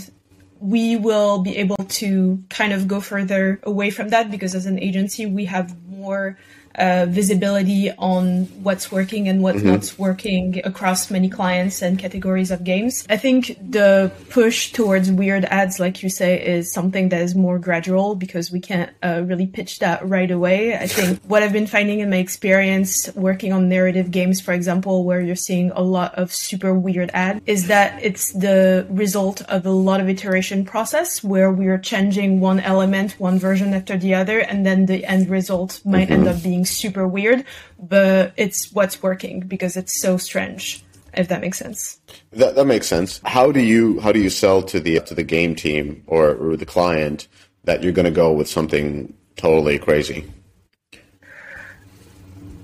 we 0.59 0.97
will 0.97 1.39
be 1.39 1.57
able 1.57 1.85
to 2.03 2.43
kind 2.51 2.73
of 2.73 2.89
go 2.89 3.01
further 3.01 3.61
away 3.63 3.91
from 3.91 4.09
that 4.09 4.31
because 4.31 4.55
as 4.55 4.67
an 4.67 4.81
agency, 4.81 5.27
we 5.27 5.45
have 5.45 5.75
more 5.89 6.37
uh, 6.77 7.07
visibility 7.09 7.91
on 7.93 8.45
what's 8.63 8.91
working 8.91 9.29
and 9.29 9.43
what's 9.43 9.59
mm-hmm. 9.59 9.73
not 9.73 9.95
working 9.99 10.61
across 10.65 11.11
many 11.11 11.29
clients 11.29 11.83
and 11.83 11.99
categories 11.99 12.51
of 12.51 12.65
games. 12.65 13.07
I 13.09 13.17
think 13.17 13.57
the 13.61 14.11
push 14.31 14.73
towards 14.73 15.11
weird 15.11 15.45
ads, 15.47 15.79
like 15.79 16.03
you 16.03 16.09
say, 16.09 16.45
is 16.45 16.73
something 16.73 17.11
that 17.11 17.23
is 17.23 17.35
more 17.35 17.59
gradual 17.59 18.15
because 18.15 18.51
we 18.51 18.61
can't 18.61 18.91
uh, 19.03 19.23
really 19.25 19.47
pitch 19.47 19.79
that 19.79 20.07
right 20.09 20.31
away. 20.31 20.77
I 20.77 20.87
think 20.87 21.21
what 21.27 21.43
I've 21.43 21.53
been 21.53 21.67
finding 21.67 22.01
in 22.01 22.11
my 22.11 22.17
experience 22.17 23.09
working 23.15 23.53
on 23.53 23.69
narrative 23.69 24.11
games, 24.11 24.41
for 24.41 24.53
example, 24.53 25.05
where 25.05 25.21
you're 25.21 25.37
seeing 25.37 25.71
a 25.73 25.81
lot 25.83 26.15
of 26.15 26.33
super 26.33 26.75
weird 26.75 27.11
ad, 27.15 27.43
is 27.47 27.69
that 27.69 28.03
it's 28.03 28.33
the 28.33 28.87
result 28.91 29.43
of 29.43 29.67
a 29.67 29.71
lot 29.71 30.01
of 30.01 30.09
iteration 30.09 30.65
process 30.65 31.23
where 31.23 31.51
we're 31.51 31.79
changing 31.79 32.41
one 32.41 32.61
element, 32.61 33.13
one 33.21 33.39
version 33.39 33.75
after 33.75 33.97
the 33.97 34.15
other, 34.15 34.41
and 34.41 34.67
then 34.67 34.87
the 34.87 35.05
end 35.05 35.29
result 35.29 35.81
might 35.85 36.09
mm-hmm. 36.09 36.27
end 36.27 36.29
up 36.29 36.43
being 36.43 36.64
super 36.65 37.07
weird, 37.07 37.45
but 37.79 38.33
it's 38.37 38.73
what's 38.73 39.03
working 39.03 39.41
because 39.41 39.77
it's 39.77 40.01
so 40.01 40.17
strange. 40.17 40.85
If 41.17 41.29
that 41.29 41.41
makes 41.41 41.59
sense. 41.59 42.01
That 42.33 42.57
that 42.57 42.67
makes 42.67 42.89
sense. 42.89 43.21
How 43.25 43.53
do 43.53 43.61
you 43.61 44.01
how 44.01 44.11
do 44.11 44.19
you 44.19 44.31
sell 44.31 44.63
to 44.63 44.81
the 44.81 44.99
to 45.01 45.15
the 45.15 45.23
game 45.23 45.55
team 45.55 46.03
or, 46.09 46.35
or 46.35 46.57
the 46.57 46.67
client 46.67 47.29
that 47.65 47.85
you're 47.85 47.93
going 47.93 48.05
to 48.05 48.11
go 48.11 48.33
with 48.33 48.49
something 48.49 49.15
totally 49.37 49.79
crazy? 49.79 50.25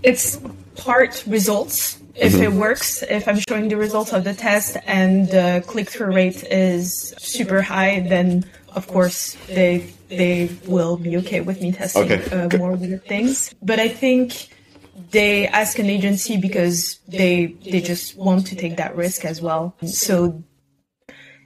It's 0.03 0.41
part 0.75 1.23
results 1.27 2.01
if 2.21 2.35
mm-hmm. 2.35 2.43
it 2.43 2.53
works, 2.53 3.03
if 3.03 3.27
I'm 3.29 3.39
showing 3.49 3.69
the 3.69 3.77
results 3.77 4.13
of 4.13 4.25
the 4.25 4.35
test 4.35 4.77
and 4.87 5.29
the 5.29 5.65
click 5.67 5.89
through 5.89 6.13
rate 6.13 6.45
is 6.45 7.15
super 7.19 7.63
high, 7.63 8.01
then 8.01 8.45
of 8.75 8.87
course 8.87 9.37
they 9.47 9.93
they 10.09 10.51
will 10.67 10.97
be 10.97 11.17
okay 11.19 11.41
with 11.41 11.61
me 11.61 11.73
testing 11.73 12.11
okay. 12.11 12.31
uh, 12.31 12.59
more 12.59 12.73
weird 12.73 13.05
things. 13.05 13.55
But 13.63 13.79
I 13.79 13.89
think 13.89 14.49
they 15.11 15.47
ask 15.49 15.79
an 15.79 15.87
agency 15.87 16.37
because 16.37 16.99
they 17.09 17.57
they 17.71 17.81
just 17.81 18.17
want 18.17 18.47
to 18.49 18.57
take 18.57 18.77
that 18.77 18.97
risk 18.97 19.25
as 19.25 19.41
well. 19.41 19.75
So 19.87 20.43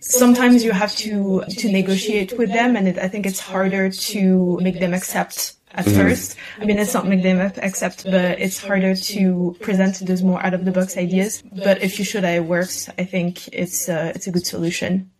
sometimes 0.00 0.64
you 0.64 0.72
have 0.72 0.94
to 0.96 1.44
to 1.48 1.72
negotiate 1.72 2.36
with 2.38 2.52
them, 2.52 2.76
and 2.76 2.88
it, 2.88 2.98
I 2.98 3.08
think 3.08 3.26
it's 3.26 3.40
harder 3.40 3.90
to 3.90 4.58
make 4.60 4.80
them 4.80 4.94
accept 4.94 5.56
at 5.72 5.86
mm-hmm. 5.86 5.96
first. 5.96 6.36
I 6.60 6.64
mean, 6.64 6.78
it's 6.78 6.94
not 6.94 7.06
make 7.06 7.22
them 7.22 7.40
accept, 7.40 8.04
but 8.04 8.38
it's 8.40 8.58
harder 8.58 8.94
to 8.94 9.56
present 9.60 9.98
those 10.06 10.22
more 10.22 10.44
out 10.44 10.54
of 10.54 10.64
the 10.64 10.72
box 10.72 10.96
ideas. 10.96 11.42
But 11.42 11.82
if 11.82 11.98
you 11.98 12.04
show 12.04 12.20
that 12.20 12.34
it 12.34 12.44
works, 12.44 12.88
I 12.98 13.04
think 13.04 13.48
it's 13.48 13.88
uh, 13.88 14.12
it's 14.14 14.26
a 14.26 14.30
good 14.30 14.46
solution. 14.46 15.10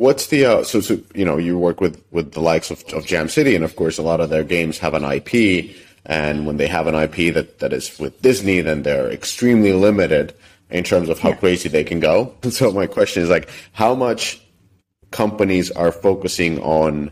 What's 0.00 0.28
the 0.28 0.46
uh, 0.46 0.64
so 0.64 0.80
so 0.80 0.98
you 1.14 1.26
know 1.26 1.36
you 1.36 1.58
work 1.58 1.82
with 1.82 2.02
with 2.10 2.32
the 2.32 2.40
likes 2.40 2.70
of, 2.70 2.82
of 2.94 3.04
Jam 3.04 3.28
City 3.28 3.54
and 3.54 3.62
of 3.62 3.76
course 3.76 3.98
a 3.98 4.02
lot 4.02 4.22
of 4.22 4.30
their 4.30 4.42
games 4.42 4.78
have 4.78 4.94
an 4.94 5.04
IP 5.04 5.76
and 6.06 6.46
when 6.46 6.56
they 6.56 6.68
have 6.68 6.86
an 6.86 6.94
IP 6.94 7.34
that, 7.34 7.58
that 7.58 7.74
is 7.74 7.98
with 7.98 8.22
Disney 8.22 8.62
then 8.62 8.82
they're 8.82 9.10
extremely 9.10 9.74
limited 9.74 10.32
in 10.70 10.84
terms 10.84 11.10
of 11.10 11.18
how 11.18 11.28
yeah. 11.28 11.36
crazy 11.36 11.68
they 11.68 11.84
can 11.84 12.00
go. 12.00 12.34
So 12.50 12.72
my 12.72 12.86
question 12.86 13.22
is 13.22 13.28
like 13.28 13.50
how 13.72 13.94
much 13.94 14.40
companies 15.10 15.70
are 15.72 15.92
focusing 15.92 16.58
on 16.62 17.10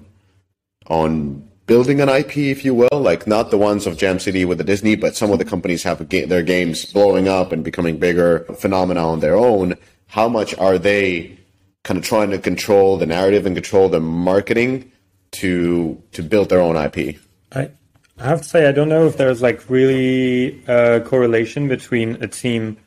on 0.87 1.46
building 1.66 2.01
an 2.01 2.09
IP, 2.09 2.38
if 2.38 2.64
you 2.64 2.74
will, 2.74 2.88
like 3.11 3.27
not 3.27 3.51
the 3.51 3.59
ones 3.59 3.87
of 3.87 3.98
Jam 3.98 4.18
City 4.18 4.46
with 4.46 4.57
the 4.57 4.64
Disney, 4.64 4.96
but 4.96 5.14
some 5.14 5.31
of 5.31 5.38
the 5.38 5.44
companies 5.44 5.83
have 5.83 6.09
ga- 6.09 6.24
their 6.24 6.42
games 6.42 6.87
blowing 6.87 7.29
up 7.29 7.53
and 7.53 7.62
becoming 7.62 7.98
bigger 7.98 8.46
phenomena 8.57 9.07
on 9.07 9.20
their 9.20 9.37
own. 9.37 9.74
How 10.07 10.27
much 10.27 10.57
are 10.57 10.79
they 10.79 11.38
kind 11.84 11.98
of 11.98 12.04
trying 12.04 12.30
to 12.30 12.38
control 12.38 12.96
the 12.96 13.06
narrative 13.06 13.46
and 13.46 13.56
control 13.56 13.88
the 13.88 14.00
marketing 14.00 14.90
to 15.30 16.02
to 16.12 16.22
build 16.22 16.48
their 16.48 16.60
own 16.60 16.76
IP. 16.76 17.16
I 17.52 17.70
I 18.18 18.28
have 18.28 18.42
to 18.42 18.48
say 18.48 18.66
I 18.66 18.72
don't 18.72 18.88
know 18.88 19.06
if 19.06 19.16
there's 19.16 19.42
like 19.42 19.68
really 19.70 20.62
a 20.66 21.00
correlation 21.00 21.68
between 21.68 22.22
a 22.22 22.28
team 22.28 22.78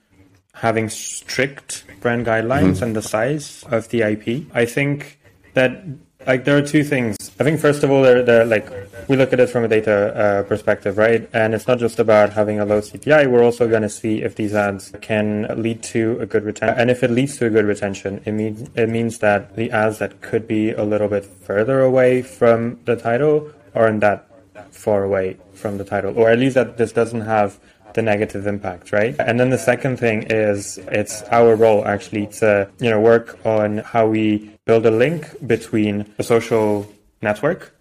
having 0.53 0.89
strict 0.89 1.85
brand 2.01 2.25
guidelines 2.25 2.75
mm-hmm. 2.75 2.83
and 2.83 2.95
the 2.95 3.01
size 3.01 3.63
of 3.69 3.89
the 3.89 4.01
IP. 4.01 4.45
I 4.53 4.65
think 4.65 5.19
that 5.53 5.83
like 6.27 6.45
there 6.45 6.57
are 6.57 6.61
two 6.61 6.83
things. 6.83 7.17
I 7.39 7.43
think 7.43 7.59
first 7.59 7.83
of 7.83 7.91
all, 7.91 8.01
like 8.45 8.69
we 9.07 9.15
look 9.15 9.33
at 9.33 9.39
it 9.39 9.49
from 9.49 9.63
a 9.63 9.67
data 9.67 10.15
uh, 10.15 10.43
perspective, 10.43 10.97
right? 10.97 11.29
And 11.33 11.53
it's 11.53 11.67
not 11.67 11.79
just 11.79 11.99
about 11.99 12.33
having 12.33 12.59
a 12.59 12.65
low 12.65 12.81
CPI. 12.81 13.29
We're 13.29 13.43
also 13.43 13.67
going 13.67 13.81
to 13.81 13.89
see 13.89 14.21
if 14.21 14.35
these 14.35 14.53
ads 14.53 14.93
can 15.01 15.47
lead 15.61 15.81
to 15.83 16.19
a 16.19 16.25
good 16.25 16.43
retention. 16.43 16.79
And 16.79 16.91
if 16.91 17.03
it 17.03 17.11
leads 17.11 17.37
to 17.37 17.47
a 17.47 17.49
good 17.49 17.65
retention, 17.65 18.21
it 18.25 18.33
means 18.33 18.69
it 18.75 18.89
means 18.89 19.19
that 19.19 19.55
the 19.55 19.71
ads 19.71 19.99
that 19.99 20.21
could 20.21 20.47
be 20.47 20.71
a 20.71 20.83
little 20.83 21.07
bit 21.07 21.25
further 21.25 21.81
away 21.81 22.21
from 22.21 22.79
the 22.85 22.95
title 22.95 23.51
aren't 23.73 24.01
that 24.01 24.27
far 24.71 25.03
away 25.03 25.37
from 25.53 25.77
the 25.77 25.83
title, 25.83 26.17
or 26.17 26.29
at 26.29 26.39
least 26.39 26.55
that 26.55 26.77
this 26.77 26.91
doesn't 26.91 27.21
have 27.21 27.59
the 27.93 28.01
negative 28.01 28.47
impact, 28.47 28.91
right? 28.91 29.15
And 29.19 29.39
then 29.39 29.49
the 29.49 29.57
second 29.57 29.97
thing 29.97 30.23
is 30.23 30.77
it's 30.87 31.23
our 31.23 31.55
role 31.55 31.85
actually 31.85 32.27
to, 32.39 32.69
you 32.79 32.89
know, 32.89 32.99
work 32.99 33.39
on 33.45 33.79
how 33.79 34.07
we 34.07 34.50
build 34.65 34.85
a 34.85 34.91
link 34.91 35.35
between 35.45 36.05
the 36.17 36.23
social 36.23 36.91
network 37.21 37.73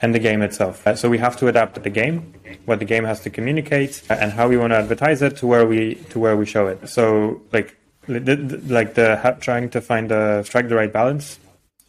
and 0.00 0.14
the 0.14 0.18
game 0.18 0.42
itself. 0.42 0.86
Uh, 0.86 0.94
so 0.94 1.08
we 1.08 1.18
have 1.18 1.36
to 1.36 1.48
adapt 1.48 1.82
the 1.82 1.90
game, 1.90 2.34
what 2.66 2.78
the 2.78 2.84
game 2.84 3.04
has 3.04 3.20
to 3.20 3.30
communicate, 3.30 4.02
uh, 4.10 4.14
and 4.14 4.32
how 4.32 4.48
we 4.48 4.56
want 4.56 4.72
to 4.72 4.76
advertise 4.76 5.22
it 5.22 5.36
to 5.38 5.46
where 5.46 5.66
we 5.66 5.96
to 6.10 6.18
where 6.18 6.36
we 6.36 6.46
show 6.46 6.68
it. 6.68 6.88
So 6.88 7.42
like 7.52 7.76
like 8.08 8.94
the 8.94 9.36
trying 9.40 9.68
to 9.70 9.80
find 9.80 10.10
the 10.10 10.42
strike 10.44 10.68
the 10.68 10.76
right 10.76 10.92
balance 10.92 11.38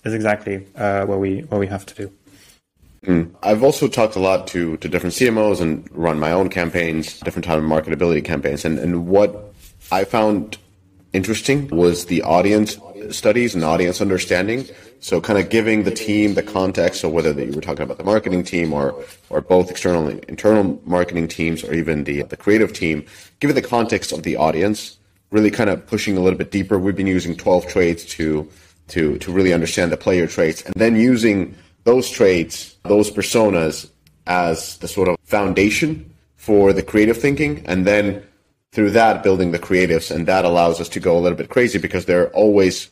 is 0.03 0.13
exactly 0.13 0.65
uh, 0.75 1.05
what 1.05 1.19
we 1.19 1.41
what 1.41 1.59
we 1.59 1.67
have 1.67 1.85
to 1.85 1.95
do. 1.95 2.11
Mm. 3.05 3.33
I've 3.41 3.63
also 3.63 3.87
talked 3.87 4.15
a 4.15 4.19
lot 4.19 4.47
to 4.47 4.77
to 4.77 4.89
different 4.89 5.15
CMOs 5.15 5.61
and 5.61 5.87
run 5.91 6.19
my 6.19 6.31
own 6.31 6.49
campaigns, 6.49 7.19
different 7.19 7.45
type 7.45 7.57
of 7.57 7.63
marketability 7.63 8.25
campaigns, 8.25 8.65
and 8.65 8.79
and 8.79 9.07
what 9.07 9.53
I 9.91 10.03
found 10.03 10.57
interesting 11.13 11.67
was 11.69 12.05
the 12.05 12.21
audience 12.23 12.77
studies 13.11 13.55
and 13.55 13.63
audience 13.63 14.01
understanding. 14.01 14.65
So 14.99 15.21
kind 15.21 15.39
of 15.39 15.49
giving 15.49 15.83
the 15.83 15.91
team 15.91 16.33
the 16.33 16.43
context. 16.43 17.01
So 17.01 17.09
whether 17.09 17.31
you 17.31 17.53
were 17.53 17.61
talking 17.61 17.83
about 17.83 17.97
the 17.97 18.03
marketing 18.03 18.43
team 18.43 18.73
or 18.73 18.95
or 19.29 19.41
both 19.41 19.71
external 19.71 20.07
and 20.07 20.23
internal 20.25 20.81
marketing 20.85 21.27
teams 21.27 21.63
or 21.63 21.73
even 21.73 22.03
the 22.03 22.23
the 22.23 22.37
creative 22.37 22.73
team, 22.73 23.05
giving 23.39 23.55
the 23.55 23.61
context 23.61 24.11
of 24.11 24.23
the 24.23 24.35
audience, 24.35 24.97
really 25.31 25.51
kind 25.51 25.69
of 25.69 25.85
pushing 25.87 26.17
a 26.17 26.19
little 26.19 26.37
bit 26.37 26.51
deeper. 26.51 26.77
We've 26.77 26.95
been 26.95 27.07
using 27.07 27.35
12 27.35 27.67
traits 27.67 28.05
to 28.17 28.49
to 28.89 29.17
to 29.19 29.31
really 29.31 29.53
understand 29.53 29.91
the 29.91 29.97
player 29.97 30.27
traits 30.27 30.61
and 30.63 30.73
then 30.75 30.95
using 30.95 31.55
those 31.83 32.09
traits, 32.09 32.75
those 32.83 33.09
personas 33.09 33.89
as 34.27 34.77
the 34.77 34.87
sort 34.87 35.07
of 35.07 35.17
foundation 35.23 36.13
for 36.35 36.73
the 36.73 36.83
creative 36.83 37.17
thinking 37.17 37.63
and 37.65 37.85
then 37.85 38.23
through 38.71 38.91
that 38.91 39.23
building 39.23 39.51
the 39.51 39.59
creatives 39.59 40.13
and 40.13 40.27
that 40.27 40.45
allows 40.45 40.79
us 40.79 40.89
to 40.89 40.99
go 40.99 41.17
a 41.17 41.19
little 41.19 41.37
bit 41.37 41.49
crazy 41.49 41.79
because 41.79 42.05
they're 42.05 42.29
always 42.29 42.89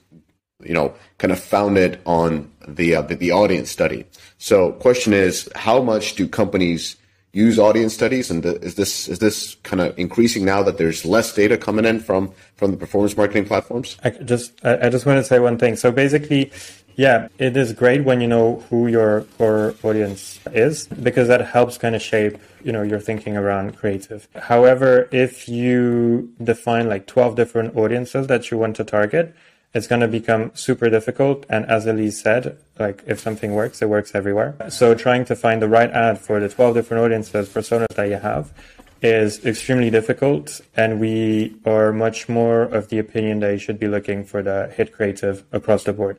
you 0.63 0.73
know 0.73 0.93
kind 1.17 1.31
of 1.31 1.39
founded 1.39 1.99
on 2.05 2.51
the 2.67 2.95
uh, 2.95 3.01
the, 3.01 3.15
the 3.15 3.31
audience 3.31 3.69
study. 3.69 4.05
So 4.37 4.71
question 4.73 5.13
is 5.13 5.49
how 5.55 5.81
much 5.81 6.15
do 6.15 6.27
companies 6.27 6.95
use 7.37 7.59
audience 7.59 7.93
studies? 7.93 8.31
And 8.31 8.45
is 8.45 8.75
this 8.75 9.07
is 9.07 9.19
this 9.19 9.55
kind 9.63 9.81
of 9.81 9.97
increasing 9.97 10.43
now 10.43 10.63
that 10.63 10.77
there's 10.77 11.05
less 11.05 11.33
data 11.33 11.57
coming 11.57 11.85
in 11.85 11.99
from 11.99 12.31
from 12.55 12.71
the 12.71 12.77
performance 12.77 13.15
marketing 13.15 13.45
platforms? 13.45 13.97
I 14.03 14.09
just 14.09 14.53
i 14.65 14.89
just 14.89 15.05
want 15.05 15.17
to 15.17 15.23
say 15.23 15.39
one 15.39 15.57
thing. 15.57 15.75
So 15.75 15.91
basically 15.91 16.51
yeah, 16.97 17.27
it 17.37 17.55
is 17.55 17.73
great 17.73 18.03
when 18.05 18.21
you 18.21 18.27
know 18.27 18.65
who 18.69 18.87
your 18.87 19.21
core 19.37 19.75
audience 19.83 20.39
is 20.51 20.87
because 20.87 21.27
that 21.27 21.45
helps 21.45 21.77
kind 21.77 21.95
of 21.95 22.01
shape, 22.01 22.39
you 22.63 22.71
know, 22.71 22.81
your 22.81 22.99
thinking 22.99 23.37
around 23.37 23.77
creative. 23.77 24.27
However, 24.35 25.07
if 25.11 25.47
you 25.47 26.33
define 26.43 26.89
like 26.89 27.05
12 27.05 27.35
different 27.35 27.77
audiences 27.77 28.25
that 28.27 28.49
you 28.49 28.57
want 28.57 28.75
to 28.77 28.83
target, 28.83 29.35
it's 29.73 29.87
going 29.87 30.01
to 30.01 30.07
become 30.07 30.51
super 30.53 30.89
difficult. 30.89 31.45
And 31.49 31.65
as 31.65 31.85
Elise 31.85 32.21
said, 32.21 32.57
like 32.79 33.03
if 33.05 33.19
something 33.19 33.53
works, 33.53 33.81
it 33.81 33.89
works 33.89 34.15
everywhere. 34.15 34.55
So 34.69 34.95
trying 34.95 35.25
to 35.25 35.35
find 35.35 35.61
the 35.61 35.67
right 35.67 35.91
ad 35.91 36.19
for 36.19 36.39
the 36.39 36.49
12 36.49 36.75
different 36.75 37.03
audiences, 37.03 37.49
personas 37.49 37.87
that 37.95 38.09
you 38.09 38.17
have 38.17 38.53
is 39.01 39.45
extremely 39.45 39.89
difficult. 39.89 40.61
And 40.75 40.99
we 40.99 41.55
are 41.65 41.93
much 41.93 42.27
more 42.27 42.63
of 42.63 42.89
the 42.89 42.97
opinion 42.99 43.39
that 43.41 43.51
you 43.51 43.59
should 43.59 43.79
be 43.79 43.87
looking 43.87 44.23
for 44.23 44.41
the 44.41 44.73
hit 44.75 44.91
creative 44.93 45.43
across 45.51 45.83
the 45.83 45.93
board 45.93 46.17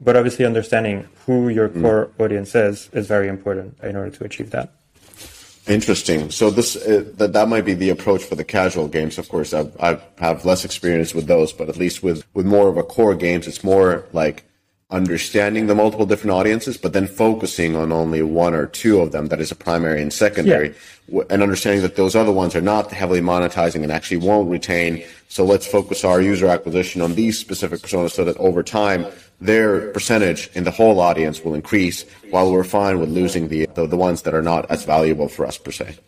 but 0.00 0.16
obviously 0.16 0.44
understanding 0.44 1.08
who 1.24 1.48
your 1.48 1.68
mm. 1.68 1.82
core 1.82 2.10
audience 2.18 2.54
is 2.54 2.90
is 2.92 3.06
very 3.06 3.28
important 3.28 3.78
in 3.82 3.96
order 3.96 4.10
to 4.10 4.24
achieve 4.24 4.50
that 4.50 4.74
interesting. 5.68 6.30
So 6.30 6.50
this 6.50 6.76
uh, 6.76 7.04
that 7.16 7.32
that 7.32 7.48
might 7.48 7.64
be 7.64 7.74
the 7.74 7.90
approach 7.90 8.22
for 8.24 8.34
the 8.34 8.44
casual 8.44 8.88
games. 8.88 9.18
Of 9.18 9.28
course 9.28 9.52
I've, 9.52 9.74
i 9.80 9.98
have 10.18 10.44
less 10.44 10.64
experience 10.64 11.14
with 11.14 11.26
those 11.26 11.52
but 11.52 11.68
at 11.68 11.76
least 11.76 12.02
with 12.02 12.24
with 12.34 12.46
more 12.46 12.68
of 12.68 12.76
a 12.76 12.82
core 12.82 13.14
games 13.14 13.46
it's 13.46 13.64
more 13.64 14.06
like 14.12 14.44
understanding 14.90 15.66
the 15.66 15.74
multiple 15.74 16.06
different 16.06 16.30
audiences 16.30 16.76
but 16.76 16.92
then 16.92 17.08
focusing 17.08 17.74
on 17.74 17.90
only 17.90 18.22
one 18.22 18.54
or 18.54 18.66
two 18.66 19.00
of 19.00 19.10
them 19.10 19.26
that 19.26 19.40
is 19.40 19.50
a 19.50 19.54
primary 19.56 20.00
and 20.00 20.12
secondary. 20.12 20.68
Yeah. 21.08 21.22
and 21.30 21.42
understanding 21.42 21.82
that 21.82 21.96
those 21.96 22.14
other 22.16 22.32
ones 22.32 22.54
are 22.54 22.60
not 22.60 22.92
heavily 22.92 23.20
monetizing 23.20 23.82
and 23.82 23.92
actually 23.92 24.18
won't 24.18 24.50
retain. 24.50 25.04
So 25.28 25.44
let's 25.44 25.66
focus 25.66 26.04
our 26.04 26.20
user 26.20 26.46
acquisition 26.46 27.02
on 27.02 27.14
these 27.14 27.38
specific 27.38 27.80
personas 27.80 28.12
so 28.12 28.24
that 28.24 28.36
over 28.38 28.62
time 28.62 29.06
their 29.40 29.90
percentage 29.92 30.50
in 30.54 30.64
the 30.64 30.70
whole 30.70 31.00
audience 31.00 31.44
will 31.44 31.54
increase 31.54 32.04
while 32.30 32.50
we're 32.50 32.64
fine 32.64 32.98
with 32.98 33.10
losing 33.10 33.48
the, 33.48 33.66
the, 33.74 33.86
the 33.86 33.96
ones 33.96 34.22
that 34.22 34.34
are 34.34 34.42
not 34.42 34.70
as 34.70 34.84
valuable 34.84 35.28
for 35.28 35.46
us 35.46 35.58
per 35.58 35.70
se. 35.70 35.98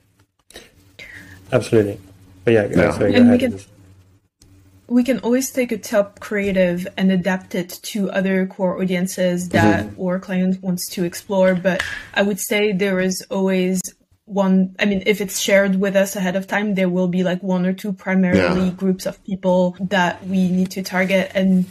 Absolutely. 1.53 2.01
But 2.45 2.55
yeah, 2.55 2.69
yeah. 2.71 2.93
Sorry, 2.93 3.15
and 3.15 3.31
we 3.31 3.39
can, 3.39 3.61
we 4.87 5.05
can 5.05 5.19
always 5.21 5.51
take 5.51 5.73
a 5.73 5.79
top 5.79 6.21
creative 6.21 6.87
and 6.97 7.13
adapt 7.13 7.55
it 7.55 7.79
to 7.83 8.11
other 8.11 8.47
core 8.47 8.81
audiences 8.81 9.51
that 9.51 9.87
mm-hmm. 9.87 10.03
our 10.03 10.19
client 10.19 10.63
wants 10.63 10.89
to 10.91 11.05
explore. 11.05 11.55
But 11.55 11.83
I 12.15 12.23
would 12.23 12.41
say 12.41 12.73
there 12.73 13.01
is 13.01 13.25
always 13.31 13.81
one 14.29 14.77
i 14.79 14.85
mean 14.85 15.03
if 15.07 15.23
it's 15.23 15.41
shared 15.41 15.81
with 15.81 15.97
us 15.97 16.15
ahead 16.15 16.37
of 16.37 16.47
time 16.47 16.75
there 16.75 16.91
will 16.91 17.09
be 17.09 17.25
like 17.25 17.43
one 17.43 17.65
or 17.65 17.73
two 17.73 17.95
primarily 17.95 18.67
yeah. 18.67 18.71
groups 18.73 19.07
of 19.07 19.23
people 19.25 19.75
that 19.81 20.23
we 20.27 20.51
need 20.51 20.71
to 20.71 20.83
target 20.83 21.33
and 21.35 21.65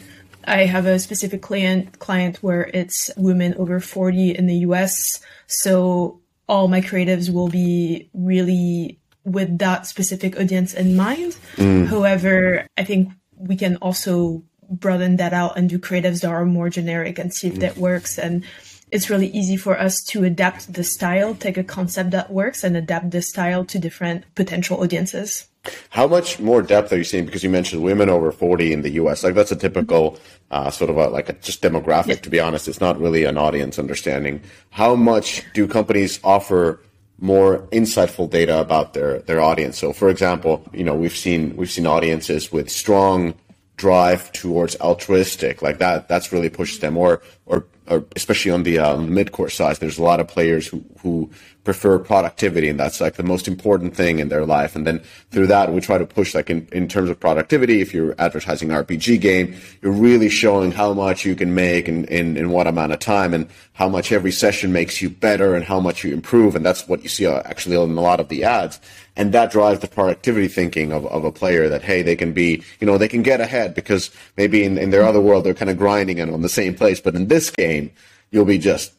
I 0.48 0.66
have 0.66 0.86
a 0.86 0.98
specific 0.98 1.42
client 1.42 2.00
client 2.00 2.38
where 2.38 2.72
it's 2.74 3.12
women 3.18 3.54
over 3.56 3.80
40 3.80 4.32
in 4.32 4.48
the 4.48 4.56
US. 4.68 5.22
So 5.46 6.22
all 6.48 6.70
my 6.70 6.82
creatives 6.82 7.32
will 7.32 7.50
be 7.50 8.10
really 8.14 9.00
with 9.26 9.58
that 9.60 9.86
specific 9.86 10.40
audience 10.40 10.74
in 10.74 10.96
mind. 10.96 11.36
Mm. 11.58 11.88
However, 11.88 12.66
I 12.78 12.86
think 12.86 13.12
we 13.36 13.58
can 13.58 13.76
also 13.78 14.44
broaden 14.70 15.18
that 15.18 15.34
out 15.34 15.58
and 15.58 15.70
do 15.70 15.78
creatives 15.80 16.22
that 16.22 16.32
are 16.32 16.46
more 16.46 16.70
generic 16.70 17.20
and 17.20 17.34
see 17.34 17.48
if 17.48 17.56
mm. 17.56 17.60
that 17.60 17.78
works. 17.78 18.18
And 18.18 18.46
it's 18.90 19.10
really 19.10 19.28
easy 19.28 19.58
for 19.58 19.78
us 19.78 20.02
to 20.06 20.24
adapt 20.24 20.72
the 20.74 20.84
style, 20.84 21.36
take 21.36 21.58
a 21.58 21.64
concept 21.64 22.12
that 22.12 22.32
works 22.32 22.64
and 22.64 22.78
adapt 22.78 23.12
the 23.12 23.22
style 23.22 23.66
to 23.66 23.80
different 23.80 24.24
potential 24.34 24.82
audiences. 24.82 25.48
How 25.90 26.08
much 26.08 26.40
more 26.40 26.62
depth 26.62 26.92
are 26.94 26.98
you 26.98 27.04
seeing? 27.04 27.26
Because 27.26 27.44
you 27.44 27.50
mentioned 27.50 27.84
women 27.84 28.10
over 28.10 28.32
40 28.32 28.74
in 28.74 28.82
the 28.82 28.92
US. 28.92 29.24
Like 29.24 29.34
that's 29.34 29.52
a 29.52 29.56
typical 29.56 30.20
uh, 30.52 30.70
sort 30.70 30.90
of 30.90 30.98
a, 30.98 31.10
like 31.10 31.30
a 31.30 31.34
just 31.34 31.62
demographic, 31.62 32.08
yeah. 32.08 32.16
to 32.16 32.30
be 32.30 32.40
honest. 32.40 32.68
It's 32.68 32.82
not 32.82 33.00
really 33.00 33.24
an 33.26 33.38
audience 33.38 33.80
understanding. 33.80 34.42
How 34.72 34.96
much 34.96 35.44
do 35.54 35.68
companies 35.68 36.20
offer 36.24 36.82
more 37.20 37.68
insightful 37.72 38.30
data 38.30 38.60
about 38.60 38.94
their, 38.94 39.20
their 39.20 39.42
audience? 39.42 39.78
So 39.78 39.94
for 39.94 40.10
example, 40.10 40.66
you 40.74 40.84
know, 40.84 40.96
we've 40.96 41.16
seen, 41.16 41.56
we've 41.56 41.72
seen 41.72 41.88
audiences 41.88 42.52
with 42.52 42.70
strong 42.70 43.34
drive 43.78 44.32
towards 44.32 44.76
altruistic. 44.82 45.62
Like 45.62 45.78
that 45.78 46.08
that's 46.08 46.34
really 46.34 46.50
pushed 46.50 46.82
them. 46.82 46.98
Or 46.98 47.22
or, 47.46 47.66
or 47.88 48.04
especially 48.16 48.52
on 48.52 48.64
the 48.64 48.80
um, 48.80 49.14
mid-core 49.14 49.50
side 49.50 49.78
there's 49.78 49.98
a 49.98 50.04
lot 50.04 50.20
of 50.20 50.28
players 50.28 50.68
who 50.68 50.84
who 51.00 51.30
prefer 51.64 52.00
productivity 52.00 52.70
and 52.70 52.80
that's 52.80 53.00
like 53.00 53.16
the 53.16 53.24
most 53.24 53.48
important 53.48 53.96
thing 53.96 54.20
in 54.20 54.30
their 54.30 54.46
life. 54.46 54.76
And 54.76 54.88
then 54.88 55.02
through 55.32 55.48
that 55.48 55.72
we 55.72 55.80
try 55.80 55.98
to 55.98 56.06
push 56.06 56.34
like 56.34 56.50
in, 56.50 56.68
in 56.72 56.88
terms 56.88 57.10
of 57.10 57.20
productivity. 57.20 57.82
If 57.82 57.94
you're 57.94 58.16
advertising 58.18 58.72
an 58.72 58.84
rpg 58.84 59.22
game 59.22 59.56
you're 59.82 59.94
really 59.94 60.30
showing 60.30 60.72
how 60.72 60.94
much 60.94 61.26
you 61.26 61.36
can 61.36 61.54
make 61.54 61.88
in, 61.88 62.06
in, 62.06 62.36
in 62.36 62.50
what 62.50 62.68
amount 62.68 62.94
of 62.94 63.00
time 63.00 63.34
and 63.34 63.48
how 63.74 63.88
much 63.88 64.12
every 64.12 64.32
session 64.32 64.74
makes 64.74 65.02
you 65.02 65.10
better 65.10 65.56
and 65.56 65.64
how 65.64 65.80
much 65.80 66.04
you 66.04 66.14
improve. 66.14 66.56
And 66.56 66.66
that's 66.66 66.88
what 66.88 67.04
you 67.04 67.10
see 67.10 67.28
uh, 67.28 67.44
actually 67.46 67.76
in 67.76 67.98
a 67.98 68.02
lot 68.02 68.20
of 68.20 68.30
the 68.30 68.44
ads 68.44 68.80
and 69.18 69.34
that 69.34 69.52
drives 69.52 69.82
the 69.82 69.88
productivity 69.88 70.48
thinking 70.48 70.94
of, 70.94 71.06
of 71.08 71.26
a 71.26 71.32
player 71.32 71.68
that 71.68 71.82
hey 71.82 72.02
they 72.02 72.16
can 72.16 72.32
be 72.32 72.64
you 72.80 72.88
know 72.88 72.98
they 72.98 73.10
can 73.10 73.24
get 73.24 73.42
ahead 73.42 73.76
because 73.76 74.12
maybe 74.38 74.64
in, 74.64 74.78
in 74.78 74.92
their 74.92 75.04
other 75.04 75.20
world 75.20 75.44
they're 75.44 75.54
kind 75.54 75.70
of 75.70 75.78
grinding 75.78 76.20
and 76.20 76.32
on 76.32 76.42
the 76.42 76.50
same 76.50 76.74
place 76.74 77.02
but 77.02 77.16
in 77.16 77.28
this 77.28 77.50
game 77.50 77.92
you'll 78.32 78.46
be 78.46 78.58
just 78.58 78.94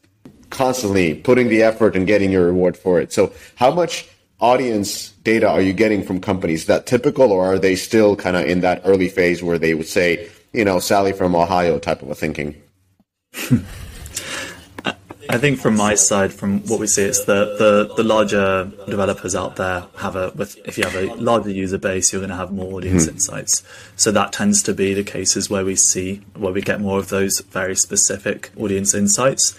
constantly 0.50 1.14
putting 1.14 1.48
the 1.48 1.62
effort 1.62 1.96
and 1.96 2.06
getting 2.06 2.30
your 2.30 2.46
reward 2.46 2.76
for 2.76 3.00
it. 3.00 3.12
So 3.12 3.32
how 3.56 3.70
much 3.70 4.08
audience 4.40 5.10
data 5.24 5.48
are 5.48 5.60
you 5.60 5.72
getting 5.72 6.02
from 6.02 6.20
companies? 6.20 6.62
Is 6.62 6.66
that 6.66 6.86
typical 6.86 7.32
or 7.32 7.44
are 7.44 7.58
they 7.58 7.76
still 7.76 8.16
kind 8.16 8.36
of 8.36 8.46
in 8.46 8.60
that 8.60 8.82
early 8.84 9.08
phase 9.08 9.42
where 9.42 9.58
they 9.58 9.74
would 9.74 9.88
say, 9.88 10.28
you 10.52 10.64
know, 10.64 10.78
Sally 10.78 11.12
from 11.12 11.34
Ohio 11.34 11.78
type 11.78 12.02
of 12.02 12.10
a 12.10 12.14
thinking? 12.14 12.54
I 15.30 15.38
think 15.38 15.58
from 15.58 15.76
my 15.76 15.94
side, 15.94 16.32
from 16.32 16.60
what 16.66 16.80
we 16.80 16.86
see, 16.86 17.02
it's 17.02 17.24
the, 17.24 17.56
the, 17.58 17.94
the 17.96 18.02
larger 18.02 18.70
developers 18.86 19.34
out 19.34 19.56
there 19.56 19.84
have 19.98 20.16
a, 20.16 20.32
with, 20.34 20.56
if 20.66 20.78
you 20.78 20.84
have 20.84 20.94
a 20.94 21.14
larger 21.14 21.50
user 21.50 21.78
base, 21.78 22.12
you're 22.12 22.20
going 22.20 22.30
to 22.30 22.36
have 22.36 22.50
more 22.50 22.74
audience 22.74 23.04
mm-hmm. 23.04 23.14
insights. 23.14 23.62
So 23.96 24.10
that 24.12 24.32
tends 24.32 24.62
to 24.64 24.74
be 24.74 24.94
the 24.94 25.04
cases 25.04 25.50
where 25.50 25.64
we 25.64 25.76
see, 25.76 26.22
where 26.34 26.52
we 26.52 26.62
get 26.62 26.80
more 26.80 26.98
of 26.98 27.08
those 27.08 27.40
very 27.40 27.76
specific 27.76 28.50
audience 28.56 28.94
insights 28.94 29.56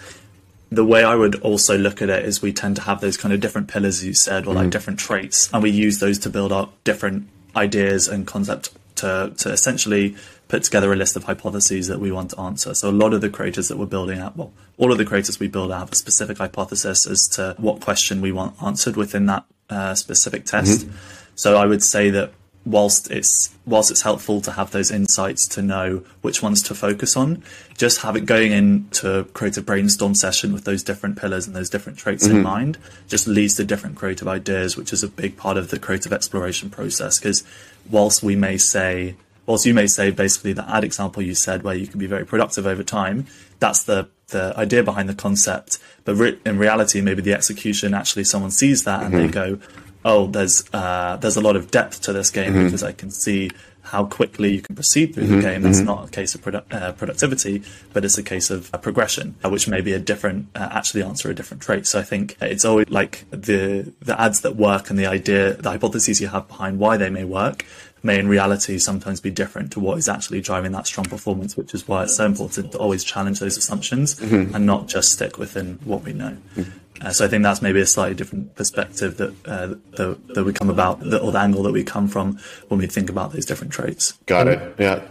the 0.70 0.84
way 0.84 1.02
I 1.02 1.14
would 1.14 1.40
also 1.40 1.76
look 1.76 2.00
at 2.00 2.10
it 2.10 2.24
is 2.24 2.40
we 2.40 2.52
tend 2.52 2.76
to 2.76 2.82
have 2.82 3.00
those 3.00 3.16
kind 3.16 3.34
of 3.34 3.40
different 3.40 3.68
pillars, 3.68 4.04
you 4.04 4.14
said, 4.14 4.46
or 4.46 4.54
like 4.54 4.68
mm. 4.68 4.70
different 4.70 4.98
traits, 4.98 5.50
and 5.52 5.62
we 5.62 5.70
use 5.70 5.98
those 5.98 6.18
to 6.20 6.30
build 6.30 6.52
up 6.52 6.72
different 6.84 7.28
ideas 7.56 8.06
and 8.06 8.26
concept 8.26 8.70
to 8.96 9.32
to 9.38 9.50
essentially 9.50 10.16
put 10.50 10.64
together 10.64 10.92
a 10.92 10.96
list 10.96 11.14
of 11.16 11.24
hypotheses 11.24 11.86
that 11.86 12.00
we 12.00 12.10
want 12.10 12.30
to 12.30 12.40
answer. 12.40 12.74
So 12.74 12.90
a 12.90 12.92
lot 12.92 13.14
of 13.14 13.20
the 13.20 13.30
creators 13.30 13.68
that 13.68 13.78
we're 13.78 13.86
building 13.86 14.18
out, 14.18 14.36
well, 14.36 14.52
all 14.78 14.90
of 14.90 14.98
the 14.98 15.04
creators 15.04 15.38
we 15.38 15.46
build 15.46 15.70
out 15.70 15.78
have 15.78 15.92
a 15.92 15.94
specific 15.94 16.38
hypothesis 16.38 17.06
as 17.06 17.28
to 17.28 17.54
what 17.56 17.80
question 17.80 18.20
we 18.20 18.32
want 18.32 18.60
answered 18.60 18.96
within 18.96 19.26
that 19.26 19.44
uh, 19.70 19.94
specific 19.94 20.44
test. 20.44 20.86
Mm-hmm. 20.86 20.96
So 21.36 21.56
I 21.56 21.66
would 21.66 21.84
say 21.84 22.10
that 22.10 22.32
whilst 22.66 23.10
it's 23.10 23.54
whilst 23.64 23.90
it's 23.92 24.02
helpful 24.02 24.40
to 24.42 24.52
have 24.52 24.72
those 24.72 24.90
insights 24.90 25.46
to 25.48 25.62
know 25.62 26.04
which 26.20 26.42
ones 26.42 26.62
to 26.62 26.74
focus 26.74 27.16
on, 27.16 27.44
just 27.78 28.00
have 28.00 28.16
it 28.16 28.26
going 28.26 28.50
in 28.50 28.88
to 28.90 29.24
create 29.32 29.56
a 29.56 29.62
brainstorm 29.62 30.16
session 30.16 30.52
with 30.52 30.64
those 30.64 30.82
different 30.82 31.16
pillars 31.16 31.46
and 31.46 31.54
those 31.54 31.70
different 31.70 31.96
traits 31.96 32.26
mm-hmm. 32.26 32.38
in 32.38 32.42
mind 32.42 32.76
just 33.06 33.28
leads 33.28 33.54
to 33.54 33.64
different 33.64 33.94
creative 33.94 34.26
ideas, 34.26 34.76
which 34.76 34.92
is 34.92 35.04
a 35.04 35.08
big 35.08 35.36
part 35.36 35.56
of 35.56 35.70
the 35.70 35.78
creative 35.78 36.12
exploration 36.12 36.68
process. 36.70 37.20
Because 37.20 37.44
whilst 37.88 38.24
we 38.24 38.34
may 38.34 38.58
say 38.58 39.14
whilst 39.50 39.66
you 39.66 39.74
may 39.74 39.88
say 39.88 40.12
basically 40.12 40.52
the 40.52 40.68
ad 40.70 40.84
example 40.84 41.20
you 41.22 41.34
said 41.34 41.64
where 41.64 41.74
you 41.74 41.88
can 41.88 41.98
be 41.98 42.06
very 42.06 42.24
productive 42.24 42.66
over 42.68 42.84
time, 42.84 43.26
that's 43.58 43.82
the 43.82 44.08
the 44.28 44.54
idea 44.56 44.80
behind 44.84 45.08
the 45.08 45.14
concept. 45.14 45.78
But 46.04 46.14
re- 46.14 46.38
in 46.46 46.56
reality, 46.56 47.00
maybe 47.00 47.20
the 47.20 47.34
execution 47.34 47.92
actually 47.92 48.24
someone 48.24 48.52
sees 48.52 48.84
that 48.84 49.02
and 49.02 49.12
mm-hmm. 49.12 49.26
they 49.26 49.32
go, 49.32 49.58
"Oh, 50.04 50.28
there's 50.28 50.62
uh, 50.72 51.16
there's 51.20 51.36
a 51.36 51.40
lot 51.40 51.56
of 51.56 51.72
depth 51.72 52.00
to 52.02 52.12
this 52.12 52.30
game 52.30 52.52
mm-hmm. 52.52 52.66
because 52.66 52.84
I 52.84 52.92
can 52.92 53.10
see 53.10 53.50
how 53.82 54.04
quickly 54.04 54.54
you 54.54 54.62
can 54.62 54.76
proceed 54.76 55.14
through 55.14 55.24
mm-hmm, 55.24 55.36
the 55.36 55.42
game. 55.42 55.66
It's 55.66 55.78
mm-hmm. 55.78 55.86
not 55.86 56.08
a 56.08 56.10
case 56.12 56.36
of 56.36 56.42
produ- 56.42 56.62
uh, 56.70 56.92
productivity, 56.92 57.64
but 57.92 58.04
it's 58.04 58.18
a 58.18 58.22
case 58.22 58.48
of 58.48 58.72
uh, 58.72 58.78
progression, 58.78 59.34
uh, 59.44 59.50
which 59.50 59.66
may 59.66 59.80
be 59.80 59.92
a 59.94 59.98
different, 59.98 60.46
uh, 60.54 60.68
actually 60.70 61.02
answer 61.02 61.28
a 61.28 61.34
different 61.34 61.60
trait. 61.60 61.88
So 61.88 61.98
I 61.98 62.02
think 62.04 62.36
it's 62.40 62.64
always 62.64 62.88
like 62.88 63.24
the 63.30 63.92
the 64.00 64.20
ads 64.20 64.42
that 64.42 64.54
work 64.54 64.90
and 64.90 64.98
the 64.98 65.06
idea, 65.06 65.54
the 65.54 65.70
hypotheses 65.70 66.20
you 66.20 66.28
have 66.28 66.46
behind 66.46 66.78
why 66.78 66.98
they 66.98 67.10
may 67.10 67.24
work 67.24 67.64
may 68.02 68.18
in 68.18 68.28
reality 68.28 68.78
sometimes 68.78 69.20
be 69.20 69.30
different 69.30 69.72
to 69.72 69.80
what 69.80 69.98
is 69.98 70.08
actually 70.08 70.40
driving 70.40 70.72
that 70.72 70.86
strong 70.86 71.06
performance, 71.06 71.56
which 71.56 71.74
is 71.74 71.86
why 71.86 72.04
it's 72.04 72.16
so 72.16 72.26
important 72.26 72.72
to 72.72 72.78
always 72.78 73.04
challenge 73.04 73.40
those 73.40 73.56
assumptions 73.56 74.14
mm-hmm. 74.16 74.54
and 74.54 74.66
not 74.66 74.88
just 74.88 75.12
stick 75.12 75.38
within 75.38 75.78
what 75.84 76.02
we 76.02 76.12
know. 76.12 76.36
Mm-hmm. 76.56 77.06
Uh, 77.06 77.10
so 77.10 77.24
I 77.24 77.28
think 77.28 77.42
that's 77.42 77.62
maybe 77.62 77.80
a 77.80 77.86
slightly 77.86 78.14
different 78.14 78.54
perspective 78.56 79.16
that 79.16 79.34
uh, 79.46 79.74
that, 79.96 80.34
that 80.34 80.44
we 80.44 80.52
come 80.52 80.68
about, 80.68 81.00
the, 81.00 81.18
or 81.18 81.32
the 81.32 81.38
angle 81.38 81.62
that 81.62 81.72
we 81.72 81.82
come 81.82 82.08
from 82.08 82.38
when 82.68 82.78
we 82.78 82.86
think 82.86 83.08
about 83.08 83.32
those 83.32 83.46
different 83.46 83.72
traits. 83.72 84.12
Got 84.26 84.48
it. 84.48 84.74
Yeah. 84.78 85.02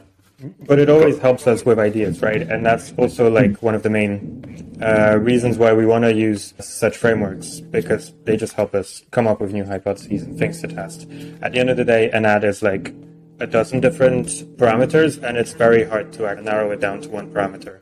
But 0.66 0.80
it 0.80 0.90
always 0.90 1.18
helps 1.20 1.48
us 1.48 1.66
with 1.66 1.80
ideas, 1.80 2.22
right? 2.22 2.42
And 2.42 2.66
that's 2.66 2.94
also 2.98 3.30
like 3.30 3.62
one 3.62 3.76
of 3.76 3.84
the 3.84 3.90
main 3.90 4.78
uh, 4.82 5.18
reasons 5.22 5.58
why 5.58 5.74
we 5.74 5.86
want 5.86 6.06
to 6.06 6.14
use 6.14 6.54
such 6.60 6.96
frameworks 6.96 7.60
because 7.60 8.14
they 8.24 8.38
just 8.38 8.54
help 8.54 8.74
us 8.74 9.04
come 9.12 9.28
up 9.28 9.42
with 9.42 9.52
new 9.52 9.66
hypotheses 9.66 10.24
and 10.24 10.38
things 10.38 10.62
to 10.62 10.68
test. 10.68 11.08
At 11.42 11.52
the 11.52 11.60
end 11.60 11.70
of 11.70 11.78
the 11.78 11.84
day, 11.84 12.10
an 12.12 12.26
ad 12.26 12.44
is 12.44 12.64
like 12.64 12.94
a 13.40 13.48
dozen 13.48 13.80
different 13.80 14.28
parameters, 14.58 15.22
and 15.22 15.38
it's 15.38 15.54
very 15.54 15.84
hard 15.84 16.14
to 16.14 16.42
narrow 16.42 16.72
it 16.72 16.80
down 16.80 17.02
to 17.02 17.10
one 17.10 17.32
parameter. 17.32 17.80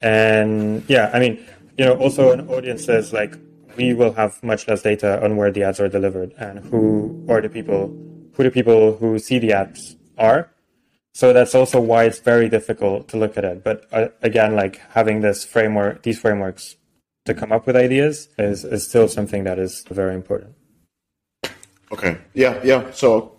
And 0.00 0.84
yeah, 0.88 1.10
I 1.14 1.18
mean, 1.18 1.44
you 1.78 1.84
know, 1.84 1.96
also 1.96 2.32
an 2.32 2.48
audience 2.48 2.84
says 2.84 3.12
like 3.12 3.36
we 3.76 3.94
will 3.94 4.12
have 4.12 4.42
much 4.42 4.68
less 4.68 4.82
data 4.82 5.22
on 5.24 5.36
where 5.36 5.50
the 5.50 5.62
ads 5.62 5.80
are 5.80 5.88
delivered 5.88 6.32
and 6.38 6.60
who 6.60 7.24
are 7.28 7.40
the 7.40 7.48
people 7.48 7.88
who 8.34 8.42
the 8.42 8.50
people 8.50 8.96
who 8.96 9.18
see 9.18 9.38
the 9.38 9.52
ads 9.52 9.96
are. 10.18 10.50
So 11.14 11.32
that's 11.32 11.54
also 11.54 11.80
why 11.80 12.04
it's 12.04 12.18
very 12.18 12.48
difficult 12.48 13.08
to 13.08 13.16
look 13.16 13.38
at 13.38 13.44
it. 13.44 13.62
But 13.62 13.86
uh, 13.92 14.08
again, 14.22 14.56
like 14.56 14.80
having 14.90 15.20
this 15.20 15.44
framework, 15.44 16.02
these 16.02 16.18
frameworks 16.18 16.76
to 17.24 17.34
come 17.34 17.52
up 17.52 17.66
with 17.66 17.76
ideas 17.76 18.28
is, 18.36 18.64
is 18.64 18.86
still 18.86 19.08
something 19.08 19.44
that 19.44 19.58
is 19.58 19.84
very 19.88 20.14
important. 20.14 20.54
Okay. 21.92 22.18
Yeah. 22.34 22.60
Yeah. 22.64 22.90
So 22.90 23.38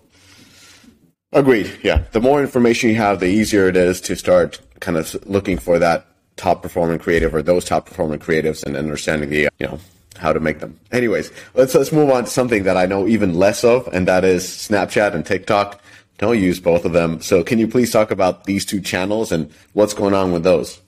agreed. 1.33 1.69
Yeah. 1.83 2.03
The 2.13 2.21
more 2.21 2.41
information 2.41 2.89
you 2.89 2.95
have, 2.95 3.19
the 3.19 3.27
easier 3.27 3.67
it 3.67 3.75
is 3.75 3.99
to 4.01 4.15
start 4.15 4.61
kind 4.79 4.97
of 4.97 5.13
looking 5.27 5.57
for 5.57 5.77
that 5.79 6.07
top 6.37 6.61
performing 6.63 6.99
creative 6.99 7.35
or 7.35 7.41
those 7.41 7.65
top 7.65 7.85
performing 7.85 8.19
creatives 8.19 8.63
and 8.63 8.75
understanding 8.75 9.29
the 9.29 9.49
you 9.59 9.67
know 9.67 9.79
how 10.17 10.31
to 10.31 10.39
make 10.39 10.59
them. 10.59 10.79
Anyways, 10.91 11.31
let's 11.53 11.75
let's 11.75 11.91
move 11.91 12.09
on 12.09 12.23
to 12.25 12.29
something 12.29 12.63
that 12.63 12.77
I 12.77 12.85
know 12.85 13.07
even 13.07 13.33
less 13.33 13.63
of, 13.63 13.87
and 13.93 14.07
that 14.07 14.23
is 14.23 14.45
Snapchat 14.45 15.13
and 15.13 15.25
TikTok. 15.25 15.81
Don't 16.17 16.39
use 16.39 16.59
both 16.59 16.85
of 16.85 16.93
them. 16.93 17.21
So 17.21 17.43
can 17.43 17.59
you 17.59 17.67
please 17.67 17.91
talk 17.91 18.11
about 18.11 18.45
these 18.45 18.65
two 18.65 18.79
channels 18.79 19.31
and 19.31 19.51
what's 19.73 19.93
going 19.93 20.13
on 20.13 20.31
with 20.31 20.43
those? 20.43 20.79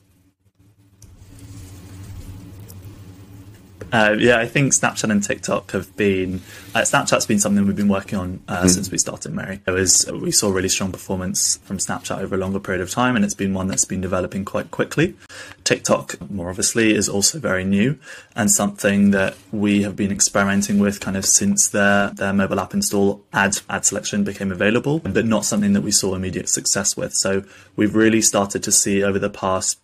Uh, 3.91 4.15
yeah, 4.19 4.39
I 4.39 4.45
think 4.45 4.73
Snapchat 4.73 5.09
and 5.09 5.23
TikTok 5.23 5.71
have 5.71 5.95
been. 5.95 6.41
Uh, 6.75 6.81
Snapchat's 6.81 7.25
been 7.25 7.39
something 7.39 7.65
we've 7.65 7.75
been 7.75 7.87
working 7.87 8.19
on 8.19 8.41
uh, 8.47 8.63
mm. 8.63 8.69
since 8.69 8.91
we 8.91 8.97
started 8.97 9.33
Miri. 9.33 9.61
It 9.65 9.71
was 9.71 10.09
we 10.11 10.31
saw 10.31 10.49
really 10.49 10.69
strong 10.69 10.91
performance 10.91 11.57
from 11.57 11.77
Snapchat 11.77 12.19
over 12.19 12.35
a 12.35 12.37
longer 12.37 12.59
period 12.59 12.81
of 12.81 12.89
time, 12.89 13.15
and 13.15 13.23
it's 13.23 13.33
been 13.33 13.53
one 13.53 13.67
that's 13.67 13.85
been 13.85 14.01
developing 14.01 14.45
quite 14.45 14.71
quickly. 14.71 15.15
TikTok, 15.63 16.29
more 16.29 16.49
obviously, 16.49 16.93
is 16.93 17.07
also 17.07 17.39
very 17.39 17.63
new 17.63 17.97
and 18.35 18.51
something 18.51 19.11
that 19.11 19.35
we 19.51 19.83
have 19.83 19.95
been 19.95 20.11
experimenting 20.11 20.79
with 20.79 20.99
kind 20.99 21.17
of 21.17 21.25
since 21.25 21.69
their 21.69 22.09
their 22.09 22.33
mobile 22.33 22.59
app 22.59 22.73
install 22.73 23.23
ad 23.33 23.59
ad 23.69 23.85
selection 23.85 24.23
became 24.23 24.51
available, 24.51 24.99
but 24.99 25.25
not 25.25 25.45
something 25.45 25.73
that 25.73 25.81
we 25.81 25.91
saw 25.91 26.13
immediate 26.13 26.49
success 26.49 26.97
with. 26.97 27.13
So 27.13 27.43
we've 27.75 27.95
really 27.95 28.21
started 28.21 28.63
to 28.63 28.71
see 28.71 29.03
over 29.03 29.19
the 29.19 29.29
past 29.29 29.79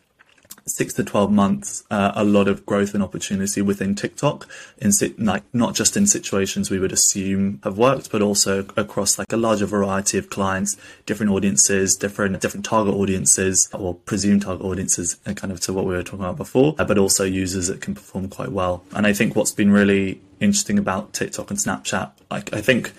six 0.66 0.94
to 0.94 1.04
12 1.04 1.32
months, 1.32 1.84
uh, 1.92 2.12
a 2.16 2.24
lot 2.24 2.48
of 2.48 2.66
growth 2.66 2.94
and 2.94 3.04
opportunity 3.04 3.62
within 3.62 3.96
TikTok 3.96 4.48
in 4.78 4.92
like 5.18 5.44
not 5.54 5.76
just 5.76 5.98
in 5.98 6.08
situations 6.08 6.70
we 6.70 6.80
would 6.80 6.92
assume 6.92 7.60
have 7.64 7.78
worked, 7.78 8.12
but 8.12 8.22
also 8.22 8.66
across 8.78 9.18
like 9.20 9.32
a 9.34 9.38
larger 9.38 9.66
variety 9.66 10.18
of 10.18 10.30
clients, 10.30 10.78
different 11.06 11.32
audiences, 11.32 11.96
different, 11.96 12.40
different 12.42 12.66
target 12.66 12.94
audiences 12.94 13.70
or 13.74 13.96
presumed 13.96 14.44
target 14.44 14.66
audiences 14.66 15.18
and 15.26 15.36
kind 15.36 15.52
of 15.52 15.60
to 15.62 15.74
what 15.74 15.86
we 15.86 15.94
were 15.94 16.04
talking 16.04 16.22
about 16.22 16.38
before, 16.38 16.76
uh, 16.80 16.86
but 16.86 16.98
also 16.98 17.24
users 17.24 17.68
that 17.68 17.82
can 17.82 17.94
perform 17.94 18.30
quite 18.30 18.52
well. 18.52 18.84
And 18.96 19.06
I 19.06 19.14
think 19.14 19.36
what's 19.36 19.52
been 19.52 19.72
really 19.72 20.22
interesting 20.40 20.78
about 20.78 21.14
TikTok 21.14 21.50
and 21.50 21.60
Snapchat, 21.60 22.12
like 22.30 22.54
I 22.54 22.62
think 22.62 22.94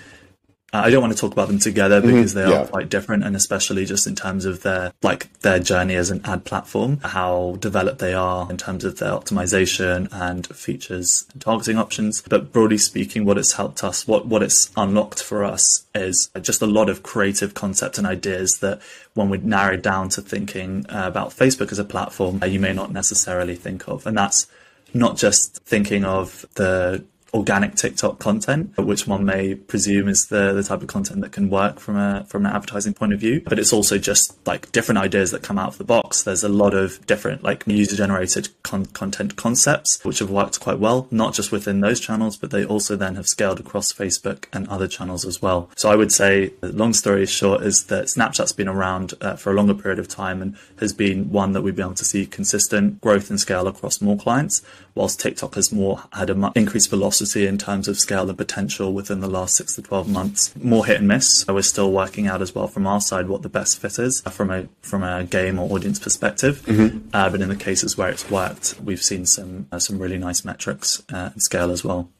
I 0.75 0.91
don't 0.91 1.01
want 1.01 1.12
to 1.12 1.18
talk 1.18 1.33
about 1.33 1.49
them 1.49 1.59
together 1.59 2.01
mm-hmm. 2.01 2.14
because 2.14 2.35
mm-hmm. 2.35 2.51
they 2.51 2.57
are 2.57 2.66
quite 2.66 2.89
different, 2.89 3.25
and 3.25 3.37
especially 3.37 3.85
just 3.85 4.07
in 4.07 4.14
terms 4.16 4.45
of 4.45 4.62
their 4.62 4.93
like 5.03 5.33
their 5.41 5.59
journey 5.59 5.95
as 5.95 6.11
an 6.11 6.20
ad 6.25 6.45
platform, 6.45 6.99
how 7.03 7.57
developed 7.61 8.01
they 8.01 8.14
are 8.14 8.51
in 8.51 8.57
terms 8.57 8.85
of 8.85 8.99
their 8.99 9.12
optimization 9.12 10.09
and 10.12 10.47
features 10.49 11.27
and 11.33 11.41
targeting 11.41 11.79
options. 11.79 12.22
But 12.22 12.53
broadly 12.53 12.79
speaking, 12.79 13.25
what 13.25 13.39
it's 13.39 13.53
helped 13.53 13.85
us, 13.85 14.07
what 14.09 14.27
what 14.27 14.43
it's 14.43 14.70
unlocked 14.77 15.22
for 15.22 15.45
us, 15.45 15.87
is 15.95 16.31
just 16.41 16.61
a 16.62 16.66
lot 16.66 16.89
of 16.89 17.03
creative 17.03 17.55
concept 17.55 17.99
and 17.99 18.07
ideas 18.07 18.59
that 18.59 18.81
when 19.14 19.29
we 19.29 19.39
narrow 19.39 19.77
down 19.77 20.09
to 20.11 20.20
thinking 20.20 20.87
uh, 20.89 21.05
about 21.07 21.31
Facebook 21.31 21.70
as 21.70 21.79
a 21.79 21.85
platform 21.85 22.43
you 22.45 22.59
may 22.59 22.72
not 22.72 22.93
necessarily 22.93 23.55
think 23.55 23.89
of, 23.89 24.07
and 24.07 24.18
that's 24.18 24.47
not 24.93 25.16
just 25.16 25.62
thinking 25.64 26.05
of 26.05 26.45
the 26.55 27.05
organic 27.35 27.74
TikTok 27.74 28.20
content, 28.20 28.72
which 28.78 29.07
one 29.07 29.24
may 29.24 29.57
presume 29.57 30.09
is 30.09 30.26
the, 30.26 30.53
the 30.53 30.62
type 30.62 30.80
of 30.80 30.87
content 30.87 31.20
that 31.20 31.32
can 31.32 31.51
work 31.51 31.80
from 31.80 31.97
a 31.97 32.24
from 32.28 32.47
an 32.47 32.53
advertising 32.53 32.95
point 32.95 33.12
of 33.12 33.20
view. 33.20 33.43
But 33.45 33.59
it's 33.59 33.72
also 33.72 33.99
just 33.99 34.35
like 34.47 34.70
different 34.72 34.99
ideas 34.99 35.32
that 35.32 35.43
come 35.43 35.59
out 35.59 35.68
of 35.68 35.78
the 35.78 35.85
box. 35.85 36.22
There's 36.22 36.45
a 36.45 36.49
lot 36.49 36.74
of 36.74 37.05
different 37.07 37.43
like 37.43 37.64
user 37.66 37.97
generated 37.97 38.49
con- 38.62 38.87
content 38.87 39.37
concepts 39.37 40.03
which 40.05 40.20
have 40.20 40.30
worked 40.30 40.61
quite 40.61 40.78
well, 40.78 41.09
not 41.11 41.35
just 41.35 41.51
within 41.51 41.80
those 41.80 42.01
channels, 42.01 42.37
but 42.37 42.51
they 42.51 42.64
also 42.64 42.95
then 42.97 43.16
have 43.16 43.26
scaled 43.26 43.59
across 43.59 43.93
Facebook 43.93 44.45
and 44.53 44.68
other 44.68 44.87
channels 44.87 45.24
as 45.24 45.43
well. 45.43 45.68
So 45.76 45.91
I 45.91 45.97
would 45.97 46.12
say, 46.12 46.53
long 46.62 46.93
story 46.93 47.26
short, 47.26 47.62
is 47.62 47.85
that 47.87 48.05
Snapchat's 48.05 48.53
been 48.53 48.68
around 48.68 49.14
uh, 49.20 49.35
for 49.37 49.51
a 49.51 49.55
longer 49.55 49.74
period 49.74 49.99
of 49.99 50.07
time 50.07 50.41
and 50.41 50.57
has 50.78 50.93
been 50.93 51.30
one 51.30 51.53
that 51.53 51.62
we've 51.62 51.74
been 51.74 51.87
able 51.87 51.95
to 51.95 52.05
see 52.05 52.26
consistent 52.26 53.01
growth 53.01 53.30
and 53.30 53.41
scale 53.41 53.66
across 53.66 54.01
more 54.01 54.16
clients, 54.16 54.62
whilst 54.95 55.20
TikTok 55.20 55.55
has 55.57 55.72
more 55.72 56.03
had 56.12 56.30
a 56.30 56.34
much 56.34 56.57
increased 56.57 56.90
velocity 56.90 57.47
in 57.47 57.59
terms 57.59 57.88
of 57.88 57.99
scale 57.99 58.28
and 58.28 58.38
potential 58.38 58.92
within 58.92 59.20
the 59.20 59.28
last 59.28 59.57
six 59.57 59.74
to 59.74 59.82
12 59.82 60.09
months. 60.09 60.55
More 60.57 60.86
hit 60.86 60.99
and 60.99 61.09
miss. 61.09 61.47
We're 61.47 61.62
still 61.62 61.92
working 61.92 62.26
out 62.26 62.42
as 62.42 62.55
well 62.55 62.68
from 62.68 62.86
our 62.86 63.01
side 63.01 63.28
what 63.28 63.42
the 63.42 63.49
best 63.49 63.78
fit 63.78 63.99
is 63.99 64.20
from 64.22 64.51
a, 64.51 64.68
from 64.82 65.03
a 65.03 65.24
game 65.24 65.59
or 65.59 65.70
audience 65.72 65.99
perspective. 65.99 66.62
Mm-hmm. 66.62 67.09
Uh, 67.12 67.30
but 67.30 67.40
in 67.40 67.49
the 67.49 67.57
cases 67.57 67.97
where 67.97 68.11
it's 68.11 68.30
worked, 68.30 68.76
we've 68.82 69.03
seen 69.03 69.26
some, 69.26 69.66
uh, 69.72 69.78
some 69.78 69.99
really 69.99 70.18
nice 70.18 70.45
metrics 70.45 71.03
uh, 71.12 71.30
and 71.32 71.42
scale 71.42 71.70
as 71.70 71.84
well. 71.84 72.11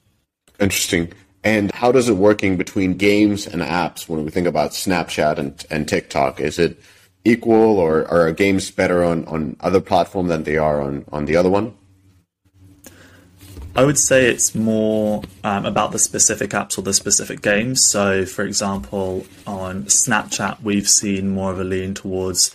Interesting. 0.59 1.13
And 1.43 1.71
how 1.73 1.93
does 1.93 2.09
it 2.09 2.15
working 2.15 2.57
between 2.57 2.95
games 2.95 3.47
and 3.47 3.61
apps 3.61 4.09
when 4.09 4.25
we 4.25 4.31
think 4.31 4.47
about 4.47 4.71
Snapchat 4.71 5.39
and, 5.39 5.65
and 5.71 5.87
TikTok? 5.87 6.41
Is 6.41 6.59
it 6.59 6.81
equal 7.25 7.79
or, 7.79 8.03
or 8.03 8.29
are 8.29 8.33
games 8.33 8.71
better 8.71 9.05
on, 9.05 9.27
on 9.27 9.57
other 9.61 9.81
platform 9.81 10.29
than 10.29 10.45
they 10.45 10.57
are 10.57 10.81
on, 10.81 11.05
on 11.13 11.27
the 11.27 11.37
other 11.37 11.51
one? 11.51 11.75
I 13.77 13.85
would 13.85 13.99
say 13.99 14.27
it's 14.27 14.55
more 14.55 15.23
um, 15.43 15.67
about 15.67 15.91
the 15.91 15.99
specific 15.99 16.51
apps 16.51 16.79
or 16.79 16.83
the 16.83 16.95
specific 16.95 17.43
games. 17.43 17.85
So, 17.85 18.25
for 18.25 18.45
example, 18.45 19.27
on 19.49 19.85
Snapchat, 19.85 20.63
we've 20.63 20.89
seen 20.89 21.31
more 21.31 21.51
of 21.51 21.59
a 21.59 21.65
lean 21.65 21.93
towards 21.93 22.55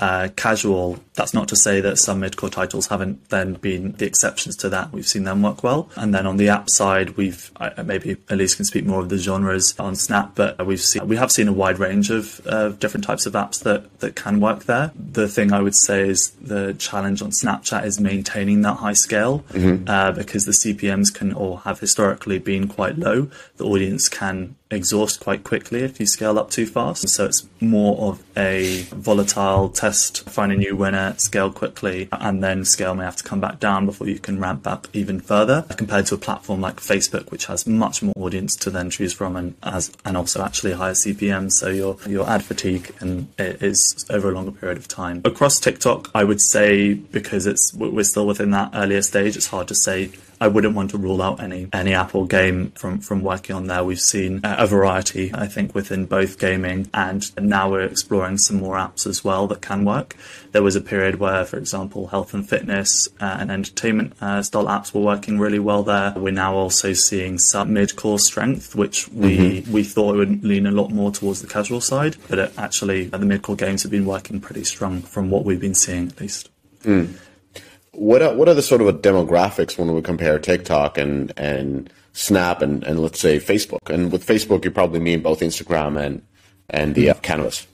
uh, 0.00 0.28
casual. 0.34 0.98
That's 1.14 1.34
not 1.34 1.48
to 1.48 1.56
say 1.56 1.80
that 1.82 1.98
some 1.98 2.20
mid-core 2.20 2.48
titles 2.48 2.86
haven't 2.86 3.28
then 3.28 3.54
been 3.54 3.92
the 3.92 4.06
exceptions 4.06 4.56
to 4.56 4.70
that. 4.70 4.92
We've 4.92 5.06
seen 5.06 5.24
them 5.24 5.42
work 5.42 5.62
well. 5.62 5.90
And 5.96 6.14
then 6.14 6.26
on 6.26 6.38
the 6.38 6.48
app 6.48 6.70
side, 6.70 7.10
we've 7.10 7.52
uh, 7.56 7.82
maybe 7.84 8.16
Elise 8.30 8.54
can 8.54 8.64
speak 8.64 8.86
more 8.86 9.00
of 9.00 9.10
the 9.10 9.18
genres 9.18 9.78
on 9.78 9.94
Snap, 9.94 10.34
but 10.34 10.66
we've 10.66 10.80
seen 10.80 11.06
we 11.06 11.16
have 11.16 11.30
seen 11.30 11.48
a 11.48 11.52
wide 11.52 11.78
range 11.78 12.10
of 12.10 12.40
uh, 12.46 12.70
different 12.70 13.04
types 13.04 13.26
of 13.26 13.34
apps 13.34 13.62
that 13.62 14.00
that 14.00 14.16
can 14.16 14.40
work 14.40 14.64
there. 14.64 14.90
The 14.96 15.28
thing 15.28 15.52
I 15.52 15.60
would 15.60 15.74
say 15.74 16.08
is 16.08 16.30
the 16.40 16.74
challenge 16.74 17.20
on 17.20 17.30
Snapchat 17.30 17.84
is 17.84 18.00
maintaining 18.00 18.62
that 18.62 18.74
high 18.74 18.94
scale 18.94 19.44
mm-hmm. 19.50 19.84
Uh, 19.86 20.12
because 20.12 20.44
the 20.44 20.52
CPMS 20.52 21.12
can 21.12 21.32
or 21.32 21.60
have 21.60 21.80
historically 21.80 22.38
been 22.38 22.68
quite 22.68 22.98
low. 22.98 23.28
The 23.56 23.64
audience 23.64 24.08
can 24.08 24.56
exhaust 24.70 25.20
quite 25.20 25.44
quickly 25.44 25.82
if 25.82 25.98
you 26.00 26.06
scale 26.06 26.38
up 26.38 26.50
too 26.50 26.66
fast. 26.66 27.08
So 27.08 27.26
it's 27.26 27.46
more 27.60 27.98
of 27.98 28.22
a 28.36 28.82
volatile 28.92 29.68
test, 29.68 30.28
find 30.28 30.52
a 30.52 30.56
new 30.56 30.76
winner, 30.76 31.14
scale 31.18 31.50
quickly, 31.50 32.08
and 32.12 32.42
then 32.42 32.64
scale 32.64 32.94
may 32.94 33.04
have 33.04 33.16
to 33.16 33.24
come 33.24 33.40
back 33.40 33.60
down 33.60 33.86
before 33.86 34.08
you 34.08 34.18
can 34.18 34.40
ramp 34.40 34.66
up 34.66 34.88
even 34.92 35.20
further 35.20 35.64
compared 35.76 36.06
to 36.06 36.14
a 36.14 36.18
platform 36.18 36.60
like 36.60 36.76
Facebook, 36.76 37.30
which 37.30 37.46
has 37.46 37.66
much 37.66 38.02
more 38.02 38.14
audience 38.16 38.56
to 38.56 38.70
then 38.70 38.90
choose 38.90 39.12
from 39.12 39.36
and 39.36 39.54
as 39.62 39.92
and 40.04 40.16
also 40.16 40.42
actually 40.42 40.72
higher 40.72 40.92
CPM. 40.92 41.50
So 41.50 41.68
your 41.68 41.96
your 42.06 42.28
ad 42.28 42.44
fatigue 42.44 42.94
and 43.00 43.28
is 43.38 44.06
over 44.10 44.30
a 44.30 44.32
longer 44.32 44.52
period 44.52 44.78
of 44.78 44.88
time. 44.88 45.22
Across 45.24 45.60
TikTok, 45.60 46.10
I 46.14 46.24
would 46.24 46.40
say 46.40 46.94
because 46.94 47.46
it's 47.46 47.74
we're 47.74 48.04
still 48.04 48.26
within 48.26 48.50
that 48.52 48.70
earlier 48.74 49.02
stage, 49.02 49.36
it's 49.36 49.48
hard 49.48 49.68
to 49.68 49.74
say 49.74 50.10
I 50.40 50.48
wouldn't 50.48 50.74
want 50.74 50.90
to 50.90 50.98
rule 50.98 51.20
out 51.20 51.40
any 51.40 51.68
any 51.72 51.92
Apple 51.92 52.24
game 52.24 52.70
from 52.70 53.00
from 53.00 53.22
working 53.22 53.54
on 53.54 53.66
there. 53.66 53.84
We've 53.84 54.00
seen 54.00 54.40
a 54.42 54.66
variety, 54.66 55.30
I 55.34 55.46
think, 55.46 55.74
within 55.74 56.06
both 56.06 56.38
gaming 56.38 56.88
and 56.94 57.30
now 57.40 57.70
we're 57.70 57.82
exploring 57.82 58.38
some 58.38 58.56
more 58.56 58.76
apps 58.76 59.06
as 59.06 59.22
well 59.22 59.46
that 59.48 59.60
can 59.60 59.84
work. 59.84 60.16
There 60.52 60.62
was 60.62 60.76
a 60.76 60.80
period 60.80 61.20
where, 61.20 61.44
for 61.44 61.58
example, 61.58 62.06
health 62.08 62.32
and 62.32 62.48
fitness 62.48 63.08
uh, 63.20 63.36
and 63.38 63.50
entertainment 63.50 64.14
uh, 64.20 64.42
style 64.42 64.64
apps 64.64 64.94
were 64.94 65.02
working 65.02 65.38
really 65.38 65.58
well 65.58 65.82
there. 65.82 66.14
We're 66.16 66.32
now 66.32 66.54
also 66.54 66.94
seeing 66.94 67.38
some 67.38 67.74
mid-core 67.74 68.18
strength, 68.18 68.74
which 68.74 69.08
we 69.08 69.36
mm-hmm. 69.36 69.72
we 69.72 69.84
thought 69.84 70.16
would 70.16 70.42
lean 70.42 70.66
a 70.66 70.70
lot 70.70 70.90
more 70.90 71.10
towards 71.10 71.42
the 71.42 71.48
casual 71.48 71.82
side, 71.82 72.16
but 72.28 72.38
it 72.38 72.52
actually 72.56 73.04
the 73.04 73.18
mid-core 73.18 73.56
games 73.56 73.82
have 73.82 73.92
been 73.92 74.06
working 74.06 74.40
pretty 74.40 74.64
strong 74.64 75.02
from 75.02 75.28
what 75.28 75.44
we've 75.44 75.60
been 75.60 75.74
seeing 75.74 76.08
at 76.08 76.18
least. 76.18 76.48
Mm 76.82 77.14
what 77.92 78.22
are, 78.22 78.34
what 78.34 78.48
are 78.48 78.54
the 78.54 78.62
sort 78.62 78.80
of 78.80 79.02
demographics 79.02 79.78
when 79.78 79.92
we 79.94 80.02
compare 80.02 80.38
TikTok 80.38 80.98
and 80.98 81.32
and 81.36 81.92
Snap 82.12 82.60
and, 82.60 82.82
and 82.84 82.98
let's 83.00 83.20
say 83.20 83.38
Facebook? 83.38 83.88
And 83.88 84.10
with 84.10 84.26
Facebook, 84.26 84.64
you 84.64 84.70
probably 84.70 85.00
mean 85.00 85.22
both 85.22 85.40
Instagram 85.40 86.00
and 86.00 86.22
and 86.68 86.94
the 86.94 87.10
uh, 87.10 87.14
Canvas. 87.14 87.66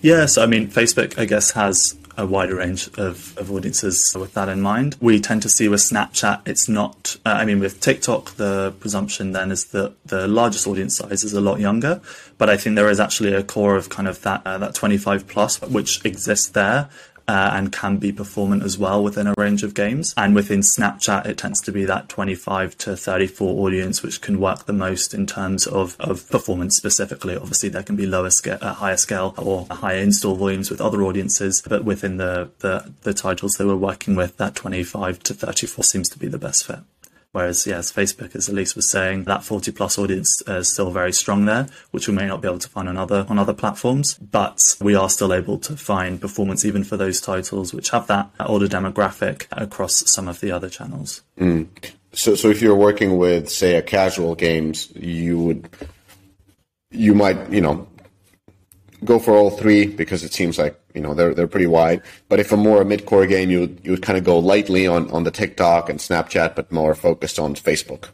Yes, 0.00 0.36
I 0.36 0.46
mean 0.46 0.68
Facebook, 0.68 1.18
I 1.18 1.24
guess, 1.24 1.52
has 1.52 1.96
a 2.16 2.26
wider 2.26 2.56
range 2.56 2.88
of, 2.98 3.36
of 3.38 3.50
audiences 3.50 4.14
with 4.18 4.34
that 4.34 4.48
in 4.48 4.60
mind. 4.60 4.96
We 5.00 5.20
tend 5.20 5.42
to 5.42 5.48
see 5.48 5.68
with 5.68 5.80
Snapchat, 5.80 6.42
it's 6.46 6.68
not, 6.68 7.16
uh, 7.24 7.30
I 7.30 7.44
mean, 7.44 7.58
with 7.58 7.80
TikTok, 7.80 8.32
the 8.32 8.74
presumption 8.80 9.32
then 9.32 9.50
is 9.50 9.64
that 9.66 9.94
the 10.04 10.28
largest 10.28 10.66
audience 10.66 10.96
size 10.96 11.24
is 11.24 11.32
a 11.32 11.40
lot 11.40 11.60
younger. 11.60 12.00
But 12.38 12.50
I 12.50 12.56
think 12.56 12.76
there 12.76 12.90
is 12.90 13.00
actually 13.00 13.32
a 13.32 13.42
core 13.42 13.76
of 13.76 13.88
kind 13.88 14.08
of 14.08 14.20
that, 14.22 14.42
uh, 14.44 14.58
that 14.58 14.74
25 14.74 15.26
plus, 15.26 15.60
which 15.62 16.04
exists 16.04 16.48
there 16.50 16.90
uh, 17.28 17.50
and 17.54 17.72
can 17.72 17.96
be 17.96 18.12
performant 18.12 18.62
as 18.62 18.78
well 18.78 19.02
within 19.02 19.26
a 19.26 19.34
range 19.36 19.62
of 19.62 19.74
games. 19.74 20.14
And 20.16 20.34
within 20.34 20.60
Snapchat, 20.60 21.26
it 21.26 21.38
tends 21.38 21.60
to 21.62 21.72
be 21.72 21.84
that 21.84 22.08
25 22.08 22.76
to 22.78 22.96
34 22.96 23.66
audience, 23.66 24.02
which 24.02 24.20
can 24.20 24.40
work 24.40 24.66
the 24.66 24.72
most 24.72 25.14
in 25.14 25.26
terms 25.26 25.66
of, 25.66 25.96
of 26.00 26.28
performance 26.30 26.76
specifically. 26.76 27.36
Obviously, 27.36 27.68
there 27.68 27.82
can 27.82 27.96
be 27.96 28.06
lower 28.06 28.30
scale, 28.30 28.58
uh, 28.60 28.74
higher 28.74 28.96
scale 28.96 29.34
or 29.38 29.66
higher 29.70 29.98
install 29.98 30.34
volumes 30.36 30.70
with 30.70 30.80
other 30.80 31.02
audiences, 31.02 31.62
but 31.66 31.84
within 31.84 32.16
the, 32.16 32.50
the, 32.60 32.92
the 33.02 33.14
titles 33.14 33.52
that 33.52 33.66
we're 33.66 33.76
working 33.76 34.14
with, 34.14 34.36
that 34.36 34.54
25 34.54 35.20
to 35.20 35.34
34 35.34 35.84
seems 35.84 36.08
to 36.08 36.18
be 36.18 36.28
the 36.28 36.38
best 36.38 36.66
fit. 36.66 36.78
Whereas, 37.32 37.66
yes, 37.66 37.90
Facebook, 37.90 38.36
as 38.36 38.50
Elise 38.50 38.76
was 38.76 38.90
saying, 38.90 39.24
that 39.24 39.42
40 39.42 39.72
plus 39.72 39.98
audience 39.98 40.42
is 40.46 40.70
still 40.70 40.90
very 40.90 41.12
strong 41.12 41.46
there, 41.46 41.66
which 41.90 42.06
we 42.06 42.12
may 42.12 42.26
not 42.26 42.42
be 42.42 42.48
able 42.48 42.58
to 42.58 42.68
find 42.68 42.90
on 42.90 42.98
other, 42.98 43.24
on 43.26 43.38
other 43.38 43.54
platforms. 43.54 44.14
But 44.14 44.76
we 44.82 44.94
are 44.94 45.08
still 45.08 45.32
able 45.32 45.58
to 45.60 45.76
find 45.76 46.20
performance 46.20 46.66
even 46.66 46.84
for 46.84 46.98
those 46.98 47.22
titles 47.22 47.72
which 47.72 47.88
have 47.90 48.06
that 48.08 48.30
older 48.40 48.68
demographic 48.68 49.46
across 49.50 50.10
some 50.10 50.28
of 50.28 50.40
the 50.40 50.52
other 50.52 50.68
channels. 50.68 51.22
Mm. 51.38 51.68
So, 52.12 52.34
so 52.34 52.50
if 52.50 52.60
you're 52.60 52.76
working 52.76 53.16
with, 53.16 53.48
say, 53.48 53.76
a 53.76 53.82
casual 53.82 54.34
games, 54.34 54.92
you 54.94 55.38
would, 55.38 55.68
you 56.90 57.14
might, 57.14 57.50
you 57.50 57.62
know, 57.62 57.88
go 59.04 59.18
for 59.18 59.34
all 59.34 59.50
three 59.50 59.86
because 59.86 60.24
it 60.24 60.32
seems 60.32 60.58
like 60.58 60.78
you 60.94 61.00
know 61.00 61.14
they're 61.14 61.34
they're 61.34 61.48
pretty 61.48 61.66
wide. 61.66 62.02
But 62.28 62.40
if 62.40 62.52
a 62.52 62.56
more 62.56 62.82
a 62.82 62.84
mid 62.84 63.06
core 63.06 63.26
game, 63.26 63.50
you 63.50 63.60
would, 63.60 63.80
you 63.82 63.90
would 63.92 64.02
kind 64.02 64.18
of 64.18 64.24
go 64.24 64.38
lightly 64.38 64.86
on 64.86 65.10
on 65.10 65.24
the 65.24 65.30
TikTok 65.30 65.88
and 65.88 65.98
Snapchat, 65.98 66.54
but 66.54 66.72
more 66.72 66.94
focused 66.94 67.38
on 67.38 67.54
Facebook. 67.54 68.08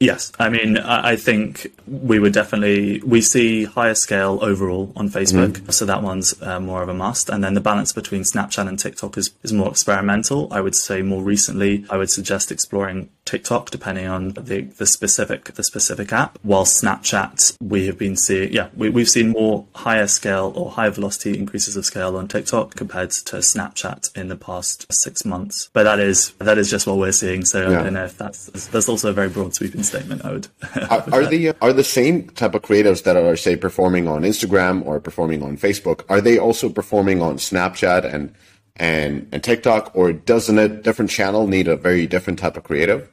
Yes, 0.00 0.30
I 0.38 0.48
mean, 0.48 0.78
I 0.78 1.16
think 1.16 1.72
we 1.88 2.20
would 2.20 2.32
definitely 2.32 3.02
we 3.04 3.20
see 3.20 3.64
higher 3.64 3.94
scale 3.94 4.38
overall 4.42 4.92
on 4.94 5.08
Facebook, 5.08 5.52
mm-hmm. 5.52 5.70
so 5.70 5.84
that 5.86 6.02
one's 6.04 6.40
uh, 6.40 6.60
more 6.60 6.82
of 6.82 6.88
a 6.88 6.94
must. 6.94 7.28
And 7.28 7.42
then 7.42 7.54
the 7.54 7.60
balance 7.60 7.92
between 7.92 8.22
Snapchat 8.22 8.68
and 8.68 8.78
TikTok 8.78 9.18
is 9.18 9.32
is 9.42 9.52
more 9.52 9.70
experimental. 9.70 10.48
I 10.52 10.60
would 10.60 10.76
say 10.76 11.02
more 11.02 11.22
recently, 11.22 11.84
I 11.90 11.96
would 11.96 12.10
suggest 12.10 12.52
exploring 12.52 13.08
TikTok, 13.24 13.70
depending 13.70 14.06
on 14.06 14.30
the, 14.30 14.62
the 14.62 14.86
specific 14.86 15.54
the 15.54 15.64
specific 15.64 16.12
app. 16.12 16.38
While 16.42 16.64
Snapchat, 16.64 17.56
we 17.60 17.86
have 17.86 17.98
been 17.98 18.16
seeing, 18.16 18.52
yeah, 18.52 18.68
we, 18.76 18.90
we've 18.90 19.10
seen 19.10 19.30
more 19.30 19.66
higher 19.74 20.06
scale 20.06 20.52
or 20.54 20.70
higher 20.70 20.90
velocity 20.90 21.36
increases 21.36 21.76
of 21.76 21.84
scale 21.84 22.16
on 22.16 22.28
TikTok 22.28 22.76
compared 22.76 23.10
to 23.10 23.36
Snapchat 23.36 24.16
in 24.16 24.28
the 24.28 24.36
past 24.36 24.86
six 24.92 25.24
months. 25.24 25.70
But 25.72 25.82
that 25.82 25.98
is 25.98 26.30
that 26.38 26.56
is 26.56 26.70
just 26.70 26.86
what 26.86 26.98
we're 26.98 27.10
seeing. 27.10 27.44
So 27.44 27.68
yeah. 27.68 27.80
I 27.80 27.82
don't 27.82 27.94
know 27.94 28.04
if 28.04 28.16
that's 28.16 28.46
that's 28.68 28.88
also 28.88 29.10
a 29.10 29.12
very 29.12 29.28
broad 29.28 29.54
sweeping 29.54 29.82
statement. 29.88 30.24
I 30.24 30.32
would. 30.32 30.48
are, 30.90 31.04
are 31.12 31.26
the 31.26 31.54
are 31.60 31.72
the 31.72 31.84
same 31.84 32.28
type 32.30 32.54
of 32.54 32.62
creatives 32.62 33.02
that 33.04 33.16
are 33.16 33.36
say 33.36 33.56
performing 33.56 34.06
on 34.08 34.22
Instagram 34.22 34.84
or 34.86 35.00
performing 35.00 35.42
on 35.42 35.56
Facebook? 35.56 36.04
Are 36.08 36.20
they 36.20 36.38
also 36.38 36.68
performing 36.68 37.20
on 37.22 37.36
Snapchat 37.36 38.04
and 38.04 38.34
and 38.76 39.28
and 39.32 39.42
TikTok, 39.42 39.92
or 39.94 40.12
doesn't 40.12 40.58
a 40.58 40.68
different 40.68 41.10
channel 41.10 41.46
need 41.46 41.68
a 41.68 41.76
very 41.76 42.06
different 42.06 42.38
type 42.38 42.56
of 42.56 42.64
creative? 42.64 43.08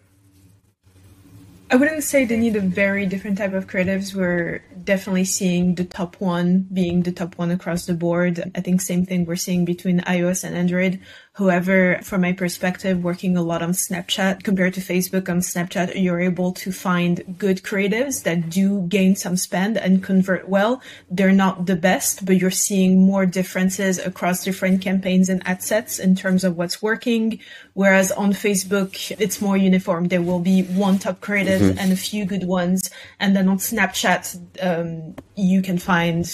I 1.72 1.78
wouldn't 1.78 2.04
say 2.04 2.26
they 2.26 2.38
need 2.38 2.56
a 2.56 2.62
very 2.62 3.08
different 3.08 3.40
type 3.40 3.54
of 3.54 3.66
creatives. 3.66 4.14
We're 4.14 4.62
definitely 4.84 5.26
seeing 5.26 5.76
the 5.76 5.84
top 5.84 6.16
one 6.22 6.68
being 6.72 7.02
the 7.02 7.12
top 7.12 7.40
one 7.40 7.50
across 7.50 7.88
the 7.88 7.96
board. 7.96 8.52
I 8.54 8.62
think 8.62 8.82
same 8.82 9.06
thing 9.06 9.26
we're 9.26 9.36
seeing 9.36 9.66
between 9.66 10.02
iOS 10.02 10.44
and 10.44 10.56
Android. 10.56 11.00
However, 11.36 12.00
from 12.02 12.22
my 12.22 12.32
perspective, 12.32 13.04
working 13.04 13.36
a 13.36 13.42
lot 13.42 13.62
on 13.62 13.72
Snapchat 13.74 14.44
compared 14.44 14.74
to 14.76 14.80
Facebook 14.80 15.28
on 15.28 15.42
Snapchat, 15.42 16.02
you're 16.02 16.22
able 16.22 16.54
to 16.54 16.72
find 16.72 17.36
good 17.38 17.62
creatives 17.62 18.24
that 18.24 18.50
do 18.50 18.84
gain 18.84 19.18
some 19.18 19.36
spend 19.36 19.78
and 19.78 20.02
convert 20.02 20.48
well. 20.48 20.82
They're 21.12 21.34
not 21.34 21.66
the 21.66 21.76
best, 21.76 22.26
but 22.26 22.38
you're 22.38 22.52
seeing 22.52 23.06
more 23.06 23.26
differences 23.26 23.98
across 24.00 24.46
different 24.46 24.82
campaigns 24.82 25.28
and 25.28 25.46
ad 25.46 25.62
sets 25.62 26.00
in 26.00 26.16
terms 26.16 26.46
of 26.46 26.56
what's 26.56 26.82
working. 26.82 27.42
Whereas 27.74 28.14
on 28.14 28.32
Facebook, 28.32 28.96
it's 29.20 29.42
more 29.42 29.58
uniform. 29.58 30.08
There 30.08 30.22
will 30.22 30.40
be 30.40 30.64
one 30.64 31.00
top 31.00 31.20
creative 31.20 31.60
mm-hmm. 31.60 31.80
and 31.80 31.92
a 31.92 31.98
few 31.98 32.24
good 32.24 32.46
ones. 32.46 32.90
And 33.20 33.36
then 33.36 33.50
on 33.50 33.58
Snapchat, 33.58 34.40
um, 34.64 35.16
you 35.36 35.62
can 35.62 35.80
find 35.80 36.26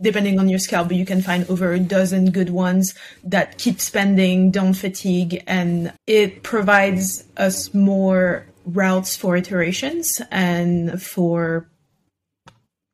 depending 0.00 0.38
on 0.38 0.48
your 0.48 0.58
scale, 0.58 0.84
but 0.84 0.96
you 0.96 1.06
can 1.06 1.22
find 1.22 1.48
over 1.48 1.72
a 1.72 1.78
dozen 1.78 2.30
good 2.30 2.50
ones 2.50 2.94
that 3.24 3.58
keep 3.58 3.80
spending, 3.80 4.50
don't 4.50 4.74
fatigue, 4.74 5.42
and 5.46 5.92
it 6.06 6.42
provides 6.42 7.24
us 7.36 7.72
more 7.74 8.46
routes 8.64 9.16
for 9.16 9.36
iterations 9.36 10.20
and 10.30 11.00
for 11.02 11.68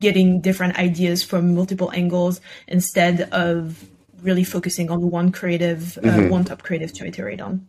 getting 0.00 0.40
different 0.40 0.78
ideas 0.78 1.22
from 1.22 1.55
multiple 1.55 1.90
angles 1.94 2.40
instead 2.66 3.22
of 3.32 3.88
really 4.20 4.44
focusing 4.44 4.90
on 4.90 5.11
one 5.11 5.32
creative, 5.32 5.98
uh, 5.98 6.03
mm-hmm. 6.03 6.26
uh, 6.26 6.28
one 6.28 6.44
top 6.44 6.62
creative 6.62 6.92
to 6.92 7.07
iterate 7.07 7.40
on. 7.40 7.66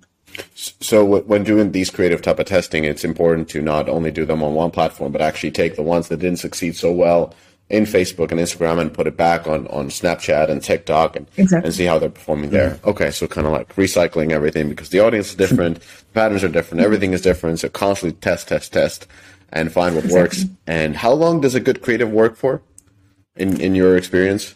So 0.55 1.05
when 1.05 1.43
doing 1.43 1.71
these 1.71 1.91
creative 1.91 2.23
type 2.23 2.39
of 2.39 2.47
testing, 2.47 2.85
it's 2.85 3.03
important 3.03 3.49
to 3.49 3.61
not 3.61 3.87
only 3.87 4.09
do 4.09 4.25
them 4.25 4.41
on 4.41 4.55
one 4.55 4.71
platform, 4.71 5.11
but 5.11 5.21
actually 5.21 5.51
take 5.51 5.75
the 5.75 5.83
ones 5.83 6.07
that 6.07 6.17
didn't 6.17 6.39
succeed 6.39 6.75
so 6.75 6.91
well 6.91 7.35
in 7.69 7.85
Facebook 7.85 8.31
and 8.31 8.39
Instagram 8.39 8.79
and 8.79 8.93
put 8.93 9.07
it 9.07 9.17
back 9.17 9.47
on, 9.47 9.67
on 9.67 9.87
Snapchat 9.87 10.49
and 10.49 10.61
TikTok 10.61 11.15
and, 11.15 11.27
exactly. 11.37 11.67
and 11.67 11.75
see 11.75 11.85
how 11.85 11.97
they're 11.97 12.09
performing 12.09 12.49
there. 12.49 12.71
Mm-hmm. 12.71 12.89
Okay, 12.89 13.11
so 13.11 13.27
kind 13.27 13.47
of 13.47 13.53
like 13.53 13.75
recycling 13.75 14.31
everything 14.31 14.69
because 14.69 14.89
the 14.89 14.99
audience 14.99 15.29
is 15.29 15.35
different, 15.35 15.79
patterns 16.13 16.43
are 16.43 16.49
different, 16.49 16.79
mm-hmm. 16.79 16.85
everything 16.85 17.13
is 17.13 17.21
different. 17.21 17.59
So 17.59 17.69
constantly 17.69 18.19
test, 18.19 18.47
test, 18.47 18.73
test, 18.73 19.07
and 19.51 19.71
find 19.71 19.95
what 19.95 20.05
exactly. 20.05 20.43
works. 20.43 20.45
And 20.67 20.95
how 20.95 21.13
long 21.13 21.41
does 21.41 21.55
a 21.55 21.59
good 21.59 21.81
creative 21.81 22.11
work 22.11 22.35
for, 22.35 22.61
in 23.35 23.59
in 23.59 23.75
your 23.75 23.97
experience? 23.97 24.55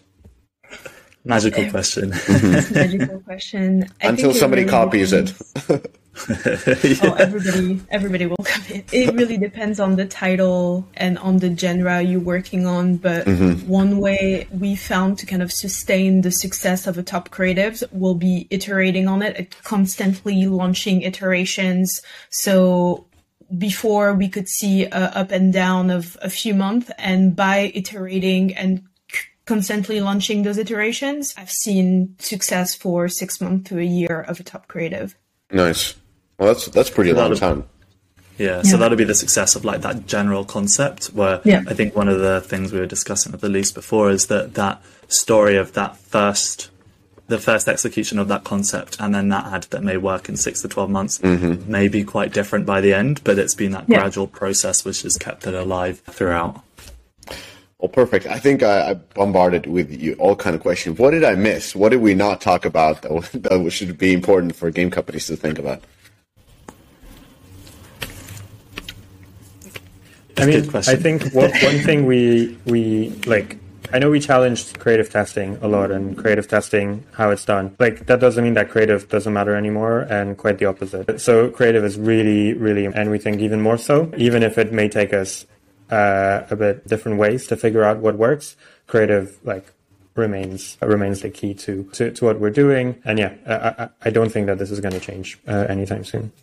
Magical 1.27 1.69
question. 1.69 2.11
Mm-hmm. 2.11 2.73
Magical 2.73 3.19
question. 3.19 3.85
I 4.01 4.07
Until 4.07 4.33
somebody 4.33 4.61
really 4.61 4.71
copies 4.71 5.11
depends. 5.11 5.69
it. 5.69 5.99
oh, 6.29 7.15
everybody, 7.19 7.81
everybody 7.89 8.25
will 8.25 8.43
come 8.43 8.63
in. 8.69 8.83
It 8.91 9.13
really 9.13 9.37
depends 9.37 9.79
on 9.79 9.95
the 9.95 10.05
title 10.05 10.87
and 10.95 11.17
on 11.19 11.37
the 11.37 11.55
genre 11.55 12.01
you're 12.01 12.19
working 12.19 12.65
on. 12.65 12.97
But 12.97 13.25
mm-hmm. 13.25 13.67
one 13.67 13.99
way 13.99 14.47
we 14.51 14.75
found 14.75 15.19
to 15.19 15.25
kind 15.25 15.41
of 15.41 15.51
sustain 15.51 16.21
the 16.21 16.31
success 16.31 16.87
of 16.87 16.97
a 16.97 17.03
top 17.03 17.29
creatives 17.29 17.83
will 17.91 18.15
be 18.15 18.47
iterating 18.49 19.07
on 19.07 19.21
it, 19.21 19.55
constantly 19.63 20.47
launching 20.47 21.01
iterations. 21.01 22.01
So 22.29 23.05
before 23.57 24.13
we 24.13 24.27
could 24.27 24.47
see 24.47 24.85
a 24.85 25.11
up 25.15 25.31
and 25.31 25.53
down 25.53 25.89
of 25.89 26.17
a 26.21 26.29
few 26.29 26.53
months 26.53 26.91
and 26.97 27.35
by 27.35 27.71
iterating 27.73 28.55
and 28.55 28.83
constantly 29.45 30.01
launching 30.01 30.43
those 30.43 30.57
iterations, 30.57 31.33
I've 31.37 31.51
seen 31.51 32.15
success 32.19 32.75
for 32.75 33.07
six 33.07 33.39
months 33.39 33.69
to 33.69 33.79
a 33.79 33.83
year 33.83 34.21
of 34.21 34.39
a 34.39 34.43
top 34.43 34.67
creative. 34.67 35.15
Nice. 35.51 35.95
Well, 36.37 36.53
that's 36.53 36.67
that's 36.67 36.89
pretty 36.89 37.11
a 37.11 37.15
long 37.15 37.31
of, 37.31 37.39
time. 37.39 37.63
Yeah, 38.37 38.61
so 38.61 38.77
that'll 38.77 38.97
be 38.97 39.03
the 39.03 39.15
success 39.15 39.55
of 39.55 39.65
like 39.65 39.81
that 39.81 40.05
general 40.05 40.45
concept. 40.45 41.07
Where 41.07 41.41
Yeah. 41.43 41.63
I 41.67 41.73
think 41.73 41.95
one 41.95 42.07
of 42.07 42.19
the 42.19 42.41
things 42.41 42.71
we 42.71 42.79
were 42.79 42.85
discussing 42.85 43.31
with 43.31 43.43
Elise 43.43 43.71
before 43.71 44.11
is 44.11 44.27
that 44.27 44.53
that 44.53 44.81
story 45.07 45.57
of 45.57 45.73
that 45.73 45.97
first, 45.97 46.69
the 47.27 47.39
first 47.39 47.67
execution 47.67 48.19
of 48.19 48.27
that 48.27 48.43
concept, 48.43 48.97
and 48.99 49.15
then 49.15 49.29
that 49.29 49.47
ad 49.47 49.63
that 49.71 49.83
may 49.83 49.97
work 49.97 50.29
in 50.29 50.37
six 50.37 50.61
to 50.61 50.67
twelve 50.67 50.91
months 50.91 51.17
mm-hmm. 51.17 51.69
may 51.71 51.87
be 51.87 52.03
quite 52.03 52.31
different 52.31 52.65
by 52.65 52.79
the 52.81 52.93
end. 52.93 53.21
But 53.23 53.39
it's 53.39 53.55
been 53.55 53.71
that 53.71 53.85
Yeah. 53.87 53.99
gradual 53.99 54.27
process 54.27 54.85
which 54.85 55.01
has 55.01 55.17
kept 55.17 55.47
it 55.47 55.55
alive 55.55 56.01
throughout. 56.07 56.61
Well, 57.79 57.89
perfect. 57.89 58.25
I 58.25 58.39
think 58.39 58.63
I, 58.63 58.91
I 58.91 58.93
bombarded 58.95 59.67
with 59.67 59.91
you 59.91 60.13
all 60.13 60.35
kind 60.35 60.55
of 60.55 60.61
questions. 60.61 60.97
What 60.97 61.11
did 61.11 61.23
I 61.23 61.35
miss? 61.35 61.75
What 61.75 61.89
did 61.89 62.01
we 62.01 62.15
not 62.15 62.41
talk 62.41 62.65
about 62.65 63.03
that, 63.03 63.29
that 63.33 63.71
should 63.71 63.97
be 63.97 64.13
important 64.13 64.55
for 64.55 64.69
game 64.71 64.91
companies 64.91 65.27
to 65.27 65.35
think 65.35 65.59
about? 65.59 65.83
I 70.37 70.45
mean. 70.45 70.69
I 70.75 70.95
think 70.95 71.33
one, 71.33 71.51
one 71.51 71.79
thing 71.87 72.05
we 72.05 72.57
we 72.65 73.09
like. 73.25 73.57
I 73.93 73.99
know 73.99 74.09
we 74.09 74.19
challenged 74.19 74.79
creative 74.79 75.09
testing 75.09 75.57
a 75.61 75.67
lot 75.67 75.91
and 75.91 76.17
creative 76.17 76.47
testing 76.47 77.05
how 77.13 77.29
it's 77.29 77.45
done. 77.45 77.73
Like 77.79 78.05
that 78.07 78.19
doesn't 78.19 78.43
mean 78.43 78.53
that 78.55 78.69
creative 78.69 79.07
doesn't 79.07 79.31
matter 79.31 79.55
anymore, 79.55 80.01
and 80.01 80.37
quite 80.37 80.57
the 80.57 80.65
opposite. 80.65 81.21
So 81.21 81.49
creative 81.51 81.85
is 81.85 81.97
really, 81.97 82.53
really, 82.53 82.85
and 82.85 83.09
we 83.09 83.17
think 83.17 83.39
even 83.39 83.61
more 83.61 83.77
so. 83.77 84.11
Even 84.17 84.43
if 84.43 84.57
it 84.57 84.73
may 84.73 84.89
take 84.89 85.13
us 85.13 85.45
uh, 85.89 86.43
a 86.49 86.55
bit 86.55 86.85
different 86.85 87.17
ways 87.17 87.47
to 87.47 87.55
figure 87.55 87.83
out 87.83 87.99
what 87.99 88.17
works, 88.17 88.57
creative 88.87 89.37
like 89.45 89.71
remains 90.15 90.77
remains 90.81 91.21
the 91.21 91.29
key 91.29 91.53
to 91.53 91.83
to, 91.93 92.11
to 92.11 92.25
what 92.25 92.39
we're 92.41 92.49
doing. 92.49 93.01
And 93.05 93.17
yeah, 93.19 93.35
I, 93.45 93.83
I, 93.83 93.89
I 94.05 94.09
don't 94.09 94.29
think 94.29 94.47
that 94.47 94.57
this 94.57 94.71
is 94.71 94.81
going 94.81 94.93
to 94.93 94.99
change 94.99 95.39
uh, 95.47 95.65
anytime 95.69 96.03
soon. 96.03 96.33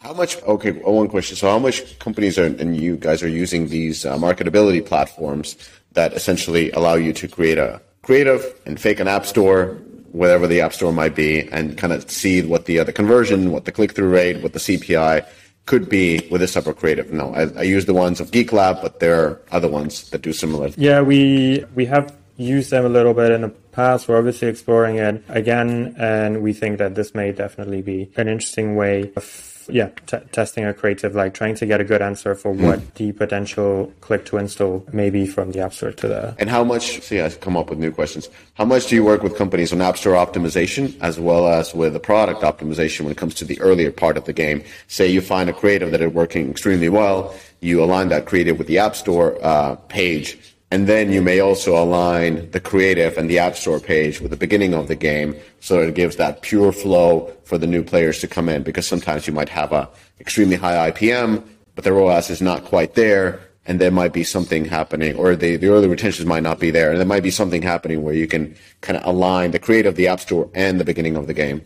How 0.00 0.14
much? 0.14 0.42
Okay, 0.44 0.72
one 0.72 1.08
question. 1.08 1.36
So, 1.36 1.50
how 1.50 1.58
much 1.58 1.98
companies 1.98 2.38
are 2.38 2.46
and 2.46 2.74
you 2.74 2.96
guys 2.96 3.22
are 3.22 3.28
using 3.28 3.68
these 3.68 4.06
uh, 4.06 4.16
marketability 4.16 4.84
platforms 4.84 5.56
that 5.92 6.14
essentially 6.14 6.70
allow 6.70 6.94
you 6.94 7.12
to 7.12 7.28
create 7.28 7.58
a 7.58 7.82
creative 8.00 8.42
and 8.64 8.80
fake 8.80 8.98
an 8.98 9.08
app 9.08 9.26
store, 9.26 9.76
whatever 10.12 10.46
the 10.46 10.62
app 10.62 10.72
store 10.72 10.90
might 10.90 11.14
be, 11.14 11.46
and 11.50 11.76
kind 11.76 11.92
of 11.92 12.10
see 12.10 12.40
what 12.40 12.64
the 12.64 12.78
uh, 12.78 12.84
the 12.84 12.94
conversion, 12.94 13.52
what 13.52 13.66
the 13.66 13.72
click 13.72 13.94
through 13.94 14.08
rate, 14.08 14.42
what 14.42 14.54
the 14.54 14.58
CPI 14.58 15.28
could 15.66 15.90
be 15.90 16.26
with 16.30 16.50
type 16.50 16.66
of 16.66 16.76
creative. 16.76 17.12
No, 17.12 17.34
I, 17.34 17.42
I 17.58 17.62
use 17.64 17.84
the 17.84 17.92
ones 17.92 18.20
of 18.20 18.30
Geek 18.30 18.54
Lab, 18.54 18.80
but 18.80 19.00
there 19.00 19.22
are 19.22 19.42
other 19.52 19.68
ones 19.68 20.08
that 20.10 20.22
do 20.22 20.32
similar. 20.32 20.70
Yeah, 20.78 21.02
we 21.02 21.66
we 21.74 21.84
have 21.84 22.16
used 22.38 22.70
them 22.70 22.86
a 22.86 22.88
little 22.88 23.12
bit 23.12 23.32
in 23.32 23.42
the 23.42 23.50
past. 23.50 24.08
We're 24.08 24.16
obviously 24.16 24.48
exploring 24.48 24.96
it 24.96 25.22
again, 25.28 25.94
and 25.98 26.42
we 26.42 26.54
think 26.54 26.78
that 26.78 26.94
this 26.94 27.14
may 27.14 27.32
definitely 27.32 27.82
be 27.82 28.10
an 28.16 28.28
interesting 28.28 28.76
way 28.76 29.12
of 29.14 29.59
yeah 29.72 29.90
t- 30.06 30.18
testing 30.32 30.64
a 30.64 30.74
creative, 30.74 31.14
like 31.14 31.34
trying 31.34 31.54
to 31.56 31.66
get 31.66 31.80
a 31.80 31.84
good 31.84 32.02
answer 32.02 32.34
for 32.34 32.52
what 32.52 32.94
the 32.96 33.12
potential 33.12 33.92
click 34.00 34.24
to 34.26 34.36
install 34.36 34.84
may 34.92 35.10
be 35.10 35.26
from 35.26 35.52
the 35.52 35.60
app 35.60 35.72
store 35.72 35.92
to 35.92 36.08
the. 36.08 36.34
And 36.38 36.50
how 36.50 36.64
much? 36.64 37.00
See, 37.00 37.20
I 37.20 37.28
come 37.30 37.56
up 37.56 37.70
with 37.70 37.78
new 37.78 37.92
questions. 37.92 38.28
How 38.54 38.64
much 38.64 38.88
do 38.88 38.94
you 38.94 39.04
work 39.04 39.22
with 39.22 39.36
companies 39.36 39.72
on 39.72 39.80
App 39.80 39.96
Store 39.96 40.14
optimization 40.14 40.96
as 41.00 41.18
well 41.18 41.48
as 41.48 41.74
with 41.74 41.92
the 41.92 42.00
product 42.00 42.42
optimization 42.42 43.02
when 43.02 43.12
it 43.12 43.16
comes 43.16 43.34
to 43.36 43.44
the 43.44 43.60
earlier 43.60 43.90
part 43.90 44.16
of 44.16 44.24
the 44.24 44.32
game? 44.32 44.62
Say 44.88 45.08
you 45.08 45.20
find 45.20 45.48
a 45.48 45.52
creative 45.52 45.90
that 45.92 46.00
is 46.00 46.12
working 46.12 46.50
extremely 46.50 46.88
well, 46.88 47.34
you 47.60 47.82
align 47.82 48.08
that 48.08 48.26
creative 48.26 48.58
with 48.58 48.66
the 48.66 48.78
App 48.78 48.96
Store 48.96 49.38
uh, 49.42 49.76
page, 49.88 50.49
and 50.70 50.86
then 50.86 51.10
you 51.10 51.20
may 51.20 51.40
also 51.40 51.76
align 51.76 52.50
the 52.52 52.60
creative 52.60 53.18
and 53.18 53.28
the 53.28 53.38
App 53.38 53.56
Store 53.56 53.80
page 53.80 54.20
with 54.20 54.30
the 54.30 54.36
beginning 54.36 54.74
of 54.74 54.88
the 54.88 54.96
game, 54.96 55.34
so 55.60 55.80
it 55.80 55.94
gives 55.94 56.16
that 56.16 56.42
pure 56.42 56.72
flow 56.72 57.32
for 57.44 57.58
the 57.58 57.66
new 57.66 57.82
players 57.82 58.20
to 58.20 58.28
come 58.28 58.48
in. 58.48 58.62
Because 58.62 58.86
sometimes 58.86 59.26
you 59.26 59.32
might 59.32 59.48
have 59.48 59.72
a 59.72 59.88
extremely 60.20 60.56
high 60.56 60.90
IPM, 60.90 61.44
but 61.74 61.84
the 61.84 61.92
ROAS 61.92 62.30
is 62.30 62.40
not 62.40 62.64
quite 62.64 62.94
there 62.94 63.40
and 63.66 63.80
there 63.80 63.90
might 63.90 64.12
be 64.12 64.24
something 64.24 64.64
happening, 64.64 65.14
or 65.16 65.36
the, 65.36 65.56
the 65.56 65.68
early 65.68 65.86
retentions 65.86 66.26
might 66.26 66.42
not 66.42 66.58
be 66.58 66.70
there, 66.70 66.90
and 66.90 66.98
there 66.98 67.06
might 67.06 67.22
be 67.22 67.30
something 67.30 67.62
happening 67.62 68.02
where 68.02 68.14
you 68.14 68.26
can 68.26 68.56
kind 68.80 68.98
of 68.98 69.04
align 69.06 69.50
the 69.50 69.58
creative, 69.58 69.96
the 69.96 70.08
app 70.08 70.18
store, 70.18 70.50
and 70.54 70.80
the 70.80 70.84
beginning 70.84 71.14
of 71.14 71.26
the 71.26 71.34
game. 71.34 71.62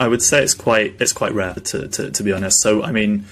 I 0.00 0.08
would 0.08 0.22
say 0.22 0.42
it's 0.42 0.54
quite 0.54 1.00
it's 1.00 1.12
quite 1.12 1.32
rare 1.34 1.54
to, 1.54 1.86
to, 1.86 2.10
to 2.10 2.22
be 2.22 2.32
honest. 2.32 2.60
So 2.60 2.82
I 2.82 2.90
mean, 2.90 3.24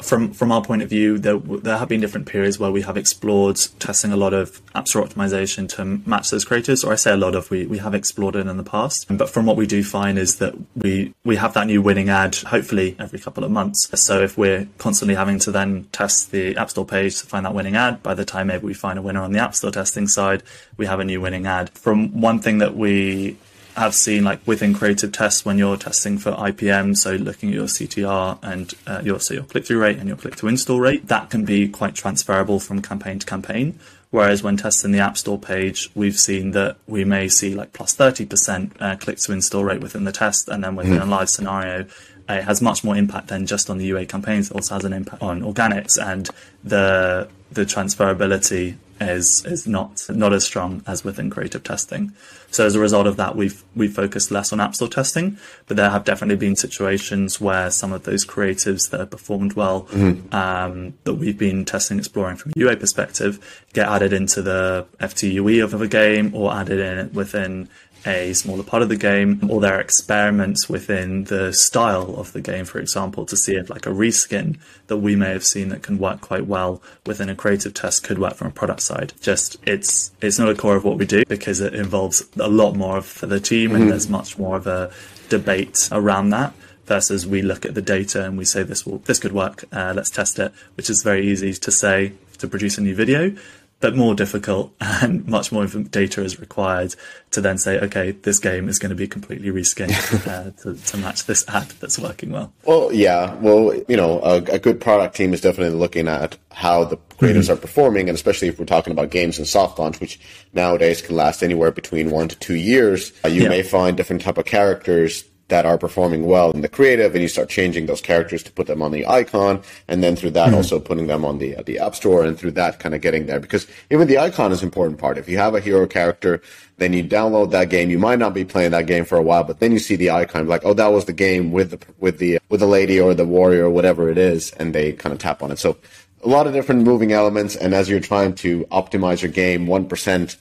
from 0.00 0.32
from 0.32 0.52
our 0.52 0.62
point 0.62 0.82
of 0.82 0.90
view, 0.90 1.18
there 1.18 1.38
there 1.38 1.78
have 1.78 1.88
been 1.88 2.00
different 2.00 2.26
periods 2.26 2.58
where 2.58 2.70
we 2.70 2.82
have 2.82 2.96
explored 2.96 3.56
testing 3.78 4.12
a 4.12 4.16
lot 4.16 4.34
of 4.34 4.60
app 4.74 4.88
store 4.88 5.04
optimization 5.04 5.68
to 5.70 5.84
match 6.08 6.30
those 6.30 6.44
creators, 6.44 6.84
or 6.84 6.92
I 6.92 6.96
say 6.96 7.12
a 7.12 7.16
lot 7.16 7.34
of 7.34 7.50
we 7.50 7.66
we 7.66 7.78
have 7.78 7.94
explored 7.94 8.36
it 8.36 8.46
in 8.46 8.56
the 8.56 8.62
past. 8.62 9.06
But 9.08 9.30
from 9.30 9.46
what 9.46 9.56
we 9.56 9.66
do 9.66 9.82
find 9.82 10.18
is 10.18 10.36
that 10.36 10.54
we 10.74 11.14
we 11.24 11.36
have 11.36 11.54
that 11.54 11.66
new 11.66 11.82
winning 11.82 12.08
ad 12.08 12.36
hopefully 12.36 12.96
every 12.98 13.18
couple 13.18 13.44
of 13.44 13.50
months. 13.50 13.88
So 14.00 14.22
if 14.22 14.36
we're 14.36 14.68
constantly 14.78 15.14
having 15.14 15.38
to 15.40 15.50
then 15.50 15.88
test 15.92 16.30
the 16.30 16.56
app 16.56 16.70
store 16.70 16.86
page 16.86 17.20
to 17.20 17.26
find 17.26 17.46
that 17.46 17.54
winning 17.54 17.76
ad, 17.76 18.02
by 18.02 18.14
the 18.14 18.24
time 18.24 18.48
maybe 18.48 18.66
we 18.66 18.74
find 18.74 18.98
a 18.98 19.02
winner 19.02 19.22
on 19.22 19.32
the 19.32 19.38
app 19.38 19.54
store 19.54 19.70
testing 19.70 20.06
side, 20.08 20.42
we 20.76 20.86
have 20.86 21.00
a 21.00 21.04
new 21.04 21.20
winning 21.20 21.46
ad. 21.46 21.70
From 21.70 22.20
one 22.20 22.40
thing 22.40 22.58
that 22.58 22.76
we 22.76 23.38
have 23.76 23.94
seen 23.94 24.24
like 24.24 24.40
within 24.46 24.74
creative 24.74 25.12
tests 25.12 25.44
when 25.44 25.58
you're 25.58 25.76
testing 25.76 26.18
for 26.18 26.32
IPM, 26.32 26.96
so 26.96 27.12
looking 27.12 27.50
at 27.50 27.54
your 27.54 27.66
CTR 27.66 28.38
and 28.42 28.74
uh, 28.86 29.02
your 29.04 29.20
so 29.20 29.34
your 29.34 29.44
click 29.44 29.66
through 29.66 29.80
rate 29.80 29.98
and 29.98 30.08
your 30.08 30.16
click 30.16 30.36
to 30.36 30.48
install 30.48 30.80
rate, 30.80 31.08
that 31.08 31.30
can 31.30 31.44
be 31.44 31.68
quite 31.68 31.94
transferable 31.94 32.58
from 32.58 32.80
campaign 32.82 33.18
to 33.18 33.26
campaign. 33.26 33.78
Whereas 34.10 34.42
when 34.42 34.56
testing 34.56 34.92
the 34.92 35.00
App 35.00 35.18
Store 35.18 35.38
page, 35.38 35.90
we've 35.94 36.18
seen 36.18 36.52
that 36.52 36.76
we 36.86 37.04
may 37.04 37.28
see 37.28 37.54
like 37.54 37.72
plus 37.72 37.94
30% 37.94 38.70
uh, 38.80 38.96
click 38.96 39.18
to 39.18 39.32
install 39.32 39.64
rate 39.64 39.80
within 39.80 40.04
the 40.04 40.12
test, 40.12 40.48
and 40.48 40.64
then 40.64 40.74
within 40.76 40.98
a 40.98 41.06
live 41.06 41.28
scenario, 41.28 41.86
it 42.28 42.42
has 42.44 42.62
much 42.62 42.82
more 42.82 42.96
impact 42.96 43.28
than 43.28 43.46
just 43.46 43.68
on 43.68 43.78
the 43.78 43.84
UA 43.86 44.06
campaigns. 44.06 44.50
It 44.50 44.54
also 44.54 44.74
has 44.74 44.84
an 44.84 44.92
impact 44.92 45.22
on 45.22 45.42
organics, 45.42 46.02
and 46.02 46.30
the 46.64 47.28
the 47.52 47.62
transferability 47.62 48.76
is 49.00 49.44
is 49.44 49.66
not 49.66 50.06
not 50.08 50.32
as 50.32 50.44
strong 50.44 50.82
as 50.86 51.04
within 51.04 51.30
creative 51.30 51.62
testing. 51.62 52.12
So 52.50 52.64
as 52.64 52.74
a 52.74 52.80
result 52.80 53.06
of 53.06 53.16
that, 53.16 53.36
we've 53.36 53.62
we've 53.74 53.92
focused 53.92 54.30
less 54.30 54.52
on 54.52 54.60
App 54.60 54.74
Store 54.74 54.88
testing, 54.88 55.38
but 55.66 55.76
there 55.76 55.90
have 55.90 56.04
definitely 56.04 56.36
been 56.36 56.56
situations 56.56 57.40
where 57.40 57.70
some 57.70 57.92
of 57.92 58.04
those 58.04 58.24
creatives 58.24 58.90
that 58.90 59.00
have 59.00 59.10
performed 59.10 59.54
well, 59.54 59.88
um, 60.32 60.94
that 61.04 61.14
we've 61.14 61.38
been 61.38 61.64
testing, 61.64 61.98
exploring 61.98 62.36
from 62.36 62.52
a 62.56 62.58
UA 62.58 62.76
perspective, 62.76 63.64
get 63.72 63.88
added 63.88 64.12
into 64.12 64.42
the 64.42 64.86
FTUE 65.00 65.62
of 65.64 65.80
a 65.80 65.88
game 65.88 66.34
or 66.34 66.52
added 66.54 66.78
in 66.78 67.12
within 67.12 67.68
a 68.06 68.32
smaller 68.32 68.62
part 68.62 68.82
of 68.82 68.88
the 68.88 68.96
game, 68.96 69.48
or 69.50 69.60
their 69.60 69.80
experiments 69.80 70.68
within 70.68 71.24
the 71.24 71.52
style 71.52 72.14
of 72.16 72.32
the 72.32 72.40
game, 72.40 72.64
for 72.64 72.78
example, 72.78 73.26
to 73.26 73.36
see 73.36 73.56
if 73.56 73.68
like 73.68 73.86
a 73.86 73.90
reskin 73.90 74.58
that 74.86 74.98
we 74.98 75.16
may 75.16 75.30
have 75.30 75.44
seen 75.44 75.68
that 75.70 75.82
can 75.82 75.98
work 75.98 76.20
quite 76.20 76.46
well 76.46 76.82
within 77.04 77.28
a 77.28 77.34
creative 77.34 77.74
test 77.74 78.04
could 78.04 78.18
work 78.18 78.34
from 78.34 78.48
a 78.48 78.52
product 78.52 78.82
side. 78.82 79.12
Just 79.20 79.56
it's 79.66 80.12
it's 80.20 80.38
not 80.38 80.48
a 80.48 80.54
core 80.54 80.76
of 80.76 80.84
what 80.84 80.98
we 80.98 81.06
do 81.06 81.24
because 81.26 81.60
it 81.60 81.74
involves 81.74 82.24
a 82.38 82.48
lot 82.48 82.74
more 82.74 82.96
of 82.96 83.20
the 83.20 83.40
team 83.40 83.74
and 83.74 83.90
there's 83.90 84.08
much 84.08 84.38
more 84.38 84.56
of 84.56 84.66
a 84.66 84.92
debate 85.28 85.88
around 85.92 86.30
that 86.30 86.54
versus 86.86 87.26
we 87.26 87.42
look 87.42 87.66
at 87.66 87.74
the 87.74 87.82
data 87.82 88.24
and 88.24 88.38
we 88.38 88.44
say 88.44 88.62
this 88.62 88.86
will 88.86 88.98
this 88.98 89.18
could 89.18 89.32
work 89.32 89.64
uh, 89.72 89.92
let's 89.94 90.10
test 90.10 90.38
it 90.38 90.52
which 90.76 90.88
is 90.88 91.02
very 91.02 91.26
easy 91.26 91.52
to 91.52 91.70
say 91.70 92.12
to 92.38 92.46
produce 92.46 92.78
a 92.78 92.80
new 92.80 92.94
video 92.94 93.34
but 93.80 93.94
more 93.94 94.14
difficult 94.14 94.74
and 94.80 95.26
much 95.26 95.52
more 95.52 95.66
data 95.66 96.22
is 96.24 96.40
required 96.40 96.94
to 97.30 97.40
then 97.40 97.58
say 97.58 97.78
okay 97.80 98.12
this 98.12 98.38
game 98.38 98.68
is 98.68 98.78
going 98.78 98.90
to 98.90 98.96
be 98.96 99.06
completely 99.06 99.50
reskinned 99.50 99.92
uh, 100.26 100.50
to, 100.62 100.74
to 100.86 100.96
match 100.96 101.26
this 101.26 101.44
ad 101.48 101.68
that's 101.80 101.98
working 101.98 102.30
well 102.30 102.52
Well, 102.64 102.92
yeah. 102.92 103.34
Well, 103.36 103.74
you 103.88 103.96
know, 103.96 104.20
a, 104.22 104.36
a 104.36 104.58
good 104.58 104.80
product 104.80 105.14
team 105.16 105.34
is 105.34 105.40
definitely 105.40 105.78
looking 105.78 106.08
at 106.08 106.36
how 106.52 106.84
the 106.84 106.96
creators 107.18 107.50
are 107.50 107.56
performing, 107.56 108.08
and 108.08 108.16
especially 108.16 108.48
if 108.48 108.58
we're 108.58 108.64
talking 108.64 108.92
about 108.92 109.10
games 109.10 109.38
and 109.38 109.46
soft 109.46 109.78
launch, 109.78 110.00
which 110.00 110.18
nowadays 110.54 111.02
can 111.02 111.14
last 111.16 111.42
anywhere 111.42 111.70
between 111.70 112.10
one 112.10 112.28
to 112.28 112.36
two 112.38 112.54
years. 112.56 113.12
Uh, 113.24 113.28
you 113.28 113.42
Yeah. 113.42 113.48
may 113.50 113.62
find 113.62 113.96
different 113.96 114.22
type 114.22 114.38
of 114.38 114.46
characters 114.46 115.24
that 115.48 115.64
are 115.64 115.78
performing 115.78 116.26
well 116.26 116.50
in 116.50 116.60
the 116.60 116.68
creative, 116.68 117.14
and 117.14 117.22
you 117.22 117.28
start 117.28 117.48
changing 117.48 117.86
those 117.86 118.00
characters 118.00 118.42
to 118.42 118.52
put 118.52 118.66
them 118.66 118.82
on 118.82 118.90
the 118.90 119.06
icon, 119.06 119.62
and 119.86 120.02
then 120.02 120.16
through 120.16 120.30
that 120.30 120.52
also 120.52 120.80
putting 120.80 121.06
them 121.06 121.24
on 121.24 121.38
the 121.38 121.56
uh, 121.56 121.62
the 121.62 121.78
app 121.78 121.94
store, 121.94 122.24
and 122.24 122.38
through 122.38 122.50
that 122.50 122.80
kind 122.80 122.94
of 122.94 123.00
getting 123.00 123.26
there. 123.26 123.38
Because 123.38 123.66
even 123.90 124.08
the 124.08 124.18
icon 124.18 124.50
is 124.50 124.62
an 124.62 124.66
important 124.66 124.98
part. 124.98 125.18
If 125.18 125.28
you 125.28 125.38
have 125.38 125.54
a 125.54 125.60
hero 125.60 125.86
character, 125.86 126.42
then 126.78 126.92
you 126.92 127.04
download 127.04 127.52
that 127.52 127.70
game. 127.70 127.90
You 127.90 127.98
might 127.98 128.18
not 128.18 128.34
be 128.34 128.44
playing 128.44 128.72
that 128.72 128.86
game 128.86 129.04
for 129.04 129.16
a 129.16 129.22
while, 129.22 129.44
but 129.44 129.60
then 129.60 129.72
you 129.72 129.78
see 129.78 129.96
the 129.96 130.10
icon, 130.10 130.48
like, 130.48 130.64
oh, 130.64 130.74
that 130.74 130.88
was 130.88 131.04
the 131.04 131.12
game 131.12 131.52
with 131.52 131.70
the 131.70 131.78
with 131.98 132.18
the 132.18 132.38
with 132.48 132.60
the 132.60 132.66
lady 132.66 133.00
or 133.00 133.14
the 133.14 133.26
warrior 133.26 133.66
or 133.66 133.70
whatever 133.70 134.10
it 134.10 134.18
is, 134.18 134.50
and 134.52 134.74
they 134.74 134.92
kind 134.92 135.12
of 135.12 135.20
tap 135.20 135.42
on 135.42 135.52
it. 135.52 135.58
So 135.58 135.76
a 136.24 136.28
lot 136.28 136.48
of 136.48 136.54
different 136.54 136.82
moving 136.82 137.12
elements, 137.12 137.54
and 137.54 137.72
as 137.72 137.88
you're 137.88 138.00
trying 138.00 138.34
to 138.36 138.64
optimize 138.72 139.22
your 139.22 139.30
game 139.30 139.68
one 139.68 139.86
percent 139.86 140.36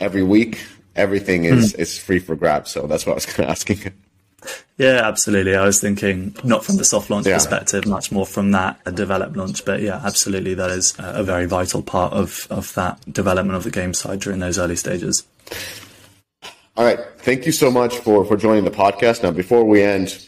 every 0.00 0.24
week, 0.24 0.60
everything 0.96 1.44
is 1.44 1.74
is 1.74 1.96
free 1.96 2.18
for 2.18 2.34
grabs. 2.34 2.72
So 2.72 2.88
that's 2.88 3.06
what 3.06 3.12
I 3.12 3.14
was 3.14 3.26
kind 3.26 3.48
of 3.48 3.50
asking. 3.56 3.92
Yeah 4.78 5.00
absolutely 5.04 5.54
i 5.54 5.64
was 5.64 5.80
thinking 5.80 6.34
not 6.44 6.64
from 6.64 6.76
the 6.76 6.84
soft 6.84 7.10
launch 7.10 7.26
Yeah. 7.26 7.34
perspective 7.34 7.86
much 7.86 8.10
more 8.12 8.26
from 8.26 8.50
that 8.52 8.80
uh, 8.86 8.90
developed 8.90 9.36
launch 9.36 9.64
but 9.64 9.80
yeah 9.80 10.00
absolutely 10.04 10.54
that 10.54 10.70
is 10.70 10.94
a 10.98 11.22
very 11.22 11.46
vital 11.46 11.82
part 11.82 12.12
of 12.12 12.46
of 12.50 12.72
that 12.74 13.00
development 13.12 13.56
of 13.56 13.64
the 13.64 13.70
game 13.70 13.94
side 13.94 14.20
during 14.20 14.40
those 14.40 14.58
early 14.58 14.76
stages 14.76 15.24
All 16.76 16.84
right. 16.86 16.98
Thank 17.18 17.44
you 17.44 17.52
so 17.52 17.70
much 17.70 17.98
for, 17.98 18.24
for 18.24 18.34
joining 18.36 18.64
the 18.64 18.70
podcast. 18.70 19.22
Now, 19.22 19.30
before 19.30 19.62
we 19.64 19.82
end, 19.82 20.26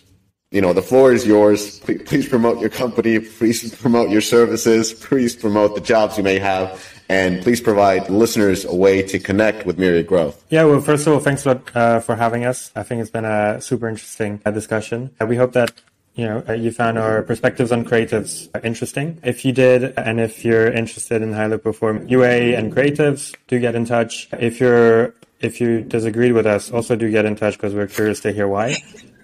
you 0.51 0.61
know, 0.61 0.75
the 0.75 0.83
floor 0.83 1.11
is 1.11 1.27
yours. 1.27 1.79
Please, 1.81 2.03
please 2.05 2.29
promote 2.29 2.61
your 2.61 2.69
company. 2.69 3.19
Please 3.19 3.75
promote 3.77 4.11
your 4.11 4.21
services. 4.21 4.93
Please 4.93 5.35
promote 5.35 5.75
the 5.75 5.81
jobs 5.81 6.19
you 6.19 6.23
may 6.23 6.39
have. 6.39 6.69
And 7.09 7.43
please 7.43 7.61
provide 7.61 8.09
listeners 8.09 8.65
a 8.65 8.75
way 8.75 9.03
to 9.03 9.19
connect 9.19 9.67
with 9.67 9.79
Miri 9.79 10.03
Growth. 10.03 10.43
Yeah, 10.49 10.65
well, 10.65 10.81
first 10.81 11.07
of 11.07 11.13
all, 11.13 11.21
thanks 11.21 11.45
a 11.45 11.49
lot 11.49 11.77
uh, 11.77 12.01
for 12.01 12.17
having 12.17 12.45
us. 12.45 12.71
I 12.75 12.83
think 12.83 13.03
it's 13.03 13.11
been 13.11 13.27
a 13.27 13.61
super 13.61 13.89
interesting 13.89 14.41
uh, 14.45 14.51
discussion. 14.51 15.11
Uh, 15.21 15.27
we 15.27 15.37
hope 15.37 15.53
that 15.53 15.73
you 16.15 16.27
know, 16.27 16.45
uh, 16.49 16.53
you 16.53 16.71
found 16.71 16.97
our 16.97 17.23
perspectives 17.23 17.73
on 17.73 17.85
creatives 17.85 18.49
interesting. 18.65 19.19
If 19.25 19.45
you 19.45 19.53
did, 19.53 19.99
and 19.99 20.21
if 20.21 20.45
you're 20.45 20.71
interested 20.71 21.23
in 21.23 21.33
highly 21.33 21.59
perform 21.59 22.07
UA 22.07 22.57
and 22.57 22.73
creatives, 22.73 23.35
do 23.49 23.59
get 23.59 23.75
in 23.75 23.85
touch. 23.85 24.29
If 24.33 24.61
you're 24.61 25.13
if 25.41 25.61
you 25.61 25.83
disagreed 25.83 26.33
with 26.33 26.47
us, 26.47 26.71
also 26.71 26.97
do 26.97 27.11
get 27.11 27.25
in 27.25 27.37
touch 27.37 27.55
because 27.55 27.75
we're 27.75 27.89
curious 27.89 28.21
to 28.21 28.33
hear 28.33 28.49
why. 28.49 28.77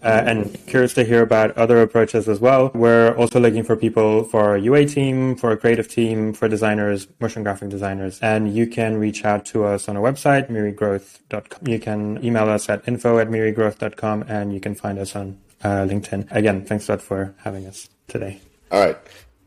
Uh, 0.03 0.23
and 0.25 0.67
curious 0.67 0.95
to 0.95 1.05
hear 1.05 1.23
about 1.23 1.57
other 1.59 1.83
approaches 1.83 2.29
as 2.29 2.41
well. 2.41 2.71
We're 2.75 3.15
also 3.17 3.39
looking 3.39 3.65
for 3.65 3.77
people 3.77 4.25
for 4.25 4.43
our 4.51 4.57
UA 4.57 4.87
team, 4.87 5.37
for 5.37 5.53
a 5.53 5.57
creative 5.57 5.89
team, 5.89 6.33
for 6.33 6.49
designers, 6.49 7.07
motion 7.21 7.43
graphic 7.43 7.69
designers. 7.69 8.19
And 8.21 8.55
you 8.55 8.67
can 8.67 8.99
reach 8.99 9.25
out 9.25 9.45
to 9.47 9.65
us 9.65 9.89
on 9.89 9.97
our 9.97 10.03
website, 10.03 10.51
mirigrowth.com. 10.51 11.67
You 11.67 11.79
can 11.79 12.25
email 12.25 12.49
us 12.49 12.69
at 12.69 12.87
info 12.89 13.19
at 13.19 13.29
mirigrowth.com 13.29 14.25
and 14.29 14.55
you 14.55 14.61
can 14.61 14.75
find 14.75 14.99
us 14.99 15.15
on 15.15 15.39
uh, 15.63 15.87
LinkedIn. 15.87 16.29
Again, 16.31 16.65
thanks 16.65 16.89
a 16.89 16.93
lot 16.93 17.03
for 17.03 17.35
having 17.39 17.67
us 17.67 17.89
today. 18.09 18.41
All 18.73 18.85
right. 18.85 18.97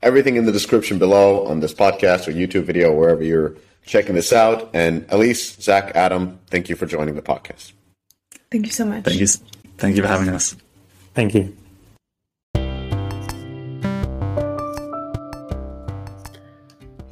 Everything 0.01 0.35
in 0.35 0.45
the 0.45 0.51
description 0.51 0.99
below 0.99 1.45
on 1.47 1.61
this 1.61 1.73
podcast 1.73 2.27
or 2.27 2.31
YouTube 2.31 2.65
video, 2.65 2.93
wherever 2.93 3.23
you're 3.23 3.55
checking 3.85 4.15
this 4.15 4.33
out. 4.33 4.69
And 4.73 5.05
Elise, 5.09 5.55
Zach, 5.61 5.95
Adam, 5.95 6.39
thank 6.47 6.69
you 6.69 6.75
for 6.75 6.85
joining 6.85 7.15
the 7.15 7.21
podcast. 7.21 7.71
Thank 8.51 8.65
you 8.65 8.71
so 8.71 8.85
much. 8.85 9.05
Thank 9.05 9.19
you. 9.19 9.27
Thank 9.77 9.95
you 9.95 10.01
for 10.01 10.07
having 10.07 10.29
us. 10.29 10.55
Thank 11.13 11.33
you. 11.35 11.55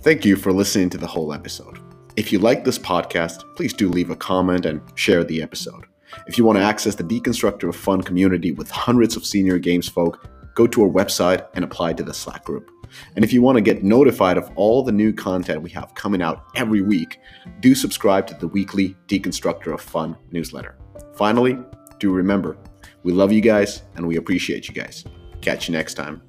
Thank 0.04 0.26
you 0.26 0.36
for 0.36 0.52
listening 0.52 0.90
to 0.92 0.98
the 0.98 1.06
whole 1.06 1.32
episode. 1.32 1.78
If 2.16 2.32
you 2.32 2.40
like 2.40 2.66
this 2.66 2.80
podcast, 2.80 3.44
please 3.56 3.72
do 3.72 3.88
leave 3.88 4.10
a 4.10 4.16
comment 4.16 4.66
and 4.66 4.82
share 4.96 5.24
the 5.24 5.44
episode. 5.44 5.86
If 6.28 6.38
you 6.38 6.44
want 6.44 6.58
to 6.58 6.64
access 6.64 6.96
the 6.96 7.04
Deconstructor 7.04 7.70
of 7.70 7.76
Fun 7.76 8.02
community 8.02 8.52
with 8.52 8.70
hundreds 8.70 9.16
of 9.16 9.26
senior 9.26 9.60
games 9.60 9.88
folk, 9.88 10.28
go 10.56 10.68
to 10.68 10.84
our 10.84 10.90
website 10.90 11.48
and 11.54 11.64
apply 11.64 11.94
to 11.94 12.04
the 12.04 12.14
Slack 12.14 12.44
group. 12.44 12.70
And 13.16 13.24
if 13.24 13.32
you 13.32 13.42
want 13.42 13.58
to 13.58 13.62
get 13.62 13.84
notified 13.84 14.38
of 14.38 14.50
all 14.56 14.84
the 14.84 14.92
new 14.92 15.14
content 15.14 15.62
we 15.62 15.70
have 15.70 15.96
coming 15.96 16.22
out 16.22 16.46
every 16.56 16.82
week, 16.82 17.20
do 17.60 17.74
subscribe 17.76 18.28
to 18.28 18.34
the 18.36 18.48
weekly 18.48 18.98
Deconstructor 19.08 19.74
of 19.74 19.82
Fun 19.82 20.18
newsletter. 20.32 20.78
Finally, 21.16 21.58
do 22.02 22.12
remember, 22.12 22.58
we 23.04 23.14
love 23.14 23.32
you 23.32 23.42
guys 23.42 23.84
and 23.96 24.06
we 24.06 24.18
appreciate 24.18 24.68
you 24.68 24.74
guys. 24.74 25.06
Catch 25.40 25.70
you 25.70 25.74
next 25.74 25.94
time. 25.94 26.22